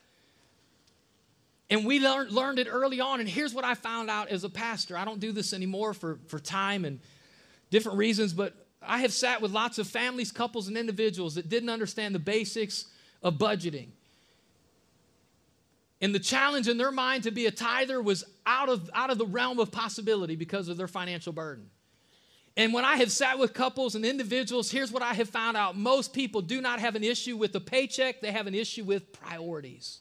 And 1.68 1.84
we 1.84 2.00
learned, 2.00 2.30
learned 2.30 2.58
it 2.60 2.68
early 2.70 3.00
on. 3.00 3.20
And 3.20 3.28
here's 3.28 3.52
what 3.52 3.64
I 3.64 3.74
found 3.74 4.08
out 4.08 4.28
as 4.28 4.44
a 4.44 4.48
pastor. 4.48 4.96
I 4.96 5.04
don't 5.04 5.20
do 5.20 5.32
this 5.32 5.52
anymore 5.52 5.92
for, 5.92 6.18
for 6.28 6.38
time 6.38 6.84
and 6.84 7.00
different 7.70 7.98
reasons, 7.98 8.32
but 8.32 8.54
I 8.86 8.98
have 8.98 9.12
sat 9.12 9.40
with 9.40 9.50
lots 9.50 9.78
of 9.78 9.86
families, 9.86 10.32
couples, 10.32 10.68
and 10.68 10.76
individuals 10.76 11.34
that 11.34 11.48
didn't 11.48 11.68
understand 11.68 12.14
the 12.14 12.20
basics 12.20 12.86
of 13.22 13.34
budgeting. 13.34 13.88
And 16.00 16.14
the 16.14 16.20
challenge 16.20 16.68
in 16.68 16.76
their 16.76 16.92
mind 16.92 17.24
to 17.24 17.30
be 17.30 17.46
a 17.46 17.50
tither 17.50 18.02
was 18.02 18.24
out 18.44 18.68
of, 18.68 18.90
out 18.94 19.10
of 19.10 19.18
the 19.18 19.26
realm 19.26 19.58
of 19.58 19.72
possibility 19.72 20.36
because 20.36 20.68
of 20.68 20.76
their 20.76 20.88
financial 20.88 21.32
burden. 21.32 21.70
And 22.56 22.72
when 22.72 22.84
I 22.84 22.96
have 22.96 23.12
sat 23.12 23.38
with 23.38 23.52
couples 23.52 23.94
and 23.94 24.04
individuals, 24.04 24.70
here's 24.70 24.90
what 24.90 25.02
I 25.02 25.14
have 25.14 25.28
found 25.28 25.56
out 25.56 25.76
most 25.76 26.12
people 26.12 26.40
do 26.40 26.60
not 26.60 26.80
have 26.80 26.96
an 26.96 27.04
issue 27.04 27.36
with 27.36 27.52
the 27.52 27.60
paycheck, 27.60 28.20
they 28.20 28.32
have 28.32 28.46
an 28.46 28.54
issue 28.54 28.84
with 28.84 29.12
priorities. 29.12 30.00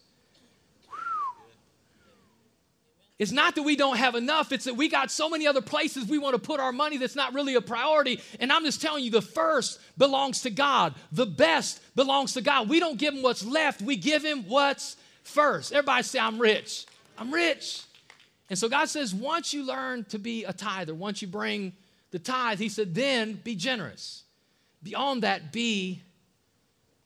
It's 3.17 3.31
not 3.31 3.55
that 3.55 3.63
we 3.63 3.77
don't 3.77 3.97
have 3.97 4.15
enough, 4.15 4.51
it's 4.51 4.65
that 4.65 4.75
we 4.75 4.89
got 4.89 5.09
so 5.09 5.29
many 5.29 5.47
other 5.47 5.61
places 5.61 6.05
we 6.05 6.17
want 6.17 6.35
to 6.35 6.39
put 6.39 6.59
our 6.59 6.73
money 6.73 6.97
that's 6.97 7.15
not 7.15 7.33
really 7.33 7.55
a 7.55 7.61
priority. 7.61 8.19
And 8.41 8.51
I'm 8.51 8.65
just 8.65 8.81
telling 8.81 9.05
you, 9.05 9.11
the 9.11 9.21
first 9.21 9.79
belongs 9.97 10.41
to 10.41 10.49
God, 10.49 10.95
the 11.13 11.25
best 11.25 11.81
belongs 11.95 12.33
to 12.33 12.41
God. 12.41 12.67
We 12.67 12.81
don't 12.81 12.97
give 12.97 13.13
Him 13.13 13.21
what's 13.21 13.45
left, 13.45 13.81
we 13.81 13.95
give 13.95 14.23
Him 14.25 14.43
what's 14.49 14.97
first. 15.23 15.71
Everybody 15.71 16.03
say, 16.03 16.19
I'm 16.19 16.39
rich. 16.39 16.85
I'm 17.17 17.33
rich. 17.33 17.83
And 18.49 18.59
so 18.59 18.67
God 18.67 18.89
says, 18.89 19.15
once 19.15 19.53
you 19.53 19.65
learn 19.65 20.03
to 20.05 20.19
be 20.19 20.43
a 20.43 20.51
tither, 20.51 20.93
once 20.93 21.21
you 21.21 21.29
bring 21.29 21.71
the 22.11 22.19
tithe, 22.19 22.59
He 22.59 22.67
said, 22.67 22.93
then 22.93 23.39
be 23.43 23.55
generous. 23.55 24.23
Beyond 24.83 25.23
that, 25.23 25.53
be 25.53 26.01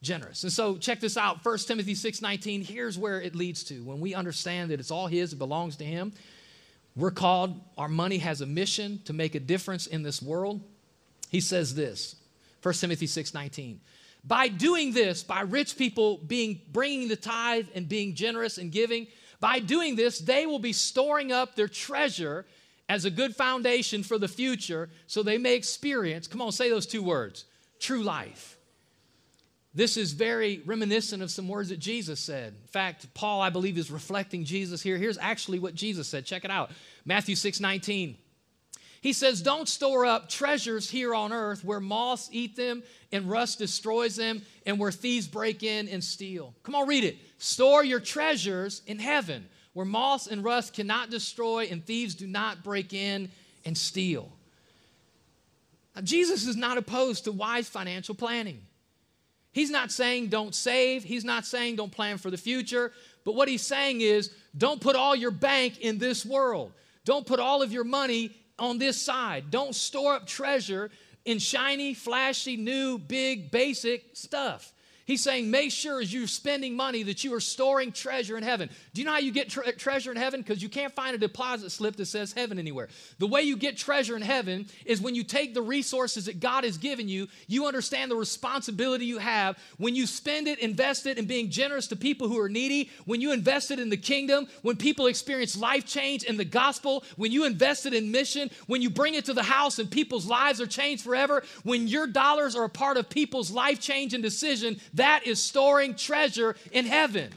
generous. 0.01 0.43
And 0.43 0.51
so 0.51 0.77
check 0.77 0.99
this 0.99 1.17
out. 1.17 1.43
1 1.43 1.67
Timothy 1.67 1.93
6:19, 1.93 2.63
here's 2.63 2.97
where 2.97 3.21
it 3.21 3.35
leads 3.35 3.63
to. 3.65 3.83
When 3.83 3.99
we 3.99 4.13
understand 4.13 4.71
that 4.71 4.79
it's 4.79 4.91
all 4.91 5.07
his, 5.07 5.33
it 5.33 5.37
belongs 5.37 5.75
to 5.77 5.85
him. 5.85 6.13
We're 6.95 7.11
called, 7.11 7.59
our 7.77 7.87
money 7.87 8.17
has 8.17 8.41
a 8.41 8.45
mission 8.45 9.01
to 9.05 9.13
make 9.13 9.35
a 9.35 9.39
difference 9.39 9.87
in 9.87 10.03
this 10.03 10.21
world. 10.21 10.61
He 11.29 11.41
says 11.41 11.75
this, 11.75 12.15
1 12.61 12.73
Timothy 12.81 13.07
6:19. 13.07 13.79
By 14.23 14.49
doing 14.49 14.91
this, 14.91 15.23
by 15.23 15.41
rich 15.41 15.77
people 15.77 16.17
being 16.17 16.61
bringing 16.71 17.07
the 17.07 17.15
tithe 17.15 17.67
and 17.73 17.87
being 17.87 18.15
generous 18.15 18.57
and 18.57 18.71
giving, 18.71 19.07
by 19.39 19.59
doing 19.59 19.95
this, 19.95 20.19
they 20.19 20.45
will 20.45 20.59
be 20.59 20.73
storing 20.73 21.31
up 21.31 21.55
their 21.55 21.69
treasure 21.69 22.45
as 22.89 23.05
a 23.05 23.11
good 23.11 23.35
foundation 23.35 24.03
for 24.03 24.17
the 24.17 24.27
future 24.27 24.89
so 25.07 25.23
they 25.23 25.37
may 25.37 25.55
experience, 25.55 26.27
come 26.27 26.41
on, 26.41 26.51
say 26.51 26.69
those 26.69 26.85
two 26.85 27.03
words, 27.03 27.45
true 27.79 28.03
life. 28.03 28.58
This 29.73 29.97
is 29.97 30.13
very 30.13 30.61
reminiscent 30.65 31.21
of 31.21 31.29
some 31.29 31.47
words 31.47 31.69
that 31.69 31.79
Jesus 31.79 32.19
said. 32.19 32.55
In 32.59 32.67
fact, 32.67 33.13
Paul, 33.13 33.41
I 33.41 33.51
believe, 33.51 33.77
is 33.77 33.91
reflecting 33.91 34.43
Jesus 34.43 34.81
here. 34.81 34.97
Here's 34.97 35.17
actually 35.17 35.59
what 35.59 35.75
Jesus 35.75 36.07
said. 36.07 36.25
Check 36.25 36.43
it 36.43 36.51
out 36.51 36.71
Matthew 37.05 37.35
6 37.35 37.59
19. 37.59 38.17
He 39.01 39.13
says, 39.13 39.41
Don't 39.41 39.69
store 39.69 40.05
up 40.05 40.27
treasures 40.27 40.89
here 40.89 41.13
on 41.13 41.31
earth 41.31 41.63
where 41.63 41.79
moths 41.79 42.29
eat 42.31 42.55
them 42.55 42.83
and 43.11 43.29
rust 43.29 43.59
destroys 43.59 44.15
them 44.15 44.41
and 44.65 44.79
where 44.79 44.91
thieves 44.91 45.27
break 45.27 45.63
in 45.63 45.87
and 45.87 46.03
steal. 46.03 46.53
Come 46.63 46.75
on, 46.75 46.87
read 46.87 47.03
it. 47.03 47.17
Store 47.37 47.83
your 47.83 47.99
treasures 47.99 48.81
in 48.87 48.99
heaven 48.99 49.47
where 49.73 49.85
moths 49.85 50.27
and 50.27 50.43
rust 50.43 50.73
cannot 50.73 51.09
destroy 51.09 51.67
and 51.71 51.85
thieves 51.85 52.15
do 52.15 52.27
not 52.27 52.63
break 52.63 52.93
in 52.93 53.31
and 53.65 53.77
steal. 53.77 54.31
Now, 55.95 56.01
Jesus 56.01 56.47
is 56.47 56.55
not 56.55 56.77
opposed 56.77 57.25
to 57.25 57.31
wise 57.31 57.69
financial 57.69 58.15
planning. 58.15 58.61
He's 59.59 59.69
not 59.69 59.91
saying 59.91 60.27
don't 60.27 60.55
save, 60.55 61.03
he's 61.03 61.25
not 61.25 61.45
saying 61.45 61.75
don't 61.75 61.91
plan 61.91 62.17
for 62.17 62.31
the 62.31 62.37
future, 62.37 62.93
but 63.25 63.35
what 63.35 63.49
he's 63.49 63.61
saying 63.61 63.99
is 63.99 64.31
don't 64.57 64.79
put 64.79 64.95
all 64.95 65.13
your 65.13 65.31
bank 65.31 65.79
in 65.81 65.97
this 65.97 66.25
world. 66.25 66.71
Don't 67.03 67.25
put 67.25 67.41
all 67.41 67.61
of 67.61 67.73
your 67.73 67.83
money 67.83 68.31
on 68.57 68.77
this 68.77 68.95
side. 68.95 69.51
Don't 69.51 69.75
store 69.75 70.13
up 70.13 70.25
treasure 70.25 70.91
in 71.25 71.39
shiny, 71.39 71.93
flashy, 71.93 72.55
new, 72.55 72.97
big, 72.97 73.51
basic 73.51 74.05
stuff. 74.13 74.71
He's 75.09 75.23
saying, 75.23 75.49
make 75.49 75.71
sure 75.71 75.99
as 75.99 76.13
you're 76.13 76.27
spending 76.27 76.75
money 76.75 77.01
that 77.01 77.23
you 77.23 77.33
are 77.33 77.39
storing 77.39 77.91
treasure 77.91 78.37
in 78.37 78.43
heaven. 78.43 78.69
Do 78.93 79.01
you 79.01 79.05
know 79.05 79.13
how 79.13 79.17
you 79.17 79.31
get 79.31 79.49
tre- 79.49 79.71
treasure 79.71 80.11
in 80.11 80.17
heaven? 80.17 80.39
Because 80.39 80.61
you 80.61 80.69
can't 80.69 80.93
find 80.93 81.15
a 81.15 81.17
deposit 81.17 81.71
slip 81.71 81.95
that 81.95 82.05
says 82.05 82.31
heaven 82.31 82.59
anywhere. 82.59 82.89
The 83.17 83.25
way 83.25 83.41
you 83.41 83.57
get 83.57 83.75
treasure 83.75 84.15
in 84.15 84.21
heaven 84.21 84.67
is 84.85 85.01
when 85.01 85.15
you 85.15 85.23
take 85.23 85.55
the 85.55 85.63
resources 85.63 86.25
that 86.25 86.39
God 86.39 86.63
has 86.63 86.77
given 86.77 87.09
you, 87.09 87.27
you 87.47 87.65
understand 87.65 88.11
the 88.11 88.15
responsibility 88.15 89.05
you 89.05 89.17
have. 89.17 89.57
When 89.79 89.95
you 89.95 90.05
spend 90.05 90.47
it, 90.47 90.59
invest 90.59 91.07
it 91.07 91.17
in 91.17 91.25
being 91.25 91.49
generous 91.49 91.87
to 91.87 91.95
people 91.95 92.27
who 92.27 92.39
are 92.39 92.47
needy, 92.47 92.91
when 93.05 93.19
you 93.19 93.31
invest 93.31 93.71
it 93.71 93.79
in 93.79 93.89
the 93.89 93.97
kingdom, 93.97 94.47
when 94.61 94.75
people 94.75 95.07
experience 95.07 95.57
life 95.57 95.87
change 95.87 96.21
in 96.21 96.37
the 96.37 96.45
gospel, 96.45 97.03
when 97.15 97.31
you 97.31 97.45
invest 97.45 97.87
it 97.87 97.95
in 97.95 98.11
mission, 98.11 98.51
when 98.67 98.83
you 98.83 98.91
bring 98.91 99.15
it 99.15 99.25
to 99.25 99.33
the 99.33 99.41
house 99.41 99.79
and 99.79 99.89
people's 99.89 100.27
lives 100.27 100.61
are 100.61 100.67
changed 100.67 101.03
forever, 101.03 101.41
when 101.63 101.87
your 101.87 102.05
dollars 102.05 102.55
are 102.55 102.65
a 102.65 102.69
part 102.69 102.95
of 102.95 103.09
people's 103.09 103.49
life 103.49 103.79
change 103.79 104.13
and 104.13 104.21
decision, 104.21 104.79
that 104.99 105.25
is 105.25 105.41
storing 105.41 105.95
treasure 105.95 106.55
in 106.71 106.85
heaven. 106.85 107.31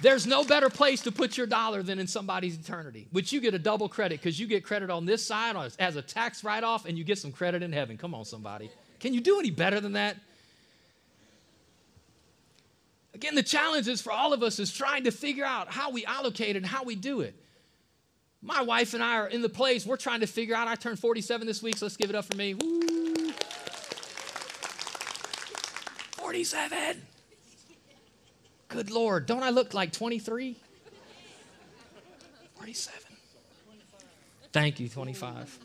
There's 0.00 0.26
no 0.26 0.44
better 0.44 0.70
place 0.70 1.02
to 1.02 1.12
put 1.12 1.36
your 1.36 1.46
dollar 1.46 1.82
than 1.82 1.98
in 1.98 2.06
somebody's 2.06 2.56
eternity, 2.56 3.08
which 3.10 3.32
you 3.32 3.40
get 3.40 3.54
a 3.54 3.58
double 3.58 3.88
credit 3.88 4.20
because 4.20 4.38
you 4.38 4.46
get 4.46 4.64
credit 4.64 4.90
on 4.90 5.06
this 5.06 5.26
side 5.26 5.56
as 5.78 5.96
a 5.96 6.02
tax 6.02 6.44
write 6.44 6.62
off 6.62 6.86
and 6.86 6.96
you 6.96 7.02
get 7.02 7.18
some 7.18 7.32
credit 7.32 7.62
in 7.62 7.72
heaven. 7.72 7.96
Come 7.96 8.14
on, 8.14 8.24
somebody. 8.24 8.70
Can 9.00 9.12
you 9.12 9.20
do 9.20 9.40
any 9.40 9.50
better 9.50 9.80
than 9.80 9.94
that? 9.94 10.16
Again, 13.14 13.34
the 13.34 13.42
challenge 13.42 13.88
is 13.88 14.00
for 14.00 14.12
all 14.12 14.32
of 14.32 14.44
us 14.44 14.60
is 14.60 14.72
trying 14.72 15.04
to 15.04 15.10
figure 15.10 15.44
out 15.44 15.68
how 15.68 15.90
we 15.90 16.04
allocate 16.04 16.54
and 16.54 16.64
how 16.64 16.84
we 16.84 16.94
do 16.94 17.20
it. 17.20 17.34
My 18.40 18.62
wife 18.62 18.94
and 18.94 19.02
I 19.02 19.16
are 19.16 19.26
in 19.26 19.42
the 19.42 19.48
place 19.48 19.84
we're 19.84 19.96
trying 19.96 20.20
to 20.20 20.28
figure 20.28 20.54
out. 20.54 20.68
I 20.68 20.76
turned 20.76 21.00
47 21.00 21.44
this 21.44 21.60
week, 21.60 21.76
so 21.76 21.86
let's 21.86 21.96
give 21.96 22.10
it 22.10 22.14
up 22.14 22.26
for 22.26 22.36
me. 22.36 22.54
Woo. 22.54 22.97
47. 26.28 27.00
Good 28.68 28.90
Lord, 28.90 29.24
don't 29.24 29.42
I 29.42 29.48
look 29.48 29.72
like 29.72 29.92
23? 29.92 30.56
47. 32.56 33.00
Thank 34.52 34.78
you, 34.78 34.90
25. 34.90 35.58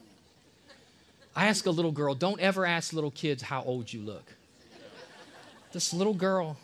I 1.35 1.47
ask 1.47 1.65
a 1.65 1.69
little 1.69 1.91
girl, 1.91 2.15
don't 2.15 2.39
ever 2.39 2.65
ask 2.65 2.93
little 2.93 3.11
kids 3.11 3.43
how 3.43 3.61
old 3.63 3.91
you 3.91 4.03
look. 4.03 4.23
This 5.73 5.93
little 5.93 6.13
girl, 6.13 6.55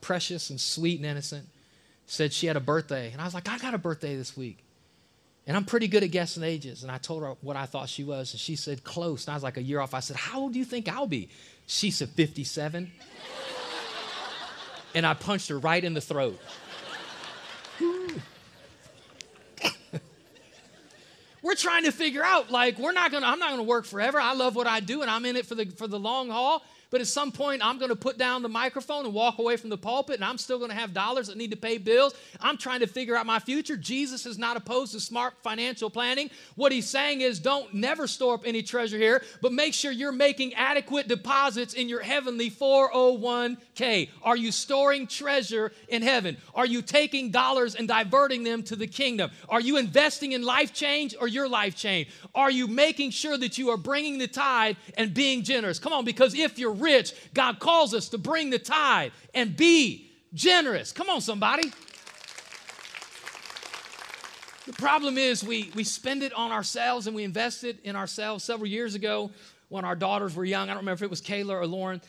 precious 0.00 0.50
and 0.50 0.60
sweet 0.60 1.00
and 1.00 1.06
innocent, 1.06 1.48
said 2.06 2.32
she 2.32 2.46
had 2.46 2.56
a 2.56 2.60
birthday. 2.60 3.10
And 3.10 3.20
I 3.20 3.24
was 3.24 3.34
like, 3.34 3.48
I 3.48 3.58
got 3.58 3.74
a 3.74 3.78
birthday 3.78 4.14
this 4.14 4.36
week. 4.36 4.62
And 5.48 5.56
I'm 5.56 5.64
pretty 5.64 5.88
good 5.88 6.04
at 6.04 6.12
guessing 6.12 6.44
ages. 6.44 6.84
And 6.84 6.92
I 6.92 6.98
told 6.98 7.24
her 7.24 7.34
what 7.40 7.56
I 7.56 7.66
thought 7.66 7.88
she 7.88 8.04
was. 8.04 8.32
And 8.32 8.40
she 8.40 8.54
said, 8.54 8.84
close. 8.84 9.26
And 9.26 9.32
I 9.32 9.36
was 9.36 9.42
like, 9.42 9.56
a 9.56 9.62
year 9.62 9.80
off. 9.80 9.94
I 9.94 10.00
said, 10.00 10.16
How 10.16 10.42
old 10.42 10.52
do 10.52 10.60
you 10.60 10.64
think 10.64 10.88
I'll 10.88 11.08
be? 11.08 11.28
She 11.66 11.90
said, 11.90 12.10
57 12.10 12.92
and 14.94 15.06
I 15.06 15.12
punched 15.14 15.48
her 15.50 15.58
right 15.58 15.84
in 15.84 15.92
the 15.94 16.00
throat. 16.00 16.40
we're 21.42 21.54
trying 21.54 21.84
to 21.84 21.92
figure 21.92 22.24
out 22.24 22.50
like 22.50 22.76
we're 22.78 22.92
not 22.92 23.12
gonna 23.12 23.26
i'm 23.26 23.38
not 23.38 23.50
gonna 23.50 23.62
work 23.62 23.84
forever. 23.84 24.18
I 24.18 24.32
love 24.34 24.56
what 24.56 24.66
i 24.66 24.80
do 24.80 25.02
and 25.02 25.10
i'm 25.10 25.24
in 25.24 25.36
it 25.36 25.46
for 25.46 25.54
the 25.54 25.66
for 25.66 25.86
the 25.86 25.98
long 25.98 26.28
haul 26.28 26.64
but 26.90 27.00
at 27.00 27.06
some 27.06 27.32
point, 27.32 27.64
I'm 27.64 27.78
going 27.78 27.90
to 27.90 27.96
put 27.96 28.18
down 28.18 28.42
the 28.42 28.48
microphone 28.48 29.04
and 29.04 29.14
walk 29.14 29.38
away 29.38 29.56
from 29.56 29.70
the 29.70 29.78
pulpit, 29.78 30.16
and 30.16 30.24
I'm 30.24 30.38
still 30.38 30.58
going 30.58 30.70
to 30.70 30.76
have 30.76 30.92
dollars 30.92 31.26
that 31.28 31.36
need 31.36 31.50
to 31.50 31.56
pay 31.56 31.78
bills. 31.78 32.14
I'm 32.40 32.56
trying 32.56 32.80
to 32.80 32.86
figure 32.86 33.16
out 33.16 33.26
my 33.26 33.38
future. 33.38 33.76
Jesus 33.76 34.26
is 34.26 34.38
not 34.38 34.56
opposed 34.56 34.92
to 34.92 35.00
smart 35.00 35.34
financial 35.42 35.90
planning. 35.90 36.30
What 36.54 36.72
he's 36.72 36.88
saying 36.88 37.20
is 37.20 37.38
don't 37.40 37.74
never 37.74 38.06
store 38.06 38.34
up 38.34 38.42
any 38.46 38.62
treasure 38.62 38.98
here, 38.98 39.22
but 39.42 39.52
make 39.52 39.74
sure 39.74 39.90
you're 39.90 40.12
making 40.12 40.54
adequate 40.54 41.08
deposits 41.08 41.74
in 41.74 41.88
your 41.88 42.00
heavenly 42.00 42.50
401k. 42.50 44.10
Are 44.22 44.36
you 44.36 44.52
storing 44.52 45.06
treasure 45.06 45.72
in 45.88 46.02
heaven? 46.02 46.36
Are 46.54 46.66
you 46.66 46.82
taking 46.82 47.30
dollars 47.30 47.74
and 47.74 47.88
diverting 47.88 48.44
them 48.44 48.62
to 48.64 48.76
the 48.76 48.86
kingdom? 48.86 49.30
Are 49.48 49.60
you 49.60 49.76
investing 49.76 50.32
in 50.32 50.42
life 50.42 50.72
change 50.72 51.14
or 51.20 51.28
your 51.28 51.48
life 51.48 51.74
change? 51.76 52.08
Are 52.34 52.50
you 52.50 52.66
making 52.66 53.10
sure 53.10 53.36
that 53.36 53.58
you 53.58 53.70
are 53.70 53.76
bringing 53.76 54.18
the 54.18 54.28
tithe 54.28 54.76
and 54.96 55.12
being 55.12 55.42
generous? 55.42 55.78
Come 55.78 55.92
on, 55.92 56.04
because 56.04 56.34
if 56.34 56.58
you're 56.58 56.75
rich, 56.80 57.12
God 57.34 57.58
calls 57.58 57.94
us 57.94 58.08
to 58.10 58.18
bring 58.18 58.50
the 58.50 58.58
tithe 58.58 59.12
and 59.34 59.56
be 59.56 60.10
generous. 60.34 60.92
Come 60.92 61.08
on, 61.08 61.20
somebody. 61.20 61.72
The 64.66 64.72
problem 64.72 65.16
is 65.16 65.44
we, 65.44 65.70
we 65.74 65.84
spend 65.84 66.22
it 66.22 66.32
on 66.32 66.50
ourselves 66.50 67.06
and 67.06 67.14
we 67.14 67.22
invest 67.22 67.62
it 67.62 67.78
in 67.84 67.94
ourselves. 67.94 68.42
Several 68.42 68.66
years 68.66 68.94
ago, 68.96 69.30
when 69.68 69.84
our 69.84 69.96
daughters 69.96 70.34
were 70.34 70.44
young. 70.44 70.68
I 70.68 70.74
don't 70.74 70.82
remember 70.82 70.96
if 70.96 71.02
it 71.02 71.10
was 71.10 71.22
Kayla 71.22 71.50
or 71.50 71.66
Lauren, 71.66 72.00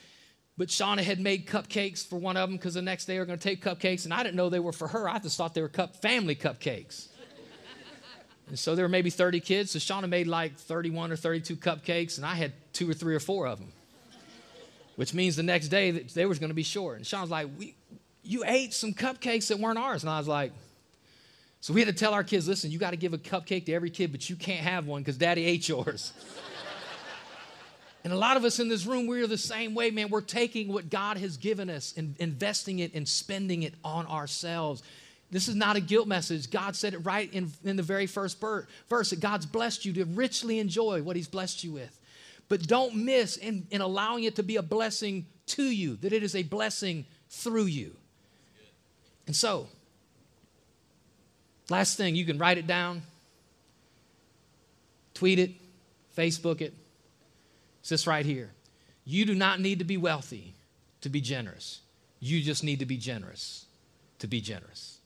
but 0.58 0.68
Shauna 0.70 1.02
had 1.02 1.20
made 1.20 1.48
cupcakes 1.48 2.06
for 2.06 2.18
one 2.18 2.38
of 2.38 2.50
them 2.50 2.58
because 2.58 2.74
the 2.74 2.82
next 2.82 3.06
day 3.06 3.14
they 3.14 3.20
were 3.20 3.26
going 3.26 3.40
to 3.40 3.44
take 3.44 3.64
cupcakes, 3.64 4.06
and 4.06 4.14
I 4.14 4.24
didn't 4.24 4.36
know 4.36 4.50
they 4.50 4.60
were 4.60 4.74
for 4.74 4.88
her. 4.88 5.10
I 5.10 5.20
just 5.20 5.38
thought 5.38 5.54
they 5.54 5.62
were 5.62 5.70
cup 5.70 5.96
family 5.98 6.36
cupcakes. 6.36 7.08
and 8.48 8.58
so 8.58 8.76
there 8.76 8.86
were 8.86 8.90
maybe 8.90 9.10
30 9.10 9.40
kids, 9.40 9.72
so 9.72 9.80
Shauna 9.80 10.10
made 10.10 10.28
like 10.28 10.58
31 10.58 11.12
or 11.12 11.16
32 11.16 11.56
cupcakes, 11.56 12.18
and 12.18 12.26
I 12.26 12.36
had 12.36 12.54
two 12.74 12.90
or 12.90 12.94
three 12.94 13.16
or 13.16 13.20
four 13.20 13.48
of 13.48 13.60
them, 13.60 13.72
which 14.98 15.14
means 15.14 15.38
the 15.38 15.44
next 15.44 15.70
day 15.70 15.92
they 15.92 16.26
was 16.26 16.38
going 16.38 16.50
to 16.50 16.56
be 16.56 16.64
short. 16.64 16.98
And 16.98 17.06
Shauna's 17.06 17.32
like, 17.32 17.48
we, 17.58 17.76
"You 18.24 18.44
ate 18.46 18.74
some 18.74 18.94
cupcakes 18.94 19.48
that 19.48 19.58
weren't 19.60 19.80
ours," 19.80 20.04
and 20.04 20.10
I 20.10 20.20
was 20.20 20.28
like. 20.28 20.52
So 21.60 21.74
we 21.74 21.82
had 21.82 21.88
to 21.88 22.00
tell 22.00 22.14
our 22.14 22.24
kids, 22.24 22.48
listen, 22.48 22.70
you 22.70 22.78
got 22.78 22.92
to 22.92 22.98
give 22.98 23.14
a 23.14 23.18
cupcake 23.18 23.66
to 23.66 23.74
every 23.74 23.90
kid, 23.90 24.12
but 24.12 24.30
you 24.30 24.36
can't 24.36 24.64
have 24.64 24.86
one 24.86 25.02
because 25.02 25.18
daddy 25.18 25.44
ate 25.44 25.68
yours. 25.68 26.14
And 28.08 28.14
a 28.14 28.18
lot 28.18 28.38
of 28.38 28.46
us 28.46 28.60
in 28.60 28.70
this 28.70 28.86
room, 28.86 29.06
we're 29.06 29.28
the 29.28 29.38
same 29.38 29.76
way, 29.76 29.92
man. 29.92 30.08
We're 30.10 30.22
taking 30.22 30.72
what 30.72 30.90
God 30.90 31.18
has 31.18 31.36
given 31.36 31.70
us 31.70 31.94
and 31.98 32.16
investing 32.20 32.80
it 32.80 32.94
and 32.94 33.06
spending 33.06 33.64
it 33.64 33.74
on 33.84 34.06
ourselves. 34.08 34.82
This 35.30 35.50
is 35.50 35.56
not 35.56 35.76
a 35.76 35.82
guilt 35.82 36.08
message. 36.08 36.50
God 36.50 36.78
said 36.78 36.94
it 36.94 37.00
right 37.00 37.30
in, 37.34 37.52
in 37.66 37.76
the 37.76 37.84
very 37.84 38.08
first 38.08 38.40
verse 38.40 39.10
that 39.10 39.20
God's 39.20 39.46
blessed 39.46 39.84
you 39.84 39.92
to 39.92 40.06
richly 40.06 40.60
enjoy 40.60 41.02
what 41.02 41.18
He's 41.18 41.28
blessed 41.28 41.66
you 41.66 41.74
with. 41.74 42.00
But 42.50 42.68
don't 42.68 42.96
miss 42.96 43.38
in, 43.38 43.68
in 43.72 43.82
allowing 43.82 44.24
it 44.24 44.36
to 44.38 44.44
be 44.44 44.56
a 44.56 44.62
blessing 44.62 45.26
to 45.48 45.64
you, 45.64 45.96
that 45.98 46.14
it 46.14 46.24
is 46.24 46.36
a 46.36 46.44
blessing 46.44 47.06
through 47.30 47.66
you. 47.66 47.96
And 49.26 49.36
so, 49.36 49.68
last 51.70 51.98
thing, 51.98 52.16
you 52.16 52.26
can 52.26 52.38
write 52.38 52.58
it 52.58 52.68
down, 52.68 53.02
tweet 55.14 55.40
it, 55.40 55.52
Facebook 56.16 56.62
it 56.62 56.74
it's 57.88 58.04
this 58.04 58.06
right 58.06 58.26
here. 58.26 58.52
You 59.06 59.26
do 59.26 59.34
not 59.34 59.62
need 59.62 59.80
to 59.80 59.86
be 59.86 59.96
wealthy 59.96 60.56
to 61.00 61.08
be 61.08 61.22
generous. 61.22 61.80
You 62.20 62.42
just 62.42 62.62
need 62.62 62.80
to 62.80 62.86
be 62.86 62.98
generous 62.98 63.66
to 64.20 64.28
be 64.28 64.42
generous. 64.42 64.98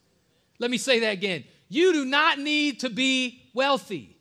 Let 0.57 0.71
me 0.71 0.79
say 0.79 0.99
that 1.01 1.13
again. 1.13 1.43
You 1.69 1.93
do 1.93 2.05
not 2.05 2.39
need 2.39 2.79
to 2.79 2.89
be 2.89 3.43
wealthy 3.53 4.17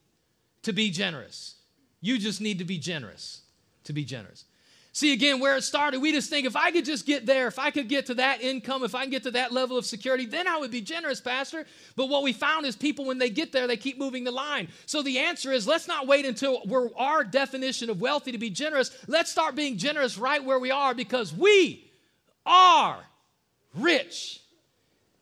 to 0.65 0.75
be 0.75 0.91
generous. 0.91 1.55
You 2.01 2.19
just 2.19 2.41
need 2.41 2.59
to 2.59 2.65
be 2.65 2.79
generous 2.79 3.43
to 3.85 3.93
be 3.93 4.05
generous. 4.05 4.45
See, 4.93 5.13
again, 5.13 5.39
where 5.39 5.57
it 5.57 5.63
started, 5.63 6.01
we 6.01 6.11
just 6.11 6.31
think 6.31 6.47
if 6.47 6.57
I 6.57 6.73
could 6.73 6.85
just 6.85 7.07
get 7.07 7.25
there, 7.25 7.47
if 7.47 7.61
I 7.61 7.71
could 7.71 7.89
get 7.89 8.07
to 8.07 8.15
that 8.15 8.43
income, 8.43 8.83
if 8.83 8.93
I 8.95 9.03
can 9.03 9.11
get 9.11 9.23
to 9.23 9.31
that 9.33 9.53
level 9.53 9.79
of 9.79 9.87
security, 9.87 10.27
then 10.27 10.49
I 10.49 10.59
would 10.59 10.73
be 10.73 10.81
generous, 10.81 11.21
Pastor. 11.21 11.65
But 11.95 12.07
what 12.07 12.25
we 12.25 12.33
found 12.33 12.67
is 12.67 12.75
people, 12.75 13.05
when 13.05 13.19
they 13.19 13.31
get 13.31 13.53
there, 13.53 13.69
they 13.69 13.77
keep 13.77 13.99
moving 13.99 14.25
the 14.25 14.33
line. 14.33 14.67
So 14.87 15.03
the 15.03 15.21
answer 15.21 15.53
is 15.53 15.65
let's 15.65 15.87
not 15.87 16.09
wait 16.09 16.27
until 16.27 16.63
we're 16.67 16.93
our 16.97 17.23
definition 17.23 17.89
of 17.89 18.01
wealthy 18.01 18.33
to 18.33 18.39
be 18.39 18.51
generous. 18.51 18.91
Let's 19.07 19.31
start 19.31 19.55
being 19.55 19.79
generous 19.79 20.19
right 20.19 20.43
where 20.43 20.59
we 20.59 20.73
are 20.73 20.93
because 20.93 21.33
we 21.33 21.89
are 22.45 22.99
rich. 23.77 24.41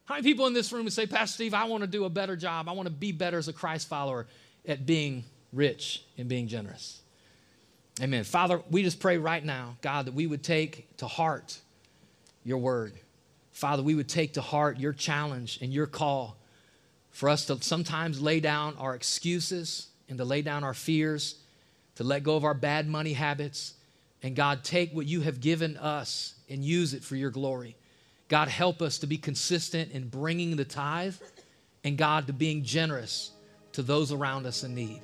How 0.07 0.15
many 0.15 0.25
people 0.25 0.47
in 0.47 0.55
this 0.55 0.73
room 0.73 0.85
would 0.85 0.95
say, 0.95 1.07
Pastor 1.07 1.35
Steve, 1.35 1.53
I 1.53 1.65
want 1.65 1.83
to 1.83 1.87
do 1.87 2.07
a 2.07 2.11
better 2.11 2.37
job. 2.37 2.71
I 2.71 2.73
want 2.73 2.87
to 2.87 2.95
be 2.95 3.13
better 3.13 3.37
as 3.37 3.49
a 3.49 3.53
Christ 3.53 3.87
follower 3.87 4.27
at 4.67 4.87
being 4.87 5.25
rich 5.53 6.05
and 6.17 6.29
being 6.29 6.49
generous? 6.49 7.01
Amen. 8.01 8.25
Father, 8.25 8.63
we 8.71 8.83
just 8.83 9.01
pray 9.01 9.19
right 9.19 9.45
now, 9.45 9.77
God, 9.81 10.07
that 10.07 10.15
we 10.15 10.27
would 10.27 10.45
take 10.45 10.97
to 10.99 11.07
heart 11.07 11.59
your 12.45 12.59
word. 12.59 12.95
Father, 13.53 13.83
we 13.83 13.95
would 13.95 14.09
take 14.09 14.35
to 14.35 14.41
heart 14.41 14.79
your 14.79 14.93
challenge 14.93 15.59
and 15.61 15.73
your 15.73 15.87
call 15.87 16.37
for 17.11 17.29
us 17.29 17.47
to 17.47 17.61
sometimes 17.61 18.21
lay 18.21 18.39
down 18.39 18.77
our 18.79 18.95
excuses 18.95 19.89
and 20.09 20.19
to 20.19 20.25
lay 20.25 20.43
down 20.43 20.63
our 20.63 20.75
fears, 20.75 21.37
to 21.97 22.05
let 22.05 22.23
go 22.23 22.37
of 22.37 22.45
our 22.45 22.55
bad 22.55 22.87
money 22.89 23.13
habits. 23.13 23.75
And 24.23 24.37
God, 24.37 24.63
take 24.63 24.93
what 24.93 25.07
you 25.07 25.23
have 25.23 25.41
given 25.41 25.77
us 25.77 26.35
and 26.49 26.65
use 26.65 26.95
it 26.95 27.03
for 27.03 27.17
your 27.17 27.31
glory. 27.31 27.77
God, 28.29 28.49
help 28.49 28.81
us 28.81 28.99
to 28.99 29.07
be 29.07 29.19
consistent 29.19 29.91
in 29.91 30.09
bringing 30.09 30.57
the 30.57 30.65
tithe 30.65 31.17
and 31.83 31.97
God, 31.97 32.27
to 32.27 32.33
being 32.33 32.63
generous 32.63 33.33
to 33.73 33.83
those 33.83 34.13
around 34.13 34.47
us 34.47 34.63
in 34.63 34.75
need. 34.75 35.01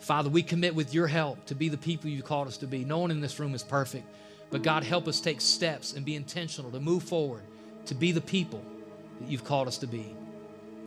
Father, 0.00 0.30
we 0.30 0.42
commit 0.42 0.74
with 0.74 0.94
your 0.94 1.06
help 1.06 1.44
to 1.46 1.54
be 1.54 1.68
the 1.68 1.76
people 1.76 2.08
you 2.10 2.22
called 2.22 2.48
us 2.48 2.56
to 2.58 2.66
be. 2.66 2.84
No 2.84 2.98
one 2.98 3.10
in 3.10 3.20
this 3.20 3.38
room 3.38 3.54
is 3.54 3.62
perfect, 3.62 4.06
but 4.50 4.62
God, 4.62 4.82
help 4.82 5.06
us 5.06 5.20
take 5.20 5.40
steps 5.40 5.92
and 5.92 6.04
be 6.04 6.16
intentional 6.16 6.70
to 6.70 6.80
move 6.80 7.02
forward, 7.02 7.42
to 7.86 7.94
be 7.94 8.10
the 8.10 8.20
people 8.20 8.62
that 9.20 9.28
you've 9.28 9.44
called 9.44 9.68
us 9.68 9.78
to 9.78 9.86
be. 9.86 10.14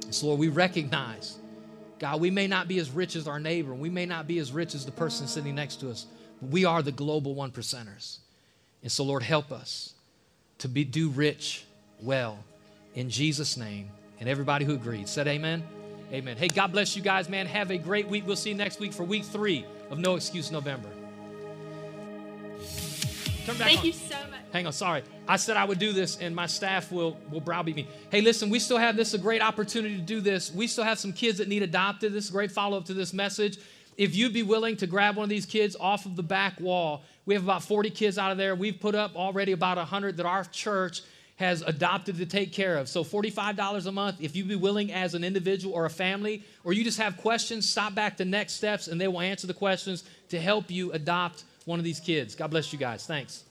So, 0.09 0.28
Lord, 0.28 0.39
we 0.39 0.49
recognize, 0.49 1.38
God, 1.99 2.20
we 2.20 2.32
may 2.32 2.47
not 2.47 2.68
be 2.68 2.80
as 2.80 2.89
rich 2.89 3.16
as 3.16 3.28
our 3.28 3.39
neighbor, 3.39 3.74
we 3.74 3.89
may 3.89 4.05
not 4.05 4.28
be 4.28 4.39
as 4.39 4.51
rich 4.51 4.74
as 4.74 4.86
the 4.86 4.91
person 4.91 5.28
sitting 5.28 5.55
next 5.55 5.80
to 5.82 5.91
us, 5.91 6.07
but 6.41 6.49
we 6.49 6.66
are 6.66 6.82
the 6.82 6.91
global 6.91 7.36
one 7.36 7.51
percenters. 7.51 8.18
And 8.82 8.91
so, 8.91 9.03
Lord, 9.03 9.24
help 9.24 9.51
us 9.51 9.93
to 10.57 10.68
be, 10.68 10.84
do 10.84 11.09
rich 11.09 11.66
well 12.01 12.39
in 12.95 13.09
Jesus' 13.09 13.57
name. 13.57 13.89
And 14.20 14.28
everybody 14.28 14.66
who 14.66 14.74
agreed 14.74 15.07
said, 15.07 15.28
Amen. 15.28 15.64
Amen. 16.14 16.38
Hey, 16.38 16.47
God 16.47 16.72
bless 16.72 16.95
you 16.95 17.01
guys, 17.01 17.28
man. 17.28 17.47
Have 17.47 17.72
a 17.72 17.78
great 17.78 18.07
week. 18.07 18.28
We'll 18.28 18.36
see 18.36 18.51
you 18.51 18.55
next 18.55 18.80
week 18.80 18.93
for 18.93 19.03
week 19.03 19.26
three 19.26 19.66
of 19.89 19.97
No 19.97 20.16
Excuse 20.16 20.51
November. 20.51 20.89
Turn 23.45 23.57
back 23.57 23.68
Thank 23.68 23.80
on. 23.80 23.86
you 23.88 23.93
so 23.93 24.16
much. 24.30 24.39
Hang 24.51 24.68
on, 24.68 24.74
sorry. 24.74 25.01
I 25.28 25.38
said 25.38 25.57
I 25.57 25.66
would 25.66 25.80
do 25.80 25.91
this, 25.91 26.20
and 26.20 26.36
my 26.36 26.45
staff 26.45 26.91
will 26.91 27.18
will 27.32 27.41
browbeat 27.41 27.76
me. 27.76 27.88
Hey, 28.11 28.22
listen, 28.22 28.51
we 28.51 28.59
still 28.59 28.78
have 28.78 28.95
this 28.95 29.16
a 29.16 29.18
great 29.18 29.41
opportunity 29.41 29.95
to 29.95 30.03
do 30.03 30.22
this. 30.22 30.53
We 30.53 30.68
still 30.68 30.84
have 30.84 30.99
some 30.99 31.14
kids 31.14 31.39
that 31.39 31.47
need 31.47 31.64
adopted. 31.64 32.14
This 32.14 32.26
is 32.26 32.30
a 32.30 32.34
great 32.34 32.51
follow 32.51 32.78
up 32.78 32.86
to 32.86 32.93
this 32.93 33.11
message. 33.11 33.57
If 33.97 34.16
you'd 34.16 34.34
be 34.34 34.43
willing 34.43 34.78
to 34.78 34.88
grab 34.88 35.16
one 35.16 35.24
of 35.24 35.30
these 35.32 35.47
kids 35.47 35.76
off 35.80 36.05
of 36.05 36.16
the 36.16 36.24
back 36.24 36.59
wall, 36.59 37.03
we 37.26 37.34
have 37.34 37.43
about 37.43 37.64
40 37.64 37.89
kids 37.89 38.20
out 38.20 38.32
of 38.32 38.38
there. 38.38 38.53
We've 38.53 38.80
put 38.80 38.93
up 38.93 39.16
already 39.16 39.51
about 39.51 39.78
100 39.78 40.18
that 40.18 40.28
our 40.28 40.43
church 40.45 41.01
has 41.43 41.61
adopted 41.61 42.17
to 42.17 42.25
take 42.25 42.51
care 42.51 42.77
of. 42.77 42.87
So 42.87 43.03
$45 43.03 43.85
a 43.85 43.91
month, 43.91 44.21
if 44.21 44.35
you'd 44.35 44.47
be 44.47 44.55
willing 44.55 44.91
as 44.91 45.13
an 45.13 45.23
individual 45.23 45.75
or 45.75 45.85
a 45.85 45.89
family, 45.89 46.43
or 46.63 46.73
you 46.73 46.83
just 46.83 46.97
have 46.97 47.17
questions, 47.17 47.69
stop 47.69 47.93
back 47.93 48.17
to 48.17 48.25
next 48.25 48.53
steps 48.53 48.87
and 48.87 48.99
they 48.99 49.07
will 49.07 49.21
answer 49.21 49.47
the 49.47 49.53
questions 49.53 50.03
to 50.29 50.39
help 50.39 50.71
you 50.71 50.91
adopt 50.93 51.43
one 51.65 51.79
of 51.79 51.85
these 51.85 51.99
kids. 51.99 52.35
God 52.35 52.51
bless 52.51 52.73
you 52.73 52.79
guys. 52.79 53.05
Thanks. 53.05 53.43